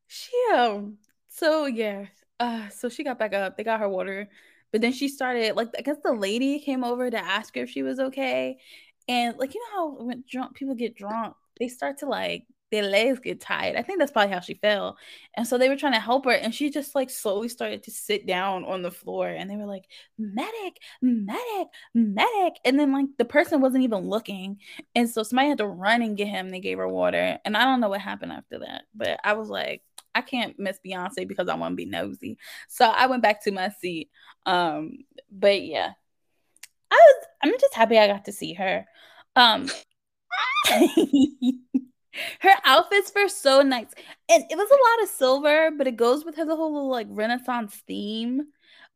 she 0.08 0.32
um 0.54 0.98
so 1.28 1.64
yeah, 1.64 2.06
uh, 2.38 2.68
so 2.68 2.90
she 2.90 3.02
got 3.02 3.18
back 3.18 3.32
up. 3.32 3.56
They 3.56 3.64
got 3.64 3.80
her 3.80 3.88
water, 3.88 4.28
but 4.72 4.82
then 4.82 4.92
she 4.92 5.08
started 5.08 5.56
like 5.56 5.68
I 5.78 5.80
guess 5.80 5.96
the 6.04 6.12
lady 6.12 6.58
came 6.58 6.84
over 6.84 7.10
to 7.10 7.18
ask 7.18 7.54
her 7.54 7.62
if 7.62 7.70
she 7.70 7.82
was 7.82 7.98
okay, 7.98 8.58
and 9.08 9.38
like 9.38 9.54
you 9.54 9.60
know 9.60 9.96
how 9.96 10.04
when 10.04 10.22
drunk 10.30 10.54
people 10.54 10.74
get 10.74 10.96
drunk, 10.96 11.34
they 11.58 11.68
start 11.68 11.98
to 11.98 12.06
like 12.06 12.44
their 12.70 12.82
legs 12.84 13.20
get 13.20 13.40
tired. 13.40 13.76
I 13.76 13.82
think 13.82 13.98
that's 13.98 14.12
probably 14.12 14.32
how 14.32 14.40
she 14.40 14.54
fell. 14.54 14.96
And 15.34 15.46
so 15.46 15.58
they 15.58 15.68
were 15.68 15.76
trying 15.76 15.92
to 15.94 16.00
help 16.00 16.24
her, 16.24 16.32
and 16.32 16.54
she 16.54 16.70
just 16.70 16.94
like 16.94 17.10
slowly 17.10 17.48
started 17.48 17.82
to 17.84 17.90
sit 17.90 18.26
down 18.26 18.64
on 18.64 18.82
the 18.82 18.90
floor. 18.90 19.28
And 19.28 19.50
they 19.50 19.56
were 19.56 19.66
like, 19.66 19.84
medic, 20.18 20.78
medic, 21.02 21.68
medic. 21.94 22.54
And 22.64 22.78
then 22.78 22.92
like 22.92 23.06
the 23.18 23.24
person 23.24 23.60
wasn't 23.60 23.84
even 23.84 24.08
looking. 24.08 24.58
And 24.94 25.08
so 25.08 25.22
somebody 25.22 25.48
had 25.48 25.58
to 25.58 25.66
run 25.66 26.02
and 26.02 26.16
get 26.16 26.28
him. 26.28 26.50
They 26.50 26.60
gave 26.60 26.78
her 26.78 26.88
water. 26.88 27.38
And 27.44 27.56
I 27.56 27.64
don't 27.64 27.80
know 27.80 27.88
what 27.88 28.00
happened 28.00 28.32
after 28.32 28.60
that. 28.60 28.82
But 28.94 29.20
I 29.24 29.34
was 29.34 29.48
like, 29.48 29.82
I 30.14 30.22
can't 30.22 30.58
miss 30.58 30.78
Beyonce 30.84 31.26
because 31.26 31.48
I 31.48 31.54
want 31.54 31.72
to 31.72 31.76
be 31.76 31.86
nosy. 31.86 32.38
So 32.68 32.84
I 32.84 33.06
went 33.06 33.22
back 33.22 33.44
to 33.44 33.52
my 33.52 33.70
seat. 33.80 34.10
Um, 34.46 34.98
but 35.30 35.62
yeah. 35.62 35.92
I 36.90 36.94
was 36.94 37.26
I'm 37.42 37.58
just 37.60 37.74
happy 37.74 37.98
I 37.98 38.06
got 38.06 38.24
to 38.26 38.32
see 38.32 38.54
her. 38.54 38.84
Um 39.36 39.68
her 42.40 42.54
outfits 42.64 43.12
were 43.14 43.28
so 43.28 43.62
nice. 43.62 43.88
And 44.28 44.44
it 44.50 44.56
was 44.56 44.70
a 44.70 44.74
lot 44.74 45.04
of 45.04 45.08
silver, 45.08 45.70
but 45.76 45.86
it 45.86 45.96
goes 45.96 46.24
with 46.24 46.36
her 46.36 46.44
the 46.44 46.56
whole 46.56 46.72
little 46.72 46.90
like 46.90 47.06
Renaissance 47.10 47.82
theme. 47.86 48.46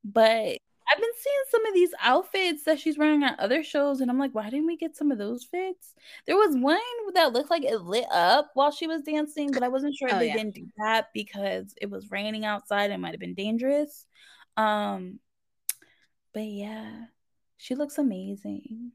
But 0.04 0.58
I've 0.86 0.98
been 1.00 1.10
seeing 1.16 1.42
some 1.50 1.66
of 1.66 1.74
these 1.74 1.94
outfits 2.02 2.64
that 2.64 2.78
she's 2.78 2.98
wearing 2.98 3.24
at 3.24 3.40
other 3.40 3.62
shows, 3.62 4.00
and 4.00 4.10
I'm 4.10 4.18
like, 4.18 4.34
why 4.34 4.50
didn't 4.50 4.66
we 4.66 4.76
get 4.76 4.96
some 4.96 5.10
of 5.10 5.18
those 5.18 5.44
fits? 5.44 5.94
There 6.26 6.36
was 6.36 6.56
one 6.56 6.78
that 7.14 7.32
looked 7.32 7.50
like 7.50 7.64
it 7.64 7.80
lit 7.80 8.06
up 8.10 8.50
while 8.54 8.70
she 8.70 8.86
was 8.86 9.02
dancing, 9.02 9.50
but 9.50 9.62
I 9.62 9.68
wasn't 9.68 9.94
sure 9.96 10.08
if 10.08 10.14
oh, 10.14 10.18
they 10.18 10.28
yeah. 10.28 10.36
didn't 10.36 10.54
do 10.54 10.66
that 10.78 11.08
because 11.14 11.74
it 11.80 11.88
was 11.88 12.10
raining 12.10 12.44
outside. 12.44 12.90
It 12.90 12.98
might 12.98 13.12
have 13.12 13.20
been 13.20 13.34
dangerous. 13.34 14.06
Um, 14.56 15.20
but 16.34 16.44
yeah, 16.44 17.04
she 17.56 17.74
looks 17.74 17.96
amazing 17.96 18.92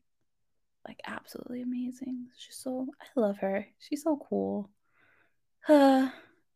like 0.87 0.99
absolutely 1.05 1.61
amazing. 1.61 2.27
She's 2.37 2.55
so 2.55 2.87
I 3.01 3.19
love 3.19 3.37
her. 3.39 3.65
She's 3.79 4.03
so 4.03 4.19
cool. 4.29 4.69
Uh, 5.67 6.09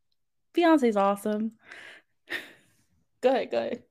Beyonce's 0.55 0.97
awesome. 0.97 1.53
go 3.21 3.30
ahead, 3.30 3.51
go 3.51 3.57
ahead. 3.57 3.84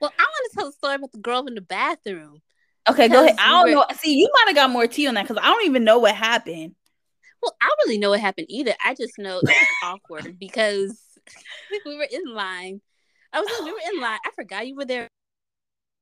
Well, 0.00 0.12
I 0.18 0.22
want 0.22 0.50
to 0.50 0.56
tell 0.56 0.66
the 0.66 0.72
story 0.72 0.94
about 0.94 1.12
the 1.12 1.18
girl 1.18 1.46
in 1.46 1.54
the 1.54 1.60
bathroom. 1.60 2.40
Okay, 2.88 3.08
go 3.08 3.24
ahead. 3.24 3.36
I 3.38 3.50
don't 3.50 3.72
know. 3.72 3.84
See, 3.96 4.16
you 4.16 4.30
might 4.32 4.48
have 4.48 4.56
got 4.56 4.70
more 4.70 4.86
tea 4.86 5.08
on 5.08 5.14
that 5.14 5.26
because 5.26 5.42
I 5.42 5.50
don't 5.50 5.66
even 5.66 5.84
know 5.84 5.98
what 5.98 6.14
happened. 6.14 6.74
Well, 7.42 7.54
I 7.60 7.66
don't 7.66 7.78
really 7.86 7.98
know 7.98 8.10
what 8.10 8.20
happened 8.20 8.46
either. 8.50 8.74
I 8.84 8.94
just 8.94 9.12
know 9.18 9.38
it 9.38 9.44
was 9.44 9.54
awkward 9.82 10.38
because 10.38 11.00
we 11.86 11.96
were 11.96 12.06
in 12.10 12.32
line. 12.32 12.80
I 13.32 13.40
was 13.40 13.50
we 13.64 13.72
were 13.72 13.78
in 13.92 14.00
line. 14.00 14.18
I 14.24 14.30
forgot 14.34 14.66
you 14.66 14.76
were 14.76 14.84
there. 14.84 15.08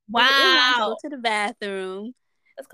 Wow. 0.09 0.23
We 0.29 0.75
to 0.75 0.79
go 0.79 0.97
to 1.03 1.17
the 1.17 1.23
bathroom 1.23 2.15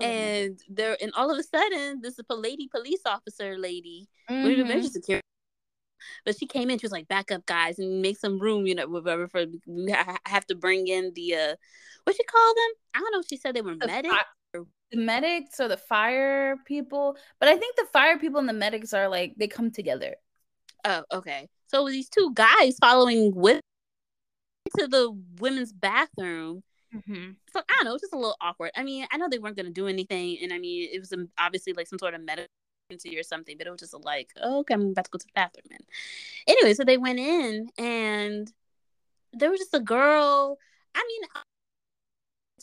and 0.01 0.59
there 0.69 0.97
and 1.01 1.11
all 1.15 1.31
of 1.31 1.37
a 1.37 1.43
sudden 1.43 2.01
this 2.01 2.17
is 2.19 2.25
a 2.29 2.35
lady 2.35 2.67
police 2.67 3.01
officer 3.05 3.57
lady 3.57 4.07
mm-hmm. 4.29 4.61
emergency 4.61 4.89
security 4.89 5.23
but 6.25 6.37
she 6.37 6.45
came 6.45 6.69
in 6.69 6.77
she 6.77 6.85
was 6.85 6.91
like 6.91 7.07
back 7.07 7.31
up 7.31 7.45
guys 7.45 7.79
and 7.79 8.01
make 8.01 8.17
some 8.17 8.39
room 8.39 8.65
you 8.65 8.75
know 8.75 8.87
whatever 8.87 9.27
for 9.27 9.45
we 9.65 9.95
have 10.25 10.45
to 10.45 10.55
bring 10.55 10.87
in 10.87 11.11
the 11.15 11.35
uh 11.35 11.55
what 12.03 12.17
you 12.19 12.25
call 12.29 12.53
them? 12.53 12.71
I 12.95 12.99
don't 12.99 13.13
know 13.13 13.19
if 13.19 13.27
she 13.27 13.37
said 13.37 13.55
they 13.55 13.61
were 13.61 13.75
the 13.75 13.87
medics 13.87 14.13
fi- 14.13 14.59
the 14.91 14.97
medics 14.97 15.59
or 15.59 15.67
the 15.67 15.77
fire 15.77 16.57
people 16.65 17.17
but 17.39 17.49
i 17.49 17.55
think 17.55 17.75
the 17.75 17.85
fire 17.91 18.19
people 18.19 18.39
and 18.39 18.49
the 18.49 18.53
medics 18.53 18.93
are 18.93 19.07
like 19.09 19.33
they 19.37 19.47
come 19.47 19.71
together. 19.71 20.15
Oh 20.85 21.03
okay. 21.11 21.47
So 21.67 21.87
these 21.87 22.09
two 22.09 22.31
guys 22.33 22.77
following 22.79 23.33
with 23.33 23.61
to 24.77 24.87
the 24.87 25.17
women's 25.39 25.71
bathroom 25.71 26.63
Mm-hmm. 26.95 27.31
So 27.51 27.59
I 27.59 27.73
don't 27.75 27.85
know, 27.85 27.93
it's 27.95 28.03
just 28.03 28.13
a 28.13 28.17
little 28.17 28.35
awkward. 28.41 28.71
I 28.75 28.83
mean, 28.83 29.05
I 29.11 29.17
know 29.17 29.27
they 29.29 29.39
weren't 29.39 29.55
going 29.55 29.65
to 29.65 29.71
do 29.71 29.87
anything, 29.87 30.37
and 30.41 30.53
I 30.53 30.59
mean, 30.59 30.89
it 30.91 30.99
was 30.99 31.11
um, 31.11 31.29
obviously 31.39 31.73
like 31.73 31.87
some 31.87 31.99
sort 31.99 32.13
of 32.13 32.21
medical 32.21 32.47
or 32.91 33.23
something, 33.23 33.57
but 33.57 33.65
it 33.65 33.71
was 33.71 33.79
just 33.79 33.95
like, 34.03 34.29
okay, 34.41 34.73
I'm 34.73 34.91
about 34.91 35.05
to 35.05 35.11
go 35.11 35.17
to 35.17 35.25
the 35.25 35.31
bathroom. 35.33 35.65
And 35.71 35.83
anyway, 36.47 36.75
so 36.75 36.83
they 36.83 36.97
went 36.97 37.19
in, 37.19 37.69
and 37.77 38.51
there 39.33 39.49
was 39.49 39.59
just 39.59 39.73
a 39.73 39.79
girl. 39.79 40.57
I 40.93 41.03
mean, 41.07 41.29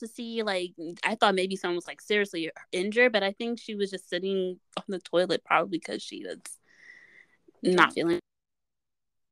to 0.01 0.09
see 0.09 0.43
like 0.43 0.73
I 1.05 1.15
thought 1.15 1.35
maybe 1.35 1.57
someone 1.57 1.77
was 1.77 1.87
like 1.87 2.01
seriously 2.01 2.51
injured, 2.73 3.13
but 3.13 3.23
I 3.23 3.33
think 3.33 3.61
she 3.61 3.75
was 3.75 3.91
just 3.91 4.09
sitting 4.09 4.59
on 4.77 4.85
the 4.89 4.99
toilet 4.99 5.45
probably 5.45 5.79
because 5.79 6.03
she 6.03 6.25
was 6.25 6.39
not 7.63 7.93
feeling 7.93 8.21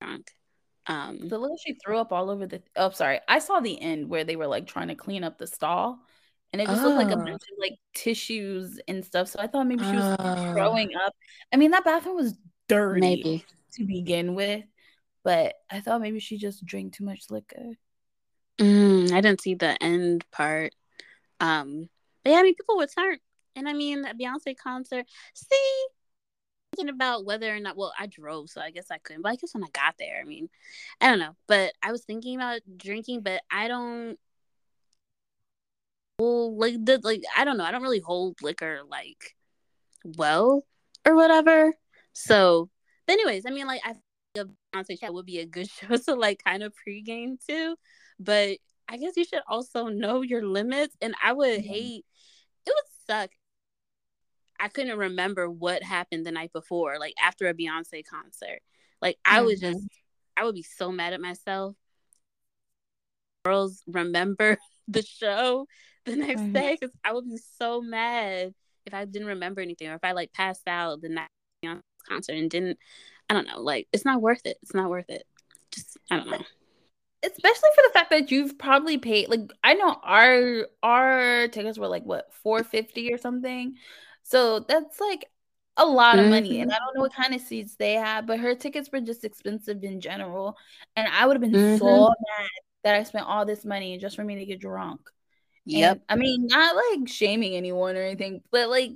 drunk. 0.01 0.33
Um, 0.89 1.19
the 1.29 1.39
little 1.39 1.59
she 1.59 1.75
threw 1.75 1.99
up 1.99 2.13
all 2.13 2.31
over 2.31 2.47
the. 2.47 2.63
Oh, 2.75 2.91
sorry. 2.91 3.21
I 3.29 3.39
saw 3.39 3.61
the 3.61 3.81
end 3.81 4.09
where 4.09 4.25
they 4.25 4.37
were 4.37 4.47
like 4.47 4.67
trying 4.67 4.89
to 4.89 4.95
clean 4.95 5.23
up 5.23 5.37
the 5.39 5.47
stall, 5.47 5.99
and 6.53 6.63
it 6.63 6.67
just 6.67 6.83
oh. 6.83 6.87
looked 6.87 6.97
like 6.97 7.15
a 7.15 7.21
oh. 7.21 7.25
bunch 7.25 7.35
of 7.35 7.59
like 7.59 7.75
tissues 7.95 8.81
and 8.89 9.05
stuff. 9.05 9.29
So 9.29 9.39
I 9.39 9.47
thought 9.47 9.67
maybe 9.67 9.85
she 9.85 9.97
was 9.97 10.17
oh. 10.19 10.53
throwing 10.53 10.91
up. 11.05 11.15
I 11.53 11.57
mean, 11.57 11.73
that 11.73 11.85
bathroom 11.85 12.17
was 12.17 12.35
dirty 12.69 13.01
maybe. 13.01 13.45
to 13.75 13.85
begin 13.85 14.35
with, 14.35 14.65
but 15.25 15.57
I 15.71 15.81
thought 15.81 16.01
maybe 16.01 16.21
she 16.21 16.39
just 16.39 16.65
drank 16.65 16.97
too 16.97 17.05
much 17.05 17.25
liquor. 17.29 17.75
Mm, 18.59 19.13
I 19.13 19.21
didn't 19.21 19.43
see 19.43 19.55
the 19.55 19.81
end 19.83 20.25
part. 20.33 20.73
Um, 21.39 21.91
but 22.25 22.31
yeah, 22.31 22.39
I 22.39 22.43
mean, 22.43 22.55
people 22.55 22.79
would 22.79 22.91
start, 22.91 23.21
and 23.55 23.69
I 23.69 23.75
mean, 23.75 24.07
a 24.07 24.15
Beyonce 24.15 24.57
concert. 24.57 25.05
See, 25.35 25.87
thinking 26.79 26.95
about 26.95 27.25
whether 27.25 27.55
or 27.55 27.61
not 27.61 27.77
well 27.77 27.93
i 27.99 28.07
drove 28.07 28.49
so 28.49 28.61
i 28.61 28.71
guess 28.71 28.91
i 28.91 28.99
couldn't 28.99 29.23
but 29.23 29.33
i 29.33 29.37
guess 29.37 29.55
when 29.55 29.65
i 29.65 29.69
got 29.73 29.95
there 29.99 30.21
i 30.21 30.25
mean 30.25 30.49
i 31.01 31.09
don't 31.09 31.19
know 31.19 31.35
but 31.47 31.73
i 31.83 31.91
was 31.91 32.05
thinking 32.05 32.37
about 32.37 32.61
drinking 32.77 33.21
but 33.21 33.43
i 33.51 33.69
don't 33.69 34.17
well 36.19 36.57
like 36.57 36.75
the 36.85 37.01
like 37.03 37.23
i 37.37 37.45
don't 37.45 37.59
know 37.59 37.65
i 37.65 37.71
don't 37.71 37.83
really 37.83 38.01
hold 38.01 38.41
liquor 38.43 38.81
like 38.89 39.35
well 40.17 40.65
or 41.07 41.15
whatever 41.15 41.75
so 42.13 42.69
but 43.07 43.15
anyways 43.15 43.45
i 43.47 43.51
mean 43.51 43.67
like 43.67 43.81
i 43.85 43.95
think 44.35 44.51
honestly 44.75 44.99
that 45.01 45.13
would 45.13 45.27
be 45.27 45.39
a 45.39 45.47
good 45.47 45.69
show 45.71 45.97
to 45.97 46.15
like 46.15 46.43
kind 46.45 46.63
of 46.63 46.73
pregame 46.87 47.37
too 47.45 47.75
but 48.21 48.59
i 48.89 48.97
guess 48.97 49.17
you 49.17 49.25
should 49.25 49.43
also 49.49 49.89
know 49.89 50.23
your 50.23 50.47
limits 50.47 50.97
and 51.01 51.15
i 51.23 51.33
would 51.33 51.61
mm-hmm. 51.61 51.69
hate 51.69 52.05
it 52.67 52.75
would 52.75 53.07
suck 53.07 53.31
I 54.61 54.69
couldn't 54.69 54.99
remember 54.99 55.49
what 55.49 55.83
happened 55.83 56.27
the 56.27 56.33
night 56.33 56.53
before, 56.53 56.99
like 56.99 57.15
after 57.23 57.49
a 57.49 57.55
Beyonce 57.55 58.03
concert. 58.05 58.61
Like 59.01 59.19
I 59.25 59.39
mm-hmm. 59.39 59.47
was 59.47 59.61
just, 59.61 59.87
I 60.37 60.45
would 60.45 60.55
be 60.55 60.63
so 60.63 60.91
mad 60.91 61.13
at 61.13 61.21
myself. 61.21 61.77
Girls 63.45 63.83
remember 63.87 64.59
the 64.89 65.03
show 65.03 65.67
the 66.05 66.17
next 66.17 66.41
mm-hmm. 66.41 66.53
day 66.53 66.77
because 66.79 66.95
I 67.05 67.13
would 67.13 67.29
be 67.29 67.39
so 67.59 67.81
mad 67.81 68.55
if 68.87 68.95
I 68.95 69.05
didn't 69.05 69.29
remember 69.29 69.61
anything 69.61 69.89
or 69.89 69.95
if 69.95 70.05
I 70.05 70.13
like 70.13 70.33
passed 70.33 70.67
out 70.67 71.01
the 71.01 71.09
night 71.09 71.29
Beyonce 71.65 71.81
concert 72.09 72.37
and 72.37 72.51
didn't. 72.51 72.79
I 73.31 73.35
don't 73.35 73.47
know. 73.47 73.61
Like 73.61 73.89
it's 73.93 74.07
not 74.07 74.23
worth 74.23 74.47
it. 74.47 74.57
It's 74.63 74.75
not 74.75 74.89
worth 74.89 75.11
it. 75.11 75.25
Just 75.71 75.99
I 76.11 76.17
don't 76.17 76.31
know 76.31 76.45
especially 77.23 77.71
for 77.75 77.83
the 77.87 77.93
fact 77.93 78.11
that 78.11 78.31
you've 78.31 78.59
probably 78.59 78.99
paid 78.99 79.29
like 79.29 79.51
I 79.65 79.75
know 79.75 79.97
our 80.03 80.69
our 80.83 81.49
tickets 81.49 81.79
were 81.79 81.89
like 81.89 82.05
what 82.05 82.33
450 82.43 83.13
or 83.13 83.19
something. 83.19 83.75
So 84.29 84.61
that's 84.61 85.01
like 85.01 85.25
a 85.79 85.87
lot 85.87 86.19
of 86.19 86.27
money. 86.27 86.61
And 86.61 86.71
mm-hmm. 86.71 86.77
I 86.77 86.79
don't 86.79 86.95
know 86.95 87.01
what 87.01 87.15
kind 87.15 87.35
of 87.35 87.41
seats 87.41 87.77
they 87.77 87.95
had, 87.95 88.27
but 88.27 88.39
her 88.41 88.55
tickets 88.55 88.91
were 88.93 89.01
just 89.01 89.25
expensive 89.25 89.83
in 89.83 90.03
general. 90.03 90.57
And 90.97 91.09
I 91.09 91.27
would 91.27 91.35
have 91.35 91.41
been 91.41 91.59
mm-hmm. 91.59 91.79
so 91.79 92.09
mad 92.09 92.49
that 92.85 92.95
I 92.95 93.05
spent 93.05 93.27
all 93.27 93.47
this 93.47 93.65
money 93.65 93.97
just 93.97 94.17
for 94.17 94.25
me 94.25 94.37
to 94.37 94.45
get 94.45 94.61
drunk. 94.61 95.01
Yep. 95.65 95.93
And, 95.93 96.03
I 96.09 96.17
mean, 96.17 96.47
not 96.47 96.77
like 96.77 97.09
shaming 97.09 97.55
anyone 97.55 97.97
or 97.97 98.03
anything, 98.03 98.43
but 98.51 98.69
like 98.69 98.91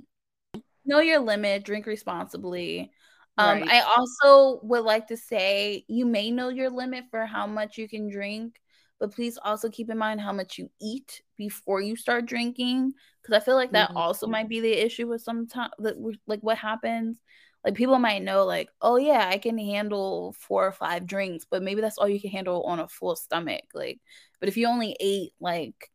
know 0.85 0.99
your 0.99 1.19
limit, 1.19 1.63
drink 1.63 1.87
responsibly. 1.87 2.91
Um, 3.37 3.61
right. 3.61 3.69
I 3.71 3.81
also 3.97 4.59
would 4.63 4.83
like 4.83 5.07
to 5.07 5.17
say 5.17 5.83
you 5.87 6.05
may 6.05 6.29
know 6.29 6.49
your 6.49 6.69
limit 6.69 7.05
for 7.09 7.25
how 7.25 7.47
much 7.47 7.79
you 7.79 7.89
can 7.89 8.07
drink, 8.11 8.59
but 9.03 9.13
please 9.13 9.37
also 9.43 9.69
keep 9.69 9.89
in 9.89 9.97
mind 9.97 10.21
how 10.21 10.31
much 10.31 10.57
you 10.57 10.69
eat 10.79 11.21
before 11.35 11.81
you 11.81 11.93
start 11.93 12.25
drinking 12.25 12.93
because 13.21 13.35
I 13.35 13.43
feel 13.43 13.55
like 13.55 13.73
that 13.73 13.89
mm-hmm. 13.89 13.97
also 13.97 14.27
might 14.27 14.47
be 14.47 14.61
the 14.61 14.71
issue 14.71 15.09
with 15.09 15.21
some 15.21 15.45
time 15.45 15.71
like 15.77 16.39
what 16.39 16.57
happens. 16.57 17.19
Like 17.65 17.75
people 17.75 17.99
might 17.99 18.23
know, 18.23 18.45
like, 18.45 18.69
oh 18.81 18.95
yeah, 18.95 19.27
I 19.27 19.39
can 19.39 19.57
handle 19.57 20.33
four 20.39 20.65
or 20.65 20.71
five 20.71 21.05
drinks, 21.05 21.45
but 21.51 21.61
maybe 21.61 21.81
that's 21.81 21.97
all 21.97 22.07
you 22.07 22.21
can 22.21 22.29
handle 22.29 22.63
on 22.63 22.79
a 22.79 22.87
full 22.87 23.17
stomach. 23.17 23.65
Like, 23.73 23.99
but 24.39 24.47
if 24.47 24.55
you 24.55 24.67
only 24.67 24.95
ate 25.01 25.33
like 25.41 25.91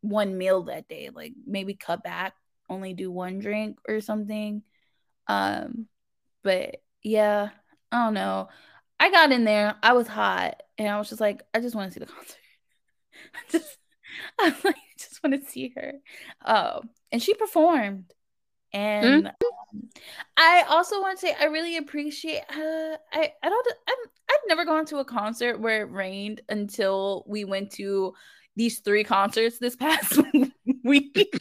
one 0.00 0.36
meal 0.36 0.64
that 0.64 0.88
day, 0.88 1.10
like 1.14 1.34
maybe 1.46 1.74
cut 1.74 2.02
back, 2.02 2.34
only 2.68 2.92
do 2.92 3.08
one 3.08 3.38
drink 3.38 3.78
or 3.88 4.00
something. 4.00 4.64
Um, 5.28 5.86
but 6.42 6.78
yeah, 7.04 7.50
I 7.92 8.04
don't 8.04 8.14
know. 8.14 8.48
I 8.98 9.12
got 9.12 9.30
in 9.30 9.44
there, 9.44 9.76
I 9.80 9.92
was 9.92 10.08
hot, 10.08 10.60
and 10.76 10.88
I 10.88 10.98
was 10.98 11.08
just 11.08 11.20
like, 11.20 11.44
I 11.54 11.60
just 11.60 11.76
want 11.76 11.92
to 11.92 11.94
see 11.94 12.00
the 12.04 12.12
concert. 12.12 12.38
I 13.34 13.38
just 13.50 13.78
I 14.38 14.54
like, 14.64 14.76
just 14.98 15.22
want 15.22 15.42
to 15.42 15.50
see 15.50 15.72
her. 15.76 15.94
Oh, 16.44 16.82
and 17.12 17.22
she 17.22 17.34
performed. 17.34 18.12
And 18.72 19.24
mm-hmm. 19.24 19.26
um, 19.26 19.88
I 20.36 20.64
also 20.68 21.00
want 21.00 21.18
to 21.18 21.26
say 21.26 21.34
I 21.38 21.44
really 21.46 21.78
appreciate 21.78 22.42
uh, 22.50 22.96
I 23.12 23.32
I 23.42 23.48
don't 23.48 23.68
I'm, 23.88 24.10
I've 24.30 24.48
never 24.48 24.64
gone 24.64 24.84
to 24.86 24.98
a 24.98 25.04
concert 25.04 25.60
where 25.60 25.82
it 25.82 25.90
rained 25.90 26.42
until 26.48 27.24
we 27.26 27.44
went 27.44 27.72
to 27.72 28.12
these 28.56 28.80
three 28.80 29.04
concerts 29.04 29.58
this 29.58 29.76
past 29.76 30.20
week. 30.84 31.38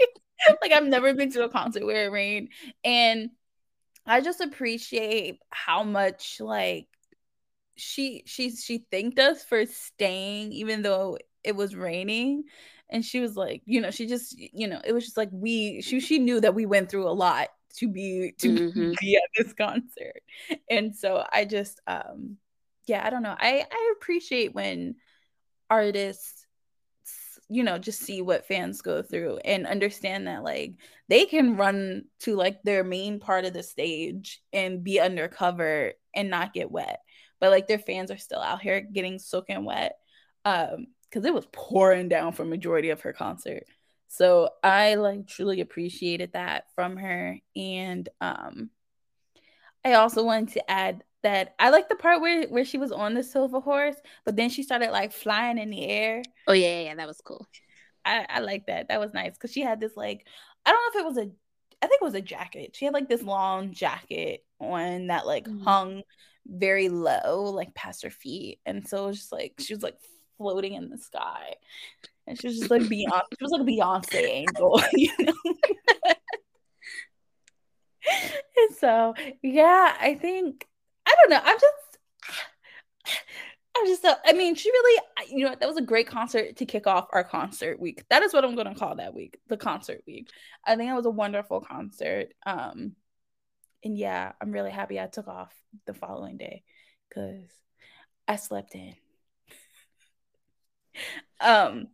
like 0.62 0.72
I've 0.72 0.86
never 0.86 1.14
been 1.14 1.32
to 1.32 1.44
a 1.44 1.50
concert 1.50 1.86
where 1.86 2.06
it 2.06 2.12
rained 2.12 2.50
and 2.84 3.32
I 4.06 4.22
just 4.22 4.40
appreciate 4.40 5.40
how 5.50 5.84
much 5.84 6.40
like 6.40 6.88
she 7.76 8.24
she 8.26 8.56
she 8.56 8.86
thanked 8.90 9.20
us 9.20 9.44
for 9.44 9.66
staying 9.66 10.54
even 10.54 10.82
though 10.82 11.18
it 11.48 11.56
was 11.56 11.76
raining 11.76 12.44
and 12.90 13.04
she 13.04 13.20
was 13.20 13.36
like 13.36 13.62
you 13.66 13.82
know 13.82 13.92
she 13.92 14.06
just 14.06 14.38
you 14.38 14.68
know 14.68 14.82
it 14.84 14.92
was 14.92 15.06
just 15.06 15.18
like 15.18 15.30
we 15.32 15.82
she 15.82 16.00
she 16.00 16.20
knew 16.20 16.40
that 16.40 16.54
we 16.54 16.66
went 16.66 16.90
through 16.90 17.08
a 17.08 17.12
lot 17.12 17.48
to 17.76 17.88
be 17.88 18.34
to 18.38 18.50
mm-hmm. 18.50 18.92
be 19.00 19.16
at 19.16 19.30
this 19.36 19.54
concert. 19.54 20.22
And 20.70 20.96
so 20.96 21.24
i 21.32 21.46
just 21.46 21.80
um 21.88 22.38
yeah 22.88 23.06
i 23.06 23.10
don't 23.10 23.24
know. 23.24 23.36
I 23.38 23.66
i 23.72 23.94
appreciate 23.98 24.54
when 24.54 24.96
artists 25.70 26.46
you 27.50 27.64
know 27.64 27.78
just 27.78 28.02
see 28.02 28.22
what 28.22 28.48
fans 28.48 28.82
go 28.82 29.02
through 29.02 29.38
and 29.38 29.66
understand 29.68 30.28
that 30.28 30.44
like 30.44 30.74
they 31.08 31.26
can 31.26 31.56
run 31.56 32.04
to 32.20 32.36
like 32.36 32.62
their 32.64 32.84
main 32.84 33.20
part 33.20 33.46
of 33.46 33.54
the 33.54 33.64
stage 33.64 34.42
and 34.52 34.84
be 34.84 35.00
undercover 35.00 35.94
and 36.14 36.30
not 36.30 36.54
get 36.54 36.72
wet 36.72 37.00
but 37.40 37.52
like 37.52 37.68
their 37.68 37.80
fans 37.80 38.12
are 38.12 38.18
still 38.18 38.42
out 38.42 38.62
here 38.62 38.82
getting 38.82 39.20
soaking 39.20 39.66
wet. 39.66 39.98
Um 40.46 40.88
because 41.10 41.26
it 41.26 41.34
was 41.34 41.48
pouring 41.52 42.10
down 42.10 42.32
for 42.32 42.46
majority 42.46 42.90
of 42.90 43.02
her 43.02 43.14
concert 43.14 43.64
so 44.08 44.50
i 44.64 44.96
like 44.96 45.28
truly 45.28 45.62
appreciated 45.62 46.34
that 46.34 46.66
from 46.76 46.98
her 46.98 47.38
and 47.56 48.10
um 48.22 48.70
i 49.84 49.94
also 49.94 50.24
wanted 50.24 50.50
to 50.50 50.72
add 50.72 51.04
that 51.24 51.56
i 51.60 51.70
like 51.70 51.90
the 51.90 51.96
part 51.96 52.22
where 52.22 52.48
where 52.48 52.66
she 52.66 52.78
was 52.78 52.92
on 52.92 53.14
the 53.14 53.24
silver 53.24 53.60
horse 53.60 53.96
but 54.26 54.36
then 54.36 54.50
she 54.50 54.64
started 54.64 54.92
like 54.92 55.12
flying 55.12 55.58
in 55.58 55.70
the 55.70 55.86
air 55.86 56.24
oh 56.48 56.54
yeah 56.54 56.82
yeah 56.82 56.96
that 56.96 57.08
was 57.08 57.22
cool 57.22 57.46
i 58.06 58.26
i 58.30 58.40
like 58.40 58.66
that 58.68 58.88
that 58.90 59.00
was 59.00 59.14
nice 59.14 59.34
because 59.34 59.52
she 59.52 59.62
had 59.62 59.80
this 59.80 59.96
like 59.98 60.26
i 60.66 60.72
don't 60.72 60.96
know 60.96 61.00
if 61.00 61.06
it 61.06 61.08
was 61.08 61.18
a 61.18 61.30
i 61.82 61.88
think 61.88 62.02
it 62.02 62.06
was 62.06 62.14
a 62.14 62.22
jacket 62.22 62.76
she 62.76 62.86
had 62.86 62.94
like 62.94 63.10
this 63.10 63.24
long 63.24 63.74
jacket 63.74 64.46
on 64.60 65.08
that 65.08 65.26
like 65.26 65.46
mm-hmm. 65.46 65.64
hung 65.64 66.04
very 66.48 66.90
low, 66.90 67.52
like 67.54 67.74
past 67.76 68.04
her 68.04 68.10
feet. 68.10 68.60
And 68.66 68.88
so 68.88 69.06
it 69.06 69.08
was 69.08 69.18
just 69.18 69.32
like 69.32 69.54
she 69.60 69.74
was 69.74 69.84
like 69.84 69.98
floating 70.38 70.74
in 70.74 70.90
the 70.90 70.98
sky. 70.98 71.56
And 72.26 72.40
she 72.40 72.48
was 72.48 72.60
just 72.60 72.72
like 72.72 72.84
Beyonce, 72.84 73.22
she 73.40 73.44
was 73.44 73.52
like 73.52 73.62
a 73.62 73.66
Beyonce 73.66 74.24
angel, 74.24 74.82
you 74.94 75.12
know. 75.20 75.34
and 78.58 78.76
so 78.78 79.14
yeah, 79.42 79.96
I 80.00 80.16
think 80.16 80.68
I 81.06 81.16
don't 81.22 81.30
know. 81.30 81.42
I'm 81.44 81.58
just 81.60 81.88
I'm 83.78 83.86
just 83.86 84.02
so, 84.02 84.14
I 84.26 84.34
mean, 84.34 84.56
she 84.56 84.72
really, 84.72 85.02
you 85.30 85.46
know, 85.46 85.56
that 85.60 85.68
was 85.68 85.78
a 85.78 85.84
great 85.84 86.08
concert 86.08 86.58
to 86.58 86.66
kick 86.66 86.88
off 86.88 87.08
our 87.12 87.24
concert 87.24 87.80
week. 87.80 88.04
That 88.10 88.24
is 88.24 88.34
what 88.34 88.44
I'm 88.44 88.56
going 88.56 88.68
to 88.68 88.80
call 88.80 88.96
that 88.96 89.14
week, 89.14 89.40
the 89.48 89.58
concert 89.58 90.02
week. 90.08 90.30
I 90.66 90.76
think 90.76 90.90
it 90.90 90.96
was 90.96 91.06
a 91.06 91.12
wonderful 91.12 91.62
concert. 91.62 92.34
Um, 92.46 92.96
and 93.84 93.98
yeah, 93.98 94.32
I'm 94.42 94.52
really 94.52 94.72
happy 94.72 95.00
I 95.00 95.08
took 95.08 95.28
off 95.28 95.54
the 95.86 95.94
following 95.94 96.38
day 96.38 96.64
because 97.08 97.50
I 98.28 98.38
slept 98.38 98.74
in. 98.74 98.96
um, 101.42 101.88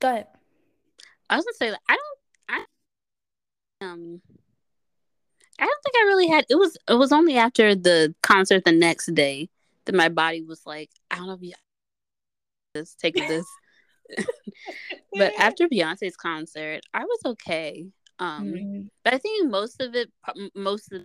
go 0.00 0.08
ahead. 0.08 0.26
I 1.30 1.36
was 1.36 1.44
gonna 1.44 1.54
say 1.54 1.70
that 1.70 1.80
I 1.88 1.96
don't, 1.96 2.18
I 3.80 3.84
um, 3.84 4.22
I 5.58 5.64
don't 5.64 5.82
think 5.82 5.96
I 5.96 6.06
really 6.06 6.28
had. 6.28 6.46
It 6.48 6.56
was 6.56 6.76
it 6.88 6.94
was 6.94 7.12
only 7.12 7.36
after 7.36 7.74
the 7.74 8.14
concert 8.22 8.64
the 8.64 8.72
next 8.72 9.14
day 9.14 9.48
that 9.84 9.94
my 9.94 10.08
body 10.08 10.42
was 10.42 10.62
like, 10.66 10.90
I 11.10 11.16
don't 11.16 11.26
know 11.26 11.34
if 11.34 11.42
you 11.42 11.52
this 12.74 12.94
take 12.94 13.14
this. 13.14 13.46
but 15.12 15.32
after 15.38 15.68
Beyonce's 15.68 16.16
concert, 16.16 16.80
I 16.94 17.04
was 17.04 17.20
okay. 17.26 17.86
Um, 18.18 18.52
mm-hmm. 18.52 18.80
but 19.04 19.14
I 19.14 19.18
think 19.18 19.50
most 19.50 19.80
of 19.80 19.94
it, 19.94 20.10
most 20.54 20.92
of 20.92 21.02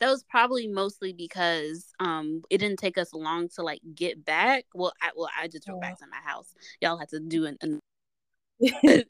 that 0.00 0.10
was 0.10 0.24
probably 0.24 0.66
mostly 0.66 1.12
because 1.12 1.92
um 2.00 2.42
it 2.50 2.58
didn't 2.58 2.78
take 2.78 2.98
us 2.98 3.12
long 3.12 3.48
to 3.50 3.62
like 3.62 3.80
get 3.94 4.24
back. 4.24 4.64
Well, 4.74 4.92
I 5.00 5.10
well 5.16 5.30
I 5.38 5.48
just 5.48 5.66
drove 5.66 5.80
back 5.80 5.98
to 5.98 6.06
my 6.06 6.20
house. 6.24 6.54
Y'all 6.80 6.98
had 6.98 7.08
to 7.10 7.20
do 7.20 7.46
an, 7.46 7.58
an 7.60 7.80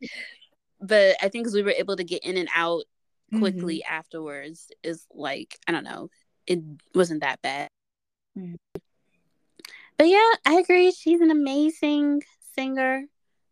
but 0.81 1.17
I 1.23 1.29
think 1.29 1.45
because 1.45 1.55
we 1.55 1.63
were 1.63 1.71
able 1.71 1.97
to 1.97 2.05
get 2.05 2.25
in 2.25 2.37
and 2.37 2.49
out 2.55 2.85
quickly 3.39 3.79
mm-hmm. 3.79 3.95
afterwards 3.95 4.71
is 4.83 5.07
like 5.13 5.59
I 5.67 5.73
don't 5.73 5.85
know, 5.85 6.11
it 6.47 6.61
wasn't 6.95 7.21
that 7.23 7.43
bad. 7.43 7.69
Mm-hmm. 8.39 8.55
But 9.99 10.09
yeah, 10.09 10.31
I 10.45 10.55
agree. 10.55 10.93
She's 10.93 11.21
an 11.21 11.31
amazing 11.31 12.23
singer, 12.55 13.05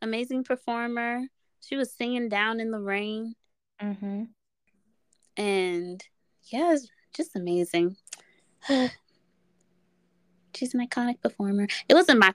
amazing 0.03 0.45
performer. 0.45 1.23
She 1.61 1.77
was 1.77 1.93
singing 1.93 2.29
down 2.29 2.61
in 2.61 2.71
the 2.71 2.81
rain. 2.81 3.35
Mm-hmm. 3.81 4.25
And 5.37 6.05
yeah, 6.45 6.75
it's 6.75 6.89
just 7.15 7.37
amazing. 7.37 7.97
She's 8.69 8.91
an 10.75 10.87
iconic 10.87 11.21
performer. 11.21 11.67
It 11.89 11.95
wasn't 11.95 12.21
my, 12.21 12.33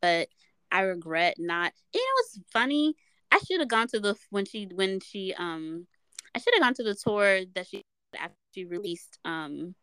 but 0.00 0.28
I 0.70 0.82
regret 0.82 1.36
not. 1.38 1.72
You 1.94 2.00
know, 2.00 2.20
it's 2.20 2.40
funny. 2.52 2.94
I 3.30 3.38
should 3.38 3.60
have 3.60 3.68
gone 3.68 3.88
to 3.88 4.00
the 4.00 4.16
when 4.30 4.44
she 4.44 4.68
when 4.74 5.00
she 5.00 5.34
um, 5.34 5.86
I 6.34 6.38
should 6.38 6.54
have 6.54 6.62
gone 6.62 6.74
to 6.74 6.82
the 6.82 6.94
tour 6.94 7.40
that 7.54 7.66
she 7.66 7.82
after 8.18 8.36
she 8.54 8.64
released 8.64 9.18
um, 9.24 9.74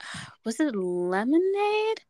was 0.44 0.60
it 0.60 0.74
Lemonade? 0.74 2.00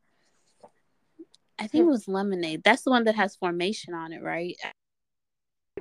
I 1.58 1.66
think 1.66 1.82
it 1.82 1.90
was 1.90 2.08
Lemonade. 2.08 2.62
That's 2.64 2.82
the 2.82 2.90
one 2.90 3.04
that 3.04 3.16
has 3.16 3.36
Formation 3.36 3.92
on 3.92 4.14
it, 4.14 4.22
right? 4.22 4.56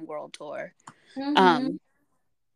World 0.01 0.33
Tour. 0.33 0.73
Mm-hmm. 1.17 1.37
Um, 1.37 1.79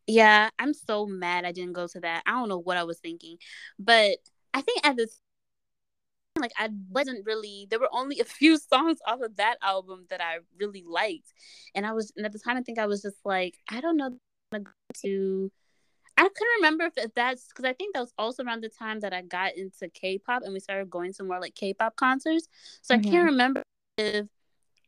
yeah, 0.07 0.49
I'm 0.59 0.73
so 0.73 1.05
mad 1.05 1.45
I 1.45 1.51
didn't 1.51 1.73
go 1.73 1.87
to 1.87 1.99
that. 2.01 2.23
I 2.25 2.31
don't 2.31 2.49
know 2.49 2.59
what 2.59 2.77
I 2.77 2.83
was 2.83 2.99
thinking, 2.99 3.37
but 3.79 4.17
I 4.53 4.61
think 4.61 4.85
at 4.85 4.97
this 4.97 5.19
like 6.39 6.51
I 6.57 6.69
wasn't 6.89 7.25
really 7.25 7.67
there 7.69 7.79
were 7.79 7.89
only 7.91 8.19
a 8.19 8.25
few 8.25 8.57
songs 8.57 8.99
off 9.05 9.21
of 9.21 9.35
that 9.37 9.57
album 9.61 10.05
that 10.09 10.21
I 10.21 10.39
really 10.59 10.83
liked. 10.85 11.33
And 11.75 11.85
I 11.85 11.93
was 11.93 12.11
and 12.15 12.25
at 12.25 12.33
the 12.33 12.39
time 12.39 12.57
I 12.57 12.61
think 12.61 12.79
I 12.79 12.87
was 12.87 13.01
just 13.01 13.17
like, 13.25 13.59
I 13.69 13.81
don't 13.81 13.97
know 13.97 14.17
to 15.01 15.51
I 16.15 16.21
couldn't 16.21 16.53
remember 16.57 16.91
if 16.95 17.13
that's 17.15 17.47
because 17.47 17.65
I 17.65 17.73
think 17.73 17.95
that 17.95 18.01
was 18.01 18.13
also 18.19 18.43
around 18.43 18.61
the 18.61 18.69
time 18.69 18.99
that 18.99 19.13
I 19.13 19.23
got 19.23 19.57
into 19.57 19.89
K-pop 19.89 20.43
and 20.43 20.53
we 20.53 20.59
started 20.59 20.89
going 20.89 21.11
to 21.13 21.23
more 21.23 21.39
like 21.39 21.55
K-pop 21.55 21.95
concerts. 21.95 22.47
So 22.81 22.93
mm-hmm. 22.93 22.99
I 22.99 23.03
can't 23.03 23.15
mm-hmm. 23.15 23.25
remember 23.25 23.63
if 23.97 24.27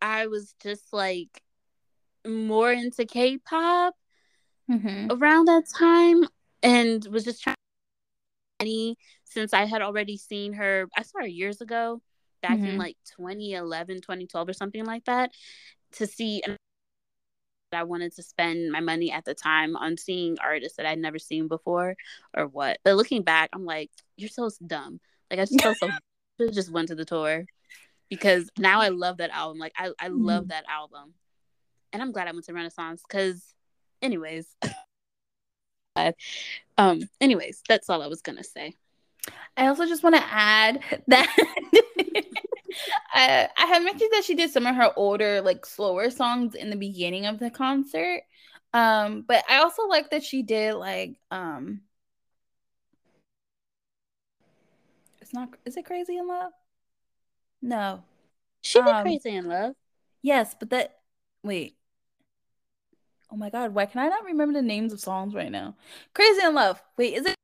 I 0.01 0.27
was 0.27 0.53
just 0.61 0.93
like 0.93 1.41
more 2.27 2.71
into 2.71 3.05
K-pop 3.05 3.95
mm-hmm. 4.69 5.07
around 5.11 5.45
that 5.45 5.63
time 5.77 6.23
and 6.63 7.05
was 7.11 7.23
just 7.23 7.43
trying 7.43 7.55
any 8.59 8.97
since 9.23 9.53
I 9.53 9.65
had 9.65 9.81
already 9.81 10.17
seen 10.17 10.53
her 10.53 10.87
I 10.95 11.03
saw 11.03 11.19
her 11.19 11.27
years 11.27 11.61
ago 11.61 12.01
back 12.41 12.57
mm-hmm. 12.57 12.65
in 12.65 12.77
like 12.77 12.97
2011 13.17 13.97
2012 13.97 14.49
or 14.49 14.53
something 14.53 14.85
like 14.85 15.05
that 15.05 15.31
to 15.93 16.07
see 16.07 16.41
and 16.45 16.57
I 17.71 17.83
wanted 17.83 18.15
to 18.15 18.23
spend 18.23 18.71
my 18.71 18.79
money 18.79 19.11
at 19.11 19.25
the 19.25 19.33
time 19.33 19.75
on 19.75 19.97
seeing 19.97 20.37
artists 20.41 20.77
that 20.77 20.85
I'd 20.85 20.99
never 20.99 21.19
seen 21.19 21.47
before 21.47 21.95
or 22.35 22.47
what 22.47 22.79
but 22.83 22.95
looking 22.95 23.23
back 23.23 23.49
I'm 23.53 23.65
like 23.65 23.91
you're 24.15 24.29
so 24.29 24.49
dumb 24.65 24.99
like 25.29 25.39
I 25.39 25.43
just 25.43 25.61
felt 25.61 25.77
so 25.77 25.89
just 26.51 26.71
went 26.71 26.89
to 26.89 26.95
the 26.95 27.05
tour 27.05 27.45
because 28.09 28.49
now 28.57 28.79
I 28.81 28.89
love 28.89 29.17
that 29.17 29.31
album 29.31 29.57
like 29.59 29.73
I, 29.77 29.91
I 29.99 30.07
mm-hmm. 30.07 30.23
love 30.23 30.47
that 30.49 30.65
album 30.69 31.13
and 31.91 32.01
I'm 32.01 32.11
glad 32.11 32.27
I 32.27 32.31
went 32.31 32.45
to 32.45 32.53
Renaissance 32.53 33.03
because 33.07 33.54
anyways. 34.01 34.47
Um 36.77 37.03
anyways 37.21 37.61
that's 37.69 37.89
all 37.89 38.01
i 38.01 38.07
was 38.07 38.21
gonna 38.21 38.43
say. 38.43 38.73
I 39.55 39.67
also 39.67 39.85
just 39.85 40.03
want 40.03 40.15
to 40.15 40.23
add 40.25 40.81
that 41.07 41.35
I, 43.13 43.47
I 43.57 43.65
have 43.67 43.81
mentioned 43.83 44.09
that 44.11 44.25
she 44.25 44.35
did 44.35 44.51
some 44.51 44.67
of 44.67 44.75
her 44.75 44.91
older 44.97 45.39
like 45.41 45.65
slower 45.65 46.09
songs 46.09 46.53
in 46.53 46.69
the 46.69 46.75
beginning 46.75 47.25
of 47.25 47.39
the 47.39 47.49
concert. 47.49 48.23
Um 48.73 49.23
but 49.25 49.45
i 49.49 49.59
also 49.59 49.87
like 49.87 50.09
that 50.09 50.23
she 50.23 50.43
did 50.43 50.73
like 50.73 51.15
um 51.31 51.81
it's 55.21 55.33
not 55.33 55.49
is 55.65 55.77
it 55.77 55.85
crazy 55.85 56.17
in 56.17 56.27
love? 56.27 56.51
No. 57.61 58.03
She 58.61 58.79
did 58.81 58.87
um, 58.89 59.03
crazy 59.03 59.33
in 59.35 59.47
love. 59.47 59.75
yes 60.21 60.55
but 60.59 60.69
that 60.71 60.99
wait 61.41 61.77
Oh 63.35 63.37
my 63.37 63.49
god, 63.49 63.73
why 63.73 63.85
can 63.85 63.99
I 63.99 64.07
not 64.07 64.23
remember 64.23 64.53
the 64.53 64.61
names 64.61 64.93
of 64.93 65.01
songs 65.01 65.33
right 65.35 65.51
now? 65.51 65.75
Crazy 66.13 66.41
in 66.41 66.55
Love. 66.55 66.81
Wait, 66.95 67.15
is 67.15 67.25
it? 67.25 67.35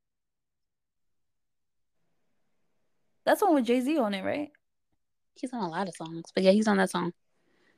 That's 3.26 3.42
one 3.42 3.56
with 3.56 3.66
Jay 3.66 3.82
Z 3.82 3.98
on 3.98 4.14
it, 4.14 4.24
right? 4.24 4.52
He's 5.36 5.52
on 5.52 5.62
a 5.62 5.68
lot 5.68 5.90
of 5.90 5.96
songs, 5.96 6.32
but 6.34 6.44
yeah, 6.44 6.52
he's 6.52 6.70
on 6.70 6.78
that 6.78 6.92
song. 6.92 7.12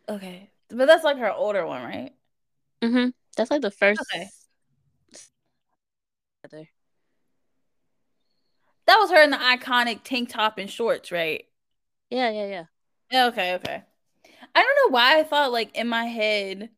Okay, 0.08 0.52
but 0.70 0.86
that's 0.86 1.04
like 1.04 1.18
her 1.18 1.32
older 1.32 1.66
one, 1.66 1.82
right? 1.82 2.12
Mm-hmm. 2.84 3.10
That's 3.36 3.50
like 3.50 3.64
the 3.64 3.72
first. 3.72 4.00
Okay. 6.46 6.70
That 8.86 8.98
was 9.00 9.10
her 9.10 9.24
in 9.24 9.32
the 9.32 9.38
iconic 9.38 10.02
tank 10.04 10.30
top 10.30 10.60
and 10.60 10.70
shorts, 10.70 11.12
right? 11.12 11.46
Yeah, 12.12 12.30
yeah, 12.30 12.66
yeah. 13.12 13.28
Okay, 13.30 13.56
okay. 13.56 13.84
I 14.54 14.62
don't 14.62 14.92
know 14.92 14.94
why 14.94 15.20
I 15.20 15.24
thought 15.24 15.52
like 15.52 15.76
in 15.76 15.88
my 15.88 16.06
head 16.06 16.70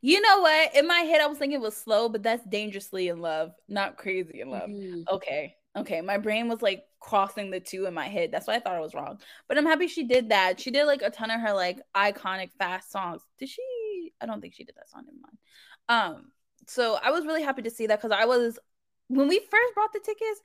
You 0.00 0.20
know 0.20 0.40
what? 0.40 0.76
In 0.76 0.86
my 0.86 1.00
head, 1.00 1.20
I 1.20 1.26
was 1.26 1.38
thinking 1.38 1.58
it 1.58 1.62
was 1.62 1.76
slow, 1.76 2.08
but 2.08 2.22
that's 2.22 2.44
dangerously 2.44 3.08
in 3.08 3.20
love, 3.20 3.52
not 3.68 3.96
crazy 3.96 4.40
in 4.40 4.50
love. 4.50 4.68
Mm-hmm. 4.68 5.02
Okay. 5.14 5.54
Okay. 5.76 6.00
My 6.00 6.18
brain 6.18 6.48
was 6.48 6.62
like 6.62 6.84
crossing 7.00 7.50
the 7.50 7.60
two 7.60 7.86
in 7.86 7.94
my 7.94 8.08
head. 8.08 8.30
That's 8.32 8.46
why 8.46 8.54
I 8.54 8.60
thought 8.60 8.76
it 8.76 8.82
was 8.82 8.94
wrong. 8.94 9.20
But 9.48 9.58
I'm 9.58 9.66
happy 9.66 9.88
she 9.88 10.04
did 10.04 10.30
that. 10.30 10.60
She 10.60 10.70
did 10.70 10.84
like 10.84 11.02
a 11.02 11.10
ton 11.10 11.30
of 11.30 11.40
her 11.40 11.52
like 11.52 11.80
iconic 11.94 12.50
fast 12.58 12.90
songs. 12.90 13.22
Did 13.38 13.48
she? 13.48 14.12
I 14.20 14.26
don't 14.26 14.40
think 14.40 14.54
she 14.54 14.64
did 14.64 14.76
that 14.76 14.88
song 14.90 15.04
in 15.08 15.20
mine. 15.20 15.38
Um, 15.88 16.32
so 16.66 16.98
I 17.02 17.10
was 17.10 17.26
really 17.26 17.42
happy 17.42 17.62
to 17.62 17.70
see 17.70 17.86
that 17.86 18.00
because 18.00 18.16
I 18.16 18.24
was 18.24 18.58
when 19.08 19.28
we 19.28 19.38
first 19.38 19.74
bought 19.74 19.92
the 19.92 20.00
tickets, 20.00 20.40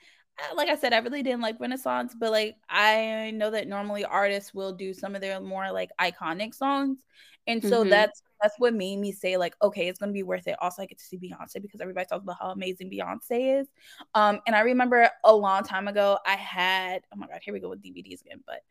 like 0.55 0.69
I 0.69 0.75
said, 0.75 0.93
I 0.93 0.99
really 0.99 1.23
didn't 1.23 1.41
like 1.41 1.59
Renaissance, 1.59 2.15
but 2.17 2.31
like 2.31 2.55
I 2.69 3.31
know 3.35 3.51
that 3.51 3.67
normally 3.67 4.05
artists 4.05 4.53
will 4.53 4.73
do 4.73 4.93
some 4.93 5.15
of 5.15 5.21
their 5.21 5.39
more 5.39 5.71
like 5.71 5.89
iconic 5.99 6.53
songs. 6.53 6.99
And 7.47 7.61
so 7.63 7.81
mm-hmm. 7.81 7.89
that's 7.89 8.21
that's 8.41 8.55
what 8.57 8.73
made 8.73 8.97
me 8.97 9.11
say, 9.11 9.37
like, 9.37 9.55
okay, 9.61 9.87
it's 9.87 9.99
gonna 9.99 10.11
be 10.11 10.23
worth 10.23 10.47
it. 10.47 10.55
Also, 10.59 10.81
I 10.81 10.85
get 10.85 10.97
to 10.97 11.05
see 11.05 11.17
Beyonce 11.17 11.61
because 11.61 11.81
everybody 11.81 12.05
talks 12.05 12.23
about 12.23 12.37
how 12.39 12.51
amazing 12.51 12.89
Beyonce 12.89 13.61
is. 13.61 13.67
Um, 14.15 14.39
and 14.47 14.55
I 14.55 14.61
remember 14.61 15.09
a 15.23 15.35
long 15.35 15.63
time 15.63 15.87
ago, 15.87 16.17
I 16.25 16.35
had 16.35 17.03
oh 17.13 17.17
my 17.17 17.27
god, 17.27 17.39
here 17.43 17.53
we 17.53 17.59
go 17.59 17.69
with 17.69 17.83
DVDs 17.83 18.21
again, 18.21 18.43
but 18.45 18.61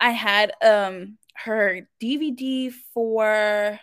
I 0.00 0.10
had 0.10 0.52
um 0.62 1.18
her 1.34 1.88
DVD 2.00 2.72
for 2.92 3.78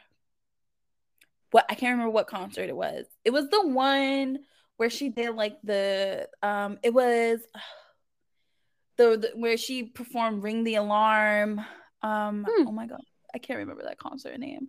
what 1.51 1.65
I 1.69 1.75
can't 1.75 1.93
remember 1.93 2.11
what 2.11 2.27
concert 2.27 2.69
it 2.69 2.75
was. 2.75 3.05
It 3.25 3.31
was 3.31 3.49
the 3.49 3.67
one 3.67 4.39
where 4.77 4.89
she 4.89 5.09
did 5.09 5.35
like 5.35 5.57
the 5.63 6.27
um 6.41 6.79
it 6.83 6.93
was 6.93 7.39
the, 8.97 9.17
the 9.17 9.31
where 9.35 9.57
she 9.57 9.83
performed 9.83 10.43
Ring 10.43 10.63
the 10.63 10.75
Alarm. 10.75 11.61
Um 12.01 12.45
hmm. 12.49 12.67
oh 12.67 12.71
my 12.71 12.87
god, 12.87 13.01
I 13.33 13.37
can't 13.37 13.59
remember 13.59 13.83
that 13.83 13.97
concert 13.97 14.37
name. 14.39 14.67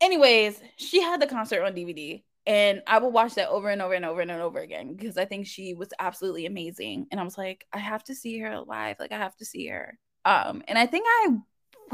Anyways, 0.00 0.60
she 0.76 1.00
had 1.00 1.20
the 1.20 1.26
concert 1.26 1.62
on 1.62 1.74
DVD 1.74 2.22
and 2.46 2.82
I 2.86 2.98
will 2.98 3.12
watch 3.12 3.34
that 3.34 3.48
over 3.48 3.68
and 3.68 3.82
over 3.82 3.94
and 3.94 4.04
over 4.04 4.20
and 4.20 4.30
over 4.30 4.60
again 4.60 4.94
because 4.94 5.18
I 5.18 5.24
think 5.24 5.46
she 5.46 5.74
was 5.74 5.90
absolutely 5.98 6.46
amazing. 6.46 7.06
And 7.10 7.20
I 7.20 7.24
was 7.24 7.36
like, 7.36 7.66
I 7.72 7.78
have 7.78 8.02
to 8.04 8.14
see 8.14 8.38
her 8.38 8.60
live. 8.60 8.96
Like 8.98 9.12
I 9.12 9.18
have 9.18 9.36
to 9.36 9.44
see 9.44 9.66
her. 9.68 9.98
Um, 10.24 10.62
and 10.66 10.78
I 10.78 10.86
think 10.86 11.04
I 11.06 11.36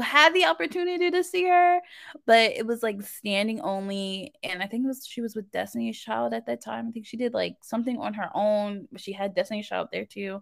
had 0.03 0.33
the 0.33 0.45
opportunity 0.45 1.11
to 1.11 1.23
see 1.23 1.45
her, 1.47 1.79
but 2.25 2.51
it 2.53 2.65
was 2.65 2.81
like 2.81 3.01
standing 3.01 3.59
only. 3.61 4.33
And 4.41 4.63
I 4.63 4.67
think 4.67 4.85
it 4.85 4.87
was 4.87 5.05
she 5.05 5.21
was 5.21 5.35
with 5.35 5.51
Destiny's 5.51 5.99
Child 5.99 6.33
at 6.33 6.45
that 6.45 6.61
time. 6.61 6.87
I 6.87 6.91
think 6.91 7.05
she 7.05 7.17
did 7.17 7.33
like 7.33 7.57
something 7.61 7.97
on 7.97 8.13
her 8.13 8.29
own, 8.33 8.87
but 8.91 9.01
she 9.01 9.11
had 9.11 9.35
Destiny's 9.35 9.67
Child 9.67 9.89
there 9.91 10.05
too. 10.05 10.41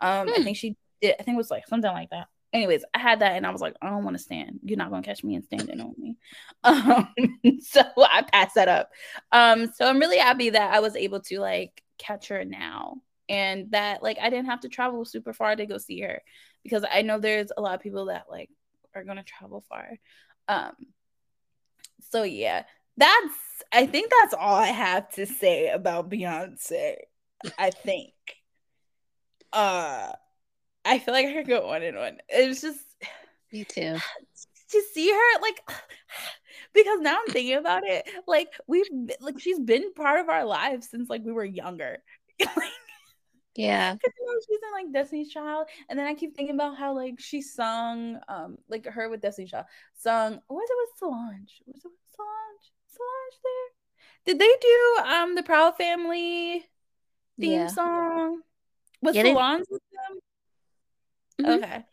Um, 0.00 0.28
hmm. 0.28 0.40
I 0.40 0.44
think 0.44 0.58
she 0.58 0.76
did. 1.00 1.16
I 1.18 1.22
think 1.22 1.36
it 1.36 1.38
was 1.38 1.50
like 1.50 1.66
something 1.66 1.90
like 1.90 2.10
that. 2.10 2.28
Anyways, 2.52 2.84
I 2.94 2.98
had 2.98 3.20
that 3.20 3.32
and 3.32 3.46
I 3.46 3.50
was 3.50 3.60
like, 3.60 3.74
I 3.82 3.90
don't 3.90 4.04
want 4.04 4.16
to 4.16 4.22
stand. 4.22 4.60
You're 4.62 4.78
not 4.78 4.90
gonna 4.90 5.02
catch 5.02 5.22
me 5.24 5.34
and 5.34 5.44
standing 5.44 5.80
on 5.80 5.94
me. 5.98 6.16
Um, 6.64 7.08
so 7.60 7.82
I 7.96 8.22
passed 8.22 8.56
that 8.56 8.68
up. 8.68 8.90
Um, 9.30 9.70
so 9.72 9.86
I'm 9.86 10.00
really 10.00 10.18
happy 10.18 10.50
that 10.50 10.74
I 10.74 10.80
was 10.80 10.96
able 10.96 11.20
to 11.20 11.38
like 11.38 11.82
catch 11.98 12.28
her 12.28 12.44
now 12.44 12.96
and 13.28 13.70
that 13.70 14.02
like 14.02 14.18
I 14.20 14.30
didn't 14.30 14.46
have 14.46 14.60
to 14.60 14.68
travel 14.68 15.04
super 15.04 15.32
far 15.32 15.54
to 15.54 15.66
go 15.66 15.78
see 15.78 16.00
her 16.00 16.22
because 16.62 16.84
I 16.90 17.02
know 17.02 17.18
there's 17.18 17.52
a 17.56 17.60
lot 17.60 17.74
of 17.74 17.80
people 17.80 18.06
that 18.06 18.24
like 18.28 18.50
are 18.94 19.04
to 19.04 19.22
travel 19.22 19.64
far. 19.68 19.98
Um, 20.48 20.72
so 22.10 22.22
yeah, 22.22 22.64
that's 22.96 23.34
I 23.72 23.86
think 23.86 24.10
that's 24.20 24.34
all 24.34 24.56
I 24.56 24.68
have 24.68 25.10
to 25.14 25.26
say 25.26 25.68
about 25.68 26.10
Beyonce. 26.10 26.96
I 27.58 27.70
think. 27.70 28.12
Uh 29.52 30.12
I 30.86 31.00
feel 31.00 31.12
like 31.12 31.26
I 31.26 31.32
could 31.32 31.48
go 31.48 31.66
one 31.66 31.82
on 31.82 31.88
and 31.88 31.98
on. 31.98 32.18
It's 32.28 32.60
just 32.62 32.80
me 33.52 33.64
too. 33.64 33.96
To 34.70 34.82
see 34.92 35.08
her 35.08 35.40
like 35.42 35.60
because 36.74 36.98
now 36.98 37.18
I'm 37.20 37.32
thinking 37.32 37.54
about 37.56 37.84
it, 37.86 38.10
like 38.26 38.48
we've 38.66 38.88
like 39.20 39.38
she's 39.38 39.60
been 39.60 39.94
part 39.94 40.18
of 40.18 40.28
our 40.28 40.44
lives 40.44 40.90
since 40.90 41.08
like 41.08 41.22
we 41.24 41.30
were 41.30 41.44
younger. 41.44 42.02
yeah. 43.54 43.94
Because 43.94 44.12
you 44.18 44.26
know, 44.26 44.40
she's 44.44 44.58
in 44.58 44.72
like 44.72 44.92
Destiny's 44.92 45.30
Child. 45.30 45.68
And 45.88 45.96
then 45.96 46.08
I 46.08 46.14
keep 46.14 46.34
thinking 46.34 46.56
about 46.56 46.76
how 46.76 46.96
like 46.96 47.20
she 47.20 47.42
sung 47.42 48.18
um 48.26 48.58
like 48.68 48.86
her 48.86 49.08
with 49.08 49.20
Destiny's 49.20 49.52
Child 49.52 49.66
sung 49.94 50.40
was 50.48 50.68
it 50.68 50.76
with 50.80 50.98
Solange? 50.98 51.62
Was 51.66 51.84
it 51.84 51.88
with 51.88 52.16
Solange? 52.16 52.72
Solange 52.88 53.38
there? 53.44 54.34
Did 54.34 54.40
they 54.40 54.56
do 54.60 55.04
um 55.06 55.36
the 55.36 55.44
Proud 55.44 55.76
Family 55.76 56.64
theme 57.38 57.52
yeah. 57.52 57.66
song? 57.68 58.40
Was 59.00 59.14
yeah, 59.14 59.22
Solange 59.22 59.64
with 59.70 59.82
them? 59.92 60.18
Mm-hmm. 61.40 61.64
Okay. 61.64 61.84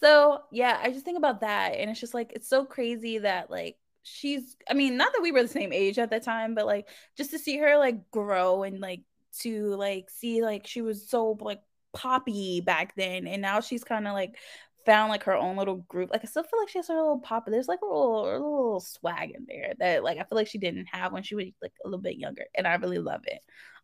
So 0.00 0.42
yeah, 0.52 0.78
I 0.82 0.90
just 0.90 1.04
think 1.04 1.18
about 1.18 1.40
that 1.40 1.74
and 1.74 1.90
it's 1.90 2.00
just 2.00 2.14
like 2.14 2.32
it's 2.34 2.48
so 2.48 2.64
crazy 2.64 3.18
that 3.18 3.50
like 3.50 3.76
she's 4.02 4.56
I 4.70 4.74
mean, 4.74 4.96
not 4.96 5.12
that 5.12 5.22
we 5.22 5.32
were 5.32 5.42
the 5.42 5.48
same 5.48 5.72
age 5.72 5.98
at 5.98 6.10
that 6.10 6.22
time, 6.22 6.54
but 6.54 6.66
like 6.66 6.88
just 7.16 7.30
to 7.32 7.38
see 7.38 7.58
her 7.58 7.76
like 7.78 8.10
grow 8.10 8.62
and 8.62 8.80
like 8.80 9.02
to 9.40 9.74
like 9.76 10.10
see 10.10 10.42
like 10.42 10.66
she 10.66 10.82
was 10.82 11.08
so 11.08 11.36
like 11.40 11.60
poppy 11.94 12.60
back 12.60 12.94
then 12.96 13.26
and 13.26 13.42
now 13.42 13.60
she's 13.60 13.84
kind 13.84 14.06
of 14.06 14.14
like 14.14 14.36
found 14.84 15.10
like 15.10 15.24
her 15.24 15.34
own 15.34 15.56
little 15.56 15.76
group 15.88 16.10
like 16.10 16.20
i 16.22 16.26
still 16.26 16.42
feel 16.42 16.58
like 16.60 16.68
she 16.68 16.78
has 16.78 16.88
her 16.88 16.94
little 16.94 17.18
pop 17.18 17.44
there's 17.46 17.68
like 17.68 17.80
a 17.82 17.86
little, 17.86 18.24
a 18.24 18.32
little 18.32 18.80
swag 18.80 19.32
in 19.32 19.44
there 19.46 19.74
that 19.78 20.02
like 20.04 20.18
i 20.18 20.22
feel 20.22 20.36
like 20.36 20.46
she 20.46 20.58
didn't 20.58 20.86
have 20.86 21.12
when 21.12 21.22
she 21.22 21.34
was 21.34 21.46
like 21.62 21.72
a 21.84 21.88
little 21.88 22.00
bit 22.00 22.16
younger 22.16 22.44
and 22.54 22.66
i 22.66 22.74
really 22.76 22.98
love 22.98 23.22
it 23.26 23.40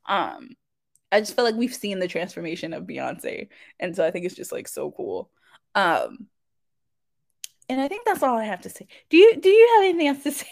um 0.06 0.50
i 1.14 1.20
just 1.20 1.34
feel 1.34 1.44
like 1.44 1.54
we've 1.54 1.74
seen 1.74 1.98
the 1.98 2.08
transformation 2.08 2.72
of 2.72 2.84
beyonce 2.84 3.48
and 3.80 3.94
so 3.94 4.04
i 4.04 4.10
think 4.10 4.26
it's 4.26 4.34
just 4.34 4.52
like 4.52 4.68
so 4.68 4.90
cool 4.90 5.30
um 5.74 6.26
and 7.68 7.80
i 7.80 7.88
think 7.88 8.04
that's 8.04 8.22
all 8.22 8.36
i 8.36 8.44
have 8.44 8.60
to 8.60 8.68
say 8.68 8.86
do 9.10 9.16
you 9.16 9.36
do 9.40 9.48
you 9.48 9.70
have 9.74 9.84
anything 9.84 10.08
else 10.08 10.22
to 10.22 10.32
say 10.44 10.48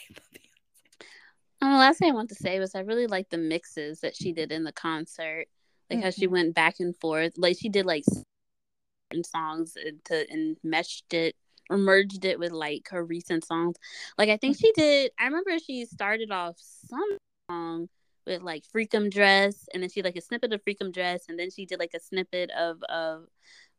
um, 1.62 1.70
the 1.70 1.78
last 1.78 2.00
thing 2.00 2.10
I 2.10 2.14
want 2.14 2.28
to 2.30 2.34
say 2.34 2.58
was 2.58 2.74
I 2.74 2.80
really 2.80 3.06
like 3.06 3.30
the 3.30 3.38
mixes 3.38 4.00
that 4.00 4.16
she 4.16 4.32
did 4.32 4.50
in 4.50 4.64
the 4.64 4.72
concert, 4.72 5.46
like 5.88 5.98
mm-hmm. 5.98 6.04
how 6.04 6.10
she 6.10 6.24
mm-hmm. 6.24 6.32
went 6.32 6.54
back 6.56 6.80
and 6.80 6.96
forth. 6.96 7.34
Like 7.36 7.56
she 7.56 7.68
did 7.68 7.86
like 7.86 8.02
certain 8.04 9.22
songs 9.22 9.76
to 10.06 10.26
and 10.28 10.56
meshed 10.64 11.14
it 11.14 11.36
or 11.70 11.78
merged 11.78 12.24
it 12.24 12.40
with 12.40 12.50
like 12.50 12.88
her 12.90 13.04
recent 13.04 13.44
songs. 13.44 13.76
Like 14.18 14.28
I 14.28 14.38
think 14.38 14.58
she 14.58 14.72
did. 14.72 15.12
I 15.20 15.26
remember 15.26 15.56
she 15.60 15.86
started 15.86 16.32
off 16.32 16.56
some 16.58 17.18
song 17.48 17.88
with 18.26 18.42
like 18.42 18.64
Freakum 18.74 19.10
Dress, 19.10 19.68
and 19.72 19.82
then 19.82 19.90
she 19.90 20.02
like 20.02 20.16
a 20.16 20.20
snippet 20.20 20.52
of 20.52 20.64
Freakum 20.64 20.92
Dress, 20.92 21.24
and 21.28 21.38
then 21.38 21.50
she 21.50 21.66
did 21.66 21.78
like 21.78 21.94
a 21.94 22.00
snippet 22.00 22.50
of 22.50 22.82
of 22.84 23.26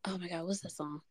oh 0.05 0.17
my 0.17 0.27
god, 0.27 0.45
what's 0.45 0.61
that 0.61 0.71
song? 0.71 1.01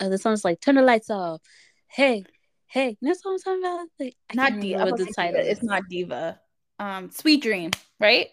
Uh, 0.00 0.08
the 0.08 0.18
song's 0.18 0.44
like 0.44 0.60
Turn 0.60 0.74
the 0.74 0.82
Lights 0.82 1.10
Off. 1.10 1.40
Hey, 1.86 2.24
Hey, 2.74 2.96
that's 3.00 3.24
what 3.24 3.34
I'm 3.34 3.38
talking 3.38 3.62
about. 3.62 3.86
Like, 4.00 4.16
not 4.34 4.58
Diva. 4.58 4.84
What 4.84 4.96
the 4.96 5.12
title? 5.16 5.40
It's 5.40 5.62
not 5.62 5.84
Diva. 5.88 6.40
Um, 6.80 7.08
Sweet 7.12 7.40
Dream, 7.40 7.70
right? 8.00 8.26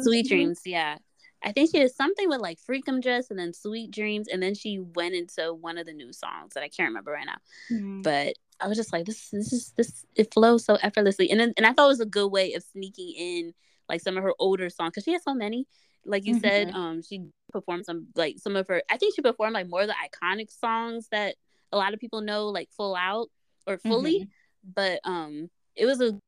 Sweet 0.00 0.26
Dreams, 0.26 0.62
yeah. 0.64 0.96
I 1.42 1.52
think 1.52 1.70
she 1.70 1.80
did 1.80 1.94
something 1.94 2.30
with 2.30 2.40
like 2.40 2.58
Freakum 2.58 3.02
Dress 3.02 3.28
and 3.28 3.38
then 3.38 3.52
Sweet 3.52 3.90
Dreams, 3.90 4.28
and 4.28 4.42
then 4.42 4.54
she 4.54 4.78
went 4.78 5.14
into 5.14 5.52
one 5.52 5.76
of 5.76 5.84
the 5.84 5.92
new 5.92 6.14
songs 6.14 6.54
that 6.54 6.62
I 6.62 6.68
can't 6.68 6.88
remember 6.88 7.12
right 7.12 7.26
now. 7.26 7.36
Mm-hmm. 7.70 8.00
But 8.00 8.36
I 8.60 8.68
was 8.68 8.76
just 8.76 8.92
like, 8.92 9.04
this, 9.04 9.30
this 9.30 9.52
is 9.52 9.72
this. 9.76 10.04
It 10.14 10.32
flows 10.32 10.64
so 10.64 10.76
effortlessly, 10.76 11.30
and 11.30 11.40
then 11.40 11.52
and 11.56 11.66
I 11.66 11.72
thought 11.72 11.86
it 11.86 11.88
was 11.88 12.00
a 12.00 12.06
good 12.06 12.28
way 12.28 12.54
of 12.54 12.62
sneaking 12.62 13.12
in 13.16 13.54
like 13.88 14.00
some 14.00 14.16
of 14.16 14.22
her 14.22 14.34
older 14.38 14.70
songs 14.70 14.90
because 14.90 15.04
she 15.04 15.12
has 15.12 15.22
so 15.22 15.34
many. 15.34 15.66
Like 16.06 16.26
you 16.26 16.34
mm-hmm. 16.34 16.44
said, 16.44 16.70
um, 16.72 17.02
she 17.02 17.26
performed 17.52 17.86
some 17.86 18.08
like 18.14 18.38
some 18.38 18.56
of 18.56 18.68
her. 18.68 18.82
I 18.90 18.96
think 18.96 19.14
she 19.14 19.22
performed 19.22 19.54
like 19.54 19.68
more 19.68 19.82
of 19.82 19.88
the 19.88 19.94
iconic 19.94 20.50
songs 20.50 21.08
that 21.10 21.36
a 21.72 21.76
lot 21.76 21.94
of 21.94 22.00
people 22.00 22.20
know, 22.20 22.48
like 22.48 22.70
Full 22.76 22.94
Out 22.94 23.28
or 23.66 23.78
fully, 23.78 24.20
mm-hmm. 24.20 24.70
but 24.74 25.00
um, 25.04 25.50
it 25.74 25.86
was 25.86 26.00
a 26.00 26.18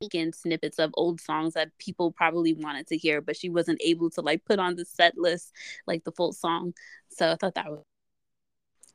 weekend 0.00 0.34
snippets 0.34 0.78
of 0.78 0.90
old 0.94 1.20
songs 1.20 1.54
that 1.54 1.76
people 1.78 2.10
probably 2.10 2.54
wanted 2.54 2.86
to 2.86 2.96
hear, 2.96 3.20
but 3.20 3.36
she 3.36 3.50
wasn't 3.50 3.80
able 3.84 4.08
to 4.10 4.22
like 4.22 4.44
put 4.44 4.58
on 4.58 4.76
the 4.76 4.84
set 4.84 5.18
list 5.18 5.52
like 5.86 6.04
the 6.04 6.12
full 6.12 6.32
song. 6.32 6.72
So 7.10 7.30
I 7.30 7.36
thought 7.36 7.54
that 7.54 7.70
was 7.70 7.82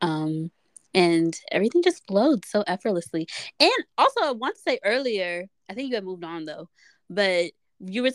um 0.01 0.51
and 0.95 1.37
everything 1.51 1.83
just 1.83 2.07
flowed 2.07 2.45
so 2.45 2.63
effortlessly. 2.65 3.27
And 3.59 3.71
also 3.97 4.21
I 4.23 4.31
want 4.31 4.55
to 4.55 4.61
say 4.61 4.79
earlier, 4.83 5.45
I 5.69 5.73
think 5.73 5.89
you 5.89 5.95
had 5.95 6.05
moved 6.05 6.23
on 6.23 6.45
though, 6.45 6.69
but 7.09 7.51
you 7.79 8.01
were 8.01 8.11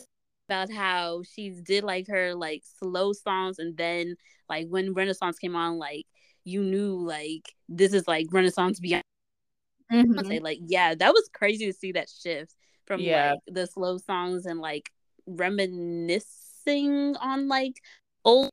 about 0.48 0.72
how 0.72 1.22
she 1.22 1.50
did 1.50 1.84
like 1.84 2.08
her 2.08 2.34
like 2.34 2.64
slow 2.80 3.12
songs 3.12 3.60
and 3.60 3.76
then 3.76 4.16
like 4.48 4.66
when 4.68 4.94
Renaissance 4.94 5.38
came 5.38 5.54
on, 5.54 5.78
like 5.78 6.06
you 6.42 6.64
knew 6.64 6.96
like 6.96 7.54
this 7.68 7.92
is 7.92 8.08
like 8.08 8.26
Renaissance 8.32 8.80
beyond 8.80 9.04
mm-hmm. 9.92 10.26
say 10.26 10.38
like 10.38 10.58
yeah 10.66 10.94
that 10.94 11.12
was 11.12 11.28
crazy 11.32 11.66
to 11.66 11.72
see 11.72 11.92
that 11.92 12.08
shift 12.08 12.54
from 12.86 13.00
yeah. 13.00 13.32
like 13.32 13.40
the 13.54 13.66
slow 13.66 13.98
songs 13.98 14.46
and 14.46 14.58
like 14.58 14.90
reminiscing 15.26 17.14
on 17.16 17.46
like 17.46 17.74
old 18.24 18.50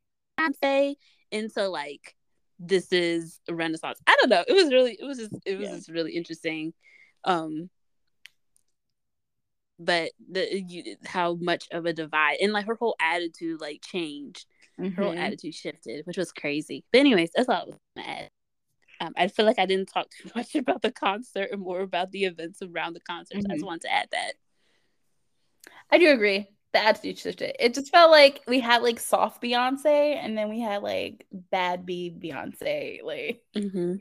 say 0.62 0.96
into 1.32 1.68
like 1.68 2.17
this 2.60 2.92
is 2.92 3.40
a 3.48 3.54
renaissance 3.54 4.00
i 4.08 4.16
don't 4.20 4.30
know 4.30 4.44
it 4.48 4.54
was 4.54 4.72
really 4.72 4.98
it 5.00 5.06
was 5.06 5.18
just 5.18 5.34
it 5.46 5.58
was 5.58 5.70
yeah. 5.70 5.76
just 5.76 5.90
really 5.90 6.14
interesting 6.14 6.74
um 7.24 7.70
but 9.80 10.12
the 10.32 10.64
you, 10.68 10.96
how 11.06 11.36
much 11.36 11.68
of 11.72 11.86
a 11.86 11.94
divide 11.94 12.38
and 12.42 12.54
like 12.54 12.66
her 12.66 12.76
whole 12.76 12.96
attitude 13.00 13.62
like 13.62 13.82
changed 13.82 14.46
mm-hmm. 14.80 14.96
her 14.96 15.04
whole 15.04 15.12
mm-hmm. 15.12 15.22
attitude 15.22 15.54
shifted 15.54 16.06
which 16.06 16.18
was 16.18 16.32
crazy 16.32 16.84
but 16.92 17.00
anyways 17.00 17.30
that's 17.36 17.50
all 17.50 17.56
i 17.56 17.66
was 17.66 17.76
mad 17.96 18.30
Um, 19.00 19.14
I 19.16 19.28
feel 19.28 19.46
like 19.46 19.60
I 19.60 19.68
didn't 19.68 19.94
talk 19.94 20.08
too 20.10 20.32
much 20.36 20.56
about 20.56 20.82
the 20.82 20.92
concert 20.92 21.50
and 21.52 21.62
more 21.62 21.82
about 21.82 22.12
the 22.12 22.26
events 22.26 22.62
around 22.64 22.94
the 22.94 23.00
concert. 23.00 23.38
Mm-hmm. 23.38 23.52
I 23.52 23.54
just 23.54 23.62
mm-hmm. 23.62 23.68
wanted 23.68 23.82
to 23.84 23.94
add 23.94 24.08
that. 24.12 24.34
I 25.92 25.98
do 26.00 26.10
agree. 26.12 26.48
The 26.74 26.84
attitude 26.84 27.18
shifted. 27.18 27.56
It 27.60 27.74
just 27.74 27.92
felt 27.92 28.12
like 28.12 28.42
we 28.48 28.60
had 28.60 28.84
like 28.84 29.00
soft 29.00 29.42
Beyonce, 29.42 30.16
and 30.16 30.38
then 30.38 30.50
we 30.50 30.60
had 30.60 30.84
like 30.84 31.26
bad 31.32 31.86
B 31.86 32.14
Beyonce, 32.18 33.02
like, 33.04 33.42
mm-hmm. 33.56 33.96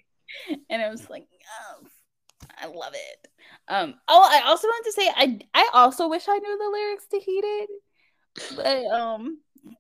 and 0.70 0.82
I 0.82 0.90
was 0.90 1.08
like, 1.08 1.26
oh, 1.60 1.86
I 2.58 2.66
love 2.66 2.94
it. 2.94 3.28
Um. 3.68 3.94
Oh, 4.08 4.28
I 4.30 4.48
also 4.48 4.66
wanted 4.66 4.84
to 4.84 4.92
say 4.92 5.10
I 5.14 5.38
I 5.54 5.70
also 5.74 6.08
wish 6.08 6.24
I 6.28 6.38
knew 6.38 6.58
the 6.58 6.70
lyrics 6.70 7.06
to 7.06 7.18
"Heated," 7.20 7.68
but 8.56 8.84
um, 8.86 9.38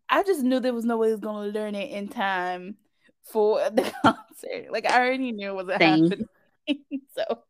I 0.08 0.22
just 0.22 0.42
knew 0.42 0.60
there 0.60 0.74
was 0.74 0.84
no 0.84 0.96
way 0.96 1.08
I 1.08 1.12
was 1.12 1.20
gonna 1.20 1.48
learn 1.48 1.74
it 1.74 1.90
in 1.90 2.08
time 2.08 2.76
for 3.24 3.58
the 3.70 3.92
concert. 4.02 4.70
Like 4.70 4.86
I 4.86 4.98
already 4.98 5.32
knew 5.32 5.50
it 5.50 5.64
was 5.64 5.68
happening. 5.68 6.26
so 7.16 7.42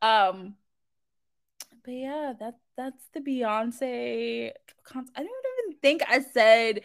um 0.00 0.54
but 1.84 1.92
yeah, 1.92 2.32
that 2.38 2.54
that's 2.76 3.04
the 3.12 3.20
Beyonce 3.20 4.52
concert. 4.84 5.12
I 5.16 5.20
don't 5.22 5.30
even 5.66 5.78
think 5.80 6.02
I 6.08 6.20
said 6.20 6.82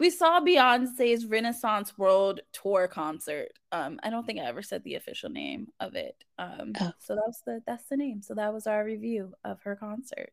we 0.00 0.10
saw 0.10 0.40
Beyonce's 0.40 1.26
Renaissance 1.26 1.96
World 1.98 2.40
Tour 2.52 2.88
concert. 2.88 3.50
Um, 3.70 4.00
I 4.02 4.08
don't 4.08 4.26
think 4.26 4.40
I 4.40 4.44
ever 4.44 4.62
said 4.62 4.82
the 4.82 4.94
official 4.94 5.28
name 5.28 5.68
of 5.78 5.94
it. 5.94 6.24
Um, 6.38 6.72
oh. 6.80 6.92
so 6.98 7.16
that's 7.22 7.42
the 7.42 7.62
that's 7.66 7.84
the 7.88 7.96
name. 7.96 8.22
So 8.22 8.34
that 8.34 8.52
was 8.52 8.66
our 8.66 8.84
review 8.84 9.34
of 9.44 9.60
her 9.62 9.76
concert. 9.76 10.32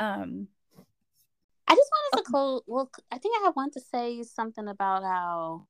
Um, 0.00 0.48
I 1.68 1.74
just 1.74 1.90
wanted 1.92 2.24
to 2.24 2.30
close. 2.30 2.62
Well, 2.66 2.90
I 3.12 3.18
think 3.18 3.36
I 3.36 3.50
want 3.54 3.74
to 3.74 3.80
say 3.80 4.22
something 4.24 4.66
about 4.66 5.04
how 5.04 5.66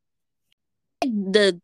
the 1.02 1.60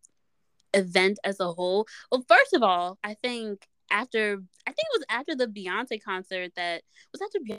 event 0.75 1.19
as 1.25 1.41
a 1.41 1.53
whole. 1.53 1.87
Well, 2.13 2.25
first 2.29 2.53
of 2.53 2.63
all, 2.63 2.99
I 3.03 3.15
think 3.15 3.67
after 3.95 4.43
I 4.67 4.71
think 4.71 4.87
it 4.93 4.99
was 4.99 5.05
after 5.09 5.35
the 5.35 5.47
Beyonce 5.47 6.03
concert 6.03 6.53
that 6.57 6.83
was 7.13 7.23
after 7.23 7.39
the 7.47 7.59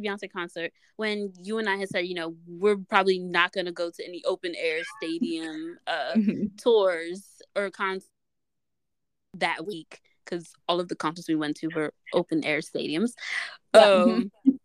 Beyonce 0.00 0.32
concert 0.32 0.72
when 0.96 1.32
you 1.40 1.58
and 1.58 1.68
I 1.68 1.76
had 1.76 1.90
said, 1.90 2.06
you 2.06 2.14
know, 2.14 2.34
we're 2.46 2.78
probably 2.78 3.18
not 3.18 3.52
going 3.52 3.66
to 3.66 3.72
go 3.72 3.90
to 3.90 4.04
any 4.04 4.22
open 4.24 4.54
air 4.56 4.80
stadium 4.96 5.78
uh, 5.86 6.14
mm-hmm. 6.16 6.56
tours 6.56 7.22
or 7.54 7.70
concerts 7.70 8.08
that 9.34 9.66
week 9.66 10.00
because 10.24 10.52
all 10.68 10.80
of 10.80 10.88
the 10.88 10.96
concerts 10.96 11.28
we 11.28 11.34
went 11.34 11.56
to 11.58 11.68
were 11.68 11.92
open 12.14 12.44
air 12.44 12.60
stadiums. 12.60 13.12
Um, 13.74 14.30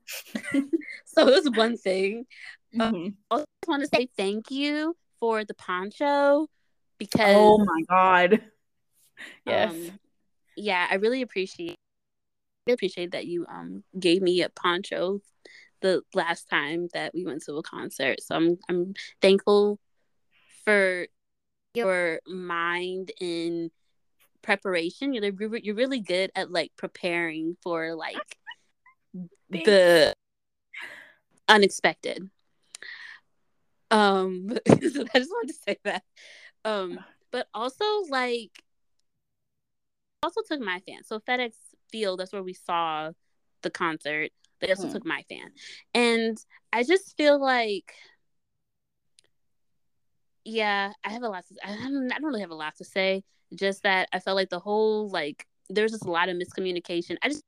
so 1.06 1.28
it 1.28 1.46
was 1.46 1.52
one 1.54 1.78
thing. 1.78 2.26
Um, 2.80 2.94
mm-hmm. 2.94 2.96
Um, 2.96 3.16
I 3.32 3.36
just 3.38 3.68
want 3.68 3.84
to 3.84 3.90
say 3.94 4.08
thank 4.16 4.52
you 4.52 4.96
for 5.20 5.44
the 5.44 5.54
poncho 5.54 6.48
because 6.98 7.36
oh 7.36 7.58
my 7.58 7.82
god, 7.90 8.42
yes, 9.46 9.72
um, 9.72 10.00
yeah, 10.58 10.88
I 10.90 10.96
really 10.96 11.22
appreciate 11.22 11.76
appreciate 12.70 13.12
that 13.12 13.26
you 13.26 13.46
um 13.48 13.84
gave 13.98 14.22
me 14.22 14.42
a 14.42 14.50
poncho 14.50 15.22
the 15.82 16.02
last 16.14 16.50
time 16.50 16.90
that 16.94 17.14
we 17.14 17.24
went 17.24 17.44
to 17.44 17.54
a 17.56 17.64
concert. 17.64 18.22
So 18.22 18.36
I'm 18.36 18.58
I'm 18.70 18.94
thankful 19.22 19.80
for 20.66 21.08
your 21.74 22.20
mind 22.28 23.12
in 23.22 23.72
preparation. 24.42 25.14
You're 25.14 25.32
you're 25.58 25.76
really 25.76 26.00
good 26.02 26.32
at 26.36 26.52
like 26.52 26.72
preparing 26.78 27.56
for 27.62 27.96
like 27.96 28.38
the 29.50 30.14
unexpected. 31.48 32.30
Um, 33.90 34.50
so 34.68 35.06
I 35.14 35.20
just 35.20 35.32
wanted 35.32 35.48
to 35.48 35.60
say 35.66 35.78
that. 35.84 36.04
Um, 36.66 37.00
but 37.32 37.48
also 37.54 37.86
like 38.10 38.64
also 40.24 40.42
took 40.48 40.60
my 40.60 40.80
fan. 40.88 41.04
So 41.04 41.20
FedEx 41.20 41.54
Field, 41.92 42.20
that's 42.20 42.34
where 42.34 42.44
we 42.44 42.54
saw 42.54 43.12
the 43.62 43.70
concert. 43.70 44.32
They 44.60 44.70
also 44.70 44.88
mm. 44.88 44.94
took 44.94 45.06
my 45.06 45.24
fan. 45.30 45.52
And 45.94 46.38
I 46.74 46.84
just 46.84 47.16
feel 47.18 47.40
like 47.40 47.94
yeah, 50.44 50.94
I 51.04 51.10
have 51.10 51.24
a 51.24 51.28
lot 51.28 51.46
to 51.48 51.56
I 51.64 51.76
don't, 51.76 52.12
I 52.12 52.16
don't 52.16 52.24
really 52.24 52.42
have 52.42 52.52
a 52.52 52.56
lot 52.56 52.76
to 52.78 52.86
say. 52.86 53.24
Just 53.54 53.84
that 53.84 54.08
I 54.14 54.20
felt 54.20 54.36
like 54.36 54.50
the 54.50 54.60
whole 54.60 55.10
like 55.10 55.46
there's 55.70 55.92
just 55.92 56.06
a 56.06 56.12
lot 56.12 56.30
of 56.30 56.38
miscommunication. 56.38 57.18
I 57.22 57.30
just 57.30 57.44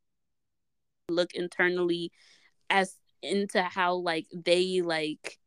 look 1.10 1.34
internally 1.34 2.12
as 2.70 2.96
into 3.22 3.62
how 3.62 3.96
like 3.96 4.28
they 4.34 4.82
like 4.82 5.38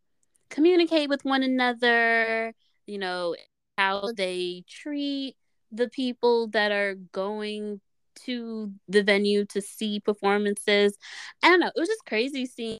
communicate 0.51 1.09
with 1.09 1.25
one 1.25 1.43
another, 1.43 2.55
you 2.87 2.99
know, 2.99 3.37
how 3.79 4.12
they 4.16 4.64
treat 4.68 5.37
the 5.73 5.89
people 5.89 6.49
that 6.49 6.70
are 6.73 6.95
going 6.95 7.81
to 8.27 8.73
the 8.89 9.03
venue 9.03 9.45
to 9.47 9.61
see 9.61 10.01
performances. 10.01 10.97
I 11.43 11.49
don't 11.49 11.61
know. 11.61 11.68
It 11.75 11.81
was 11.81 11.89
just 11.89 12.05
crazy 12.07 12.47
seeing 12.47 12.79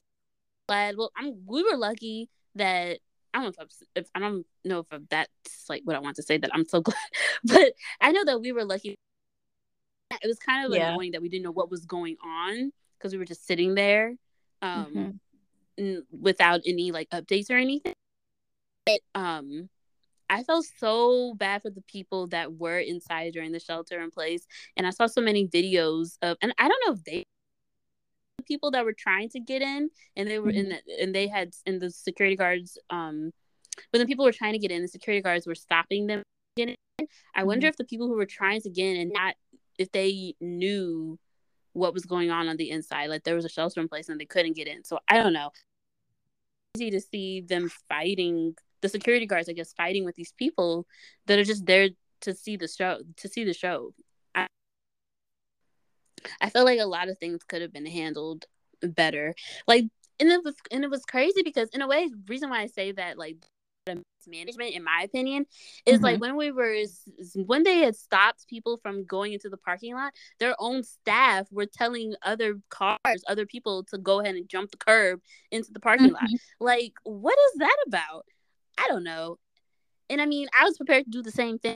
glad. 0.67 0.95
Well, 0.97 1.11
I'm 1.17 1.33
we 1.45 1.63
were 1.63 1.77
lucky 1.77 2.29
that 2.55 2.99
I 3.33 3.41
don't 3.41 3.57
know 3.57 3.65
if, 3.65 3.71
if 3.95 4.09
I 4.13 4.19
don't 4.19 4.45
know 4.63 4.85
if 4.89 5.09
that's 5.09 5.65
like 5.69 5.81
what 5.85 5.95
I 5.95 5.99
want 5.99 6.17
to 6.17 6.23
say 6.23 6.37
that 6.37 6.51
I'm 6.53 6.67
so 6.67 6.81
glad, 6.81 6.97
but 7.43 7.73
I 7.99 8.11
know 8.11 8.23
that 8.25 8.41
we 8.41 8.51
were 8.51 8.63
lucky. 8.63 8.95
It 10.11 10.27
was 10.27 10.37
kind 10.37 10.65
of 10.65 10.71
yeah. 10.71 10.91
annoying 10.91 11.11
that 11.11 11.21
we 11.21 11.29
didn't 11.29 11.43
know 11.43 11.51
what 11.51 11.71
was 11.71 11.85
going 11.85 12.17
on 12.23 12.71
because 12.97 13.13
we 13.13 13.17
were 13.17 13.25
just 13.25 13.47
sitting 13.47 13.73
there 13.73 14.13
um, 14.61 14.93
mm-hmm 14.93 15.09
n- 15.77 16.05
without 16.11 16.61
any 16.65 16.91
like 16.91 17.09
updates 17.09 17.49
or 17.49 17.55
anything. 17.55 17.93
It, 18.85 19.01
um, 19.15 19.69
I 20.29 20.43
felt 20.43 20.65
so 20.77 21.33
bad 21.35 21.61
for 21.61 21.69
the 21.69 21.83
people 21.83 22.27
that 22.27 22.53
were 22.53 22.79
inside 22.79 23.33
during 23.33 23.51
the 23.51 23.59
shelter 23.59 24.01
in 24.01 24.11
place, 24.11 24.45
and 24.77 24.87
I 24.87 24.91
saw 24.91 25.07
so 25.07 25.21
many 25.21 25.47
videos 25.47 26.17
of, 26.21 26.37
and 26.41 26.53
I 26.57 26.67
don't 26.67 26.81
know 26.85 26.93
if 26.93 27.03
they 27.03 27.23
people 28.45 28.71
that 28.71 28.83
were 28.83 28.93
trying 28.93 29.29
to 29.29 29.39
get 29.39 29.61
in, 29.61 29.89
and 30.15 30.27
they 30.27 30.39
were 30.39 30.49
mm-hmm. 30.49 30.57
in, 30.57 30.69
the, 30.69 31.01
and 31.01 31.15
they 31.15 31.27
had, 31.27 31.53
and 31.65 31.81
the 31.81 31.89
security 31.91 32.35
guards, 32.35 32.77
um, 32.89 33.31
but 33.91 33.99
the 33.99 34.05
people 34.05 34.25
were 34.25 34.33
trying 34.33 34.53
to 34.53 34.59
get 34.59 34.71
in, 34.71 34.81
the 34.81 34.87
security 34.87 35.21
guards 35.21 35.47
were 35.47 35.55
stopping 35.55 36.07
them 36.07 36.23
getting 36.55 36.75
in. 36.99 37.07
I 37.35 37.39
mm-hmm. 37.39 37.47
wonder 37.47 37.67
if 37.67 37.77
the 37.77 37.85
people 37.85 38.07
who 38.07 38.15
were 38.15 38.25
trying 38.25 38.61
to 38.61 38.69
get 38.69 38.95
in 38.95 39.01
and 39.01 39.11
not 39.13 39.35
if 39.77 39.91
they 39.91 40.35
knew 40.39 41.17
what 41.73 41.93
was 41.93 42.05
going 42.05 42.31
on 42.31 42.47
on 42.47 42.57
the 42.57 42.69
inside. 42.69 43.09
Like 43.09 43.23
there 43.23 43.35
was 43.35 43.45
a 43.45 43.49
shelter 43.49 43.81
in 43.81 43.87
place 43.87 44.09
and 44.09 44.19
they 44.19 44.25
couldn't 44.25 44.55
get 44.55 44.67
in. 44.67 44.83
So 44.83 44.99
I 45.07 45.17
don't 45.17 45.33
know. 45.33 45.51
It's 46.75 46.81
Easy 46.81 46.91
to 46.91 47.01
see 47.01 47.41
them 47.41 47.69
fighting 47.89 48.55
the 48.83 48.89
security 48.89 49.25
guards, 49.25 49.49
I 49.49 49.53
guess, 49.53 49.73
fighting 49.73 50.05
with 50.05 50.15
these 50.15 50.33
people 50.37 50.85
that 51.25 51.39
are 51.39 51.43
just 51.43 51.65
there 51.65 51.89
to 52.21 52.35
see 52.35 52.57
the 52.57 52.67
show. 52.67 52.99
To 53.17 53.27
see 53.27 53.43
the 53.43 53.53
show. 53.53 53.93
I, 54.35 54.45
I 56.39 56.49
feel 56.49 56.65
like 56.65 56.79
a 56.79 56.85
lot 56.85 57.09
of 57.09 57.17
things 57.17 57.43
could 57.43 57.63
have 57.63 57.73
been 57.73 57.87
handled 57.87 58.45
better. 58.81 59.33
Like, 59.67 59.85
and 60.19 60.29
it 60.29 60.43
was 60.43 60.55
and 60.69 60.83
it 60.83 60.91
was 60.91 61.05
crazy 61.05 61.41
because 61.43 61.69
in 61.69 61.81
a 61.81 61.87
way, 61.87 62.11
reason 62.27 62.49
why 62.49 62.61
I 62.61 62.67
say 62.67 62.91
that 62.91 63.17
like 63.17 63.37
management 64.27 64.73
in 64.73 64.83
my 64.83 65.01
opinion 65.03 65.45
is 65.85 65.95
mm-hmm. 65.95 66.05
like 66.05 66.21
when 66.21 66.37
we 66.37 66.51
were 66.51 66.75
when 67.35 67.63
they 67.63 67.79
had 67.79 67.93
stopped 67.93 68.47
people 68.47 68.77
from 68.77 69.03
going 69.03 69.33
into 69.33 69.49
the 69.49 69.57
parking 69.57 69.93
lot 69.93 70.13
their 70.39 70.55
own 70.59 70.81
staff 70.81 71.45
were 71.51 71.65
telling 71.65 72.13
other 72.23 72.57
cars 72.69 73.23
other 73.27 73.45
people 73.45 73.83
to 73.83 73.97
go 73.97 74.21
ahead 74.21 74.35
and 74.35 74.47
jump 74.47 74.71
the 74.71 74.77
curb 74.77 75.19
into 75.51 75.73
the 75.73 75.79
parking 75.79 76.07
mm-hmm. 76.07 76.15
lot 76.15 76.39
like 76.61 76.93
what 77.03 77.37
is 77.51 77.59
that 77.59 77.77
about 77.85 78.25
i 78.77 78.87
don't 78.87 79.03
know 79.03 79.37
and 80.09 80.21
i 80.21 80.25
mean 80.25 80.47
i 80.59 80.63
was 80.63 80.77
prepared 80.77 81.05
to 81.05 81.11
do 81.11 81.21
the 81.21 81.31
same 81.31 81.57
thing 81.59 81.75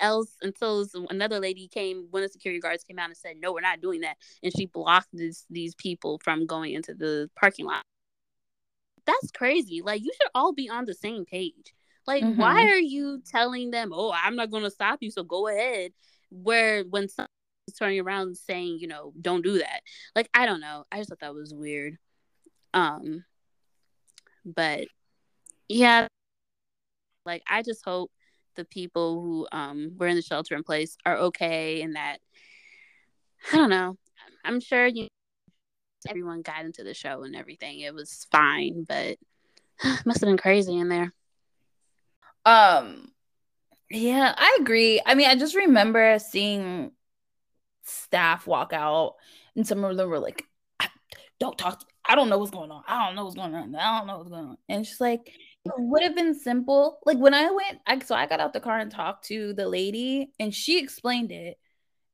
else 0.00 0.36
until 0.40 0.86
another 1.10 1.38
lady 1.38 1.68
came 1.68 2.06
one 2.10 2.22
of 2.22 2.28
the 2.28 2.32
security 2.32 2.58
guards 2.58 2.84
came 2.84 2.98
out 2.98 3.10
and 3.10 3.16
said 3.16 3.36
no 3.38 3.52
we're 3.52 3.60
not 3.60 3.82
doing 3.82 4.00
that 4.00 4.16
and 4.42 4.52
she 4.56 4.64
blocked 4.64 5.08
this, 5.12 5.44
these 5.50 5.74
people 5.74 6.18
from 6.24 6.46
going 6.46 6.72
into 6.72 6.94
the 6.94 7.28
parking 7.36 7.66
lot 7.66 7.82
that's 9.06 9.30
crazy. 9.32 9.82
Like 9.82 10.02
you 10.02 10.10
should 10.12 10.30
all 10.34 10.52
be 10.52 10.68
on 10.68 10.84
the 10.84 10.94
same 10.94 11.24
page. 11.24 11.74
Like 12.06 12.22
mm-hmm. 12.22 12.40
why 12.40 12.64
are 12.66 12.78
you 12.78 13.22
telling 13.26 13.70
them, 13.70 13.92
"Oh, 13.94 14.12
I'm 14.12 14.36
not 14.36 14.50
going 14.50 14.64
to 14.64 14.70
stop 14.70 14.98
you, 15.00 15.10
so 15.10 15.22
go 15.22 15.48
ahead." 15.48 15.92
Where 16.30 16.84
when 16.84 17.08
someone's 17.08 17.28
turning 17.78 18.00
around 18.00 18.36
saying, 18.36 18.78
you 18.80 18.86
know, 18.86 19.12
don't 19.20 19.42
do 19.42 19.58
that. 19.58 19.82
Like 20.14 20.28
I 20.34 20.46
don't 20.46 20.60
know. 20.60 20.84
I 20.92 20.98
just 20.98 21.10
thought 21.10 21.20
that 21.20 21.34
was 21.34 21.52
weird. 21.54 21.98
Um 22.72 23.24
but 24.44 24.86
yeah, 25.70 26.08
like 27.24 27.42
I 27.48 27.62
just 27.62 27.84
hope 27.84 28.10
the 28.56 28.64
people 28.64 29.22
who 29.22 29.46
um 29.52 29.92
were 29.96 30.08
in 30.08 30.16
the 30.16 30.22
shelter 30.22 30.56
in 30.56 30.64
place 30.64 30.96
are 31.06 31.16
okay 31.16 31.82
and 31.82 31.94
that 31.94 32.18
I 33.52 33.56
don't 33.56 33.70
know. 33.70 33.96
I'm 34.44 34.60
sure 34.60 34.86
you 34.86 35.06
everyone 36.08 36.42
got 36.42 36.64
into 36.64 36.82
the 36.82 36.92
show 36.92 37.22
and 37.22 37.36
everything. 37.36 37.78
It 37.78 37.94
was 37.94 38.26
fine, 38.32 38.84
but 38.88 39.16
must 40.04 40.20
have 40.20 40.28
been 40.28 40.36
crazy 40.36 40.76
in 40.76 40.88
there. 40.88 41.14
Um 42.44 43.12
yeah, 43.90 44.34
I 44.36 44.58
agree. 44.60 45.00
I 45.06 45.14
mean, 45.14 45.28
I 45.28 45.36
just 45.36 45.54
remember 45.54 46.18
seeing 46.18 46.90
staff 47.84 48.44
walk 48.44 48.72
out 48.72 49.14
and 49.54 49.64
some 49.64 49.84
of 49.84 49.96
them 49.96 50.10
were 50.10 50.18
like, 50.18 50.44
don't 51.38 51.56
talk 51.56 51.80
to. 51.80 51.86
I 52.04 52.16
don't 52.16 52.28
know 52.28 52.38
what's 52.38 52.50
going 52.50 52.70
on. 52.70 52.82
I 52.88 53.06
don't 53.06 53.14
know 53.14 53.24
what's 53.24 53.36
going 53.36 53.54
on. 53.54 53.74
I 53.74 53.98
don't 53.98 54.06
know 54.06 54.18
what's 54.18 54.30
going 54.30 54.46
on. 54.46 54.56
And 54.68 54.84
she's 54.86 55.00
like, 55.00 55.32
it 55.64 55.72
would 55.76 56.02
have 56.02 56.14
been 56.14 56.34
simple. 56.34 56.98
Like 57.04 57.18
when 57.18 57.34
I 57.34 57.50
went, 57.50 57.78
I, 57.86 57.98
so 58.00 58.14
I 58.14 58.26
got 58.26 58.40
out 58.40 58.52
the 58.52 58.60
car 58.60 58.78
and 58.78 58.90
talked 58.90 59.26
to 59.26 59.52
the 59.52 59.68
lady, 59.68 60.32
and 60.38 60.54
she 60.54 60.78
explained 60.78 61.32
it 61.32 61.58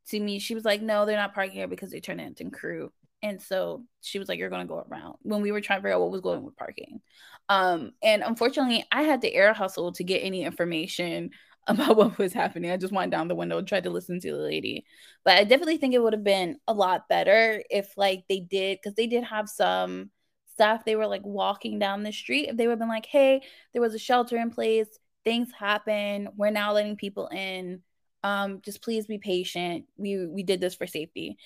to 0.08 0.20
me. 0.20 0.38
She 0.38 0.54
was 0.54 0.64
like, 0.64 0.82
no, 0.82 1.06
they're 1.06 1.16
not 1.16 1.34
parking 1.34 1.56
here 1.56 1.68
because 1.68 1.90
they 1.90 2.00
turned 2.00 2.20
into 2.20 2.50
crew. 2.50 2.92
And 3.22 3.40
so 3.40 3.84
she 4.02 4.18
was 4.18 4.28
like, 4.28 4.38
You're 4.38 4.50
gonna 4.50 4.66
go 4.66 4.84
around 4.88 5.16
when 5.22 5.42
we 5.42 5.50
were 5.50 5.60
trying 5.60 5.78
to 5.78 5.82
figure 5.82 5.94
out 5.94 6.00
what 6.00 6.10
was 6.10 6.20
going 6.20 6.42
with 6.44 6.56
parking. 6.56 7.00
Um, 7.48 7.92
and 8.02 8.22
unfortunately, 8.22 8.84
I 8.92 9.02
had 9.02 9.22
to 9.22 9.32
air 9.32 9.52
hustle 9.52 9.92
to 9.92 10.04
get 10.04 10.20
any 10.20 10.44
information 10.44 11.30
about 11.66 11.96
what 11.96 12.18
was 12.18 12.32
happening. 12.32 12.70
I 12.70 12.76
just 12.76 12.92
went 12.92 13.10
down 13.10 13.26
the 13.28 13.34
window 13.34 13.58
and 13.58 13.66
tried 13.66 13.84
to 13.84 13.90
listen 13.90 14.20
to 14.20 14.30
the 14.30 14.38
lady. 14.38 14.84
But 15.24 15.38
I 15.38 15.44
definitely 15.44 15.78
think 15.78 15.94
it 15.94 16.02
would 16.02 16.12
have 16.12 16.22
been 16.22 16.58
a 16.68 16.72
lot 16.72 17.08
better 17.08 17.62
if 17.70 17.92
like 17.96 18.24
they 18.28 18.40
did 18.40 18.78
because 18.80 18.94
they 18.94 19.08
did 19.08 19.24
have 19.24 19.48
some 19.48 20.10
stuff. 20.56 20.84
They 20.84 20.96
were 20.96 21.06
like 21.06 21.24
walking 21.24 21.78
down 21.78 22.02
the 22.02 22.12
street. 22.12 22.48
If 22.48 22.56
they 22.56 22.66
would 22.66 22.72
have 22.72 22.78
been 22.78 22.88
like, 22.88 23.06
hey, 23.06 23.42
there 23.72 23.82
was 23.82 23.94
a 23.94 23.98
shelter 23.98 24.38
in 24.38 24.50
place, 24.50 24.88
things 25.24 25.48
happen. 25.56 26.28
We're 26.36 26.50
now 26.50 26.72
letting 26.72 26.96
people 26.96 27.28
in. 27.28 27.82
Um, 28.24 28.60
just 28.64 28.82
please 28.82 29.06
be 29.06 29.18
patient. 29.18 29.84
We 29.96 30.26
we 30.26 30.42
did 30.42 30.60
this 30.60 30.74
for 30.74 30.86
safety. 30.86 31.36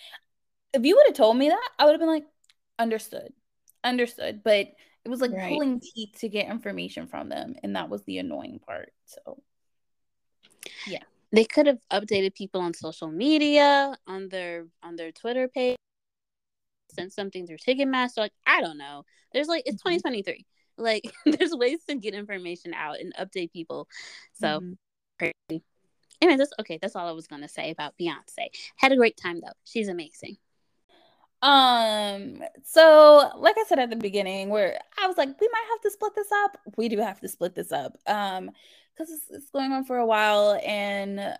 If 0.73 0.85
you 0.85 0.95
would 0.97 1.07
have 1.09 1.17
told 1.17 1.37
me 1.37 1.49
that, 1.49 1.71
I 1.79 1.85
would 1.85 1.93
have 1.93 2.01
been 2.01 2.09
like, 2.09 2.27
understood. 2.79 3.33
Understood. 3.83 4.43
But 4.45 4.69
it 5.05 5.09
was 5.09 5.21
like 5.21 5.33
right. 5.33 5.53
pulling 5.53 5.81
teeth 5.81 6.17
to 6.21 6.29
get 6.29 6.49
information 6.49 7.09
from 7.09 7.29
them. 7.29 7.57
And 7.63 7.75
that 7.75 7.91
was 7.91 8.05
the 8.05 8.19
annoying 8.19 8.61
part. 8.65 8.93
So 9.07 9.43
yeah. 10.87 11.03
They 11.33 11.45
could 11.45 11.67
have 11.67 11.79
updated 11.93 12.35
people 12.35 12.61
on 12.61 12.75
social 12.75 13.09
media, 13.09 13.95
on 14.07 14.29
their 14.29 14.67
on 14.83 14.97
their 14.97 15.13
Twitter 15.13 15.49
page, 15.49 15.77
sent 16.91 17.13
something 17.13 17.47
through 17.47 17.59
Ticketmaster. 17.59 18.19
Like, 18.19 18.33
I 18.47 18.61
don't 18.61 18.79
know. 18.79 19.05
There's 19.33 19.49
like 19.49 19.65
it's 19.67 19.83
mm-hmm. 19.83 19.97
2023. 19.97 20.47
Like 20.79 21.13
there's 21.27 21.53
ways 21.53 21.81
to 21.91 21.95
get 21.95 22.15
information 22.15 22.73
out 22.73 23.01
and 23.01 23.13
update 23.17 23.53
people. 23.53 23.87
So 24.33 24.61
mm-hmm. 24.61 24.73
crazy. 25.19 25.63
Anyway, 26.23 26.39
that's 26.39 26.55
okay. 26.59 26.79
That's 26.81 26.97
all 26.97 27.07
I 27.07 27.13
was 27.13 27.27
gonna 27.27 27.49
say 27.49 27.71
about 27.71 27.99
Beyonce. 28.01 28.47
Had 28.77 28.93
a 28.93 28.97
great 28.97 29.19
time 29.19 29.41
though. 29.43 29.53
She's 29.65 29.89
amazing. 29.89 30.39
Um, 31.43 32.43
so 32.65 33.31
like 33.37 33.57
I 33.59 33.65
said 33.69 33.79
at 33.79 33.91
the 33.91 33.97
beginning, 33.97 34.49
where 34.49 34.79
I 34.99 35.07
was 35.07 35.19
like, 35.19 35.39
we 35.39 35.49
might 35.53 35.67
have 35.71 35.83
to 35.83 35.91
split 35.91 36.15
this 36.15 36.33
up. 36.33 36.57
We 36.79 36.89
do 36.89 36.97
have 36.99 37.21
to 37.21 37.29
split 37.29 37.55
this 37.55 37.73
up. 37.73 37.99
Um, 38.07 38.51
because 39.01 39.13
it's, 39.15 39.31
it's 39.31 39.51
going 39.51 39.73
on 39.73 39.85
for 39.85 39.97
a 39.97 40.07
while 40.07 40.61
and 40.65 41.37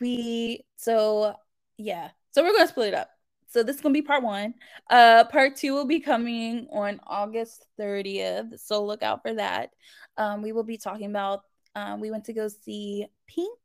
we 0.00 0.64
so 0.76 1.34
yeah 1.76 2.10
so 2.30 2.42
we're 2.42 2.52
gonna 2.52 2.68
split 2.68 2.88
it 2.88 2.94
up 2.94 3.10
so 3.50 3.64
this 3.64 3.76
is 3.76 3.82
gonna 3.82 3.92
be 3.92 4.00
part 4.02 4.22
one. 4.22 4.54
Uh 4.88 5.24
part 5.24 5.56
two 5.56 5.74
will 5.74 5.86
be 5.86 6.00
coming 6.00 6.68
on 6.72 7.00
august 7.06 7.66
30th 7.78 8.58
so 8.60 8.84
look 8.84 9.02
out 9.02 9.22
for 9.22 9.34
that. 9.34 9.70
Um 10.16 10.40
we 10.42 10.52
will 10.52 10.64
be 10.64 10.78
talking 10.78 11.10
about 11.10 11.42
um 11.74 12.00
we 12.00 12.10
went 12.10 12.24
to 12.26 12.32
go 12.32 12.48
see 12.48 13.06
pink 13.26 13.58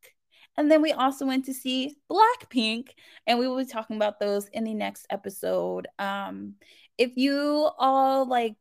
and 0.57 0.71
then 0.71 0.81
we 0.81 0.91
also 0.91 1.25
went 1.25 1.45
to 1.45 1.53
see 1.53 1.95
blackpink 2.09 2.89
and 3.27 3.37
we 3.37 3.47
will 3.47 3.57
be 3.57 3.65
talking 3.65 3.95
about 3.95 4.19
those 4.19 4.47
in 4.47 4.63
the 4.63 4.73
next 4.73 5.05
episode. 5.11 5.87
Um 5.99 6.55
if 6.97 7.15
you 7.15 7.69
all 7.77 8.27
like 8.27 8.55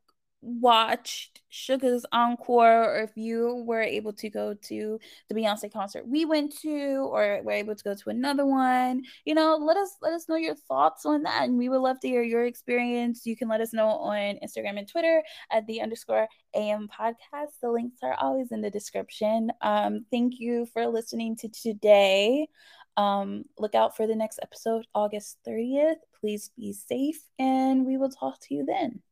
watched 0.45 1.41
Suga's 1.49 2.05
encore 2.13 2.85
or 2.85 3.03
if 3.03 3.17
you 3.17 3.65
were 3.67 3.81
able 3.81 4.13
to 4.13 4.29
go 4.29 4.55
to 4.55 4.99
the 5.29 5.35
Beyonce 5.35 5.73
concert 5.73 6.07
we 6.07 6.25
went 6.25 6.55
to 6.61 7.09
or 7.11 7.41
were 7.43 7.53
able 7.53 7.75
to 7.75 7.85
go 7.85 7.95
to 7.95 8.11
another 8.11 8.45
one, 8.45 9.03
you 9.25 9.35
know, 9.35 9.57
let 9.57 9.77
us 9.77 9.97
let 10.03 10.13
us 10.13 10.29
know 10.29 10.37
your 10.37 10.55
thoughts 10.55 11.07
on 11.07 11.23
that. 11.23 11.45
And 11.45 11.57
we 11.57 11.69
would 11.69 11.81
love 11.81 12.01
to 12.01 12.09
hear 12.09 12.23
your 12.23 12.45
experience. 12.45 13.25
You 13.25 13.37
can 13.37 13.49
let 13.49 13.61
us 13.61 13.73
know 13.73 13.89
on 13.89 14.39
Instagram 14.45 14.79
and 14.79 14.89
Twitter 14.89 15.23
at 15.51 15.67
the 15.67 15.81
underscore 15.81 16.29
AM 16.55 16.89
podcast. 16.89 17.53
The 17.63 17.71
links 17.71 17.99
are 18.03 18.15
always 18.15 18.53
in 18.53 18.61
the 18.61 18.71
description. 18.71 19.51
Um, 19.61 20.05
thank 20.11 20.35
you 20.39 20.67
for 20.73 20.87
listening 20.87 21.37
to 21.37 21.49
today. 21.49 22.49
Um, 22.97 23.45
look 23.59 23.75
out 23.75 23.97
for 23.97 24.07
the 24.07 24.15
next 24.15 24.39
episode, 24.43 24.87
August 24.95 25.39
30th. 25.47 25.97
Please 26.21 26.51
be 26.57 26.73
safe, 26.73 27.21
and 27.39 27.85
we 27.85 27.97
will 27.97 28.11
talk 28.11 28.39
to 28.43 28.55
you 28.55 28.65
then. 28.65 29.03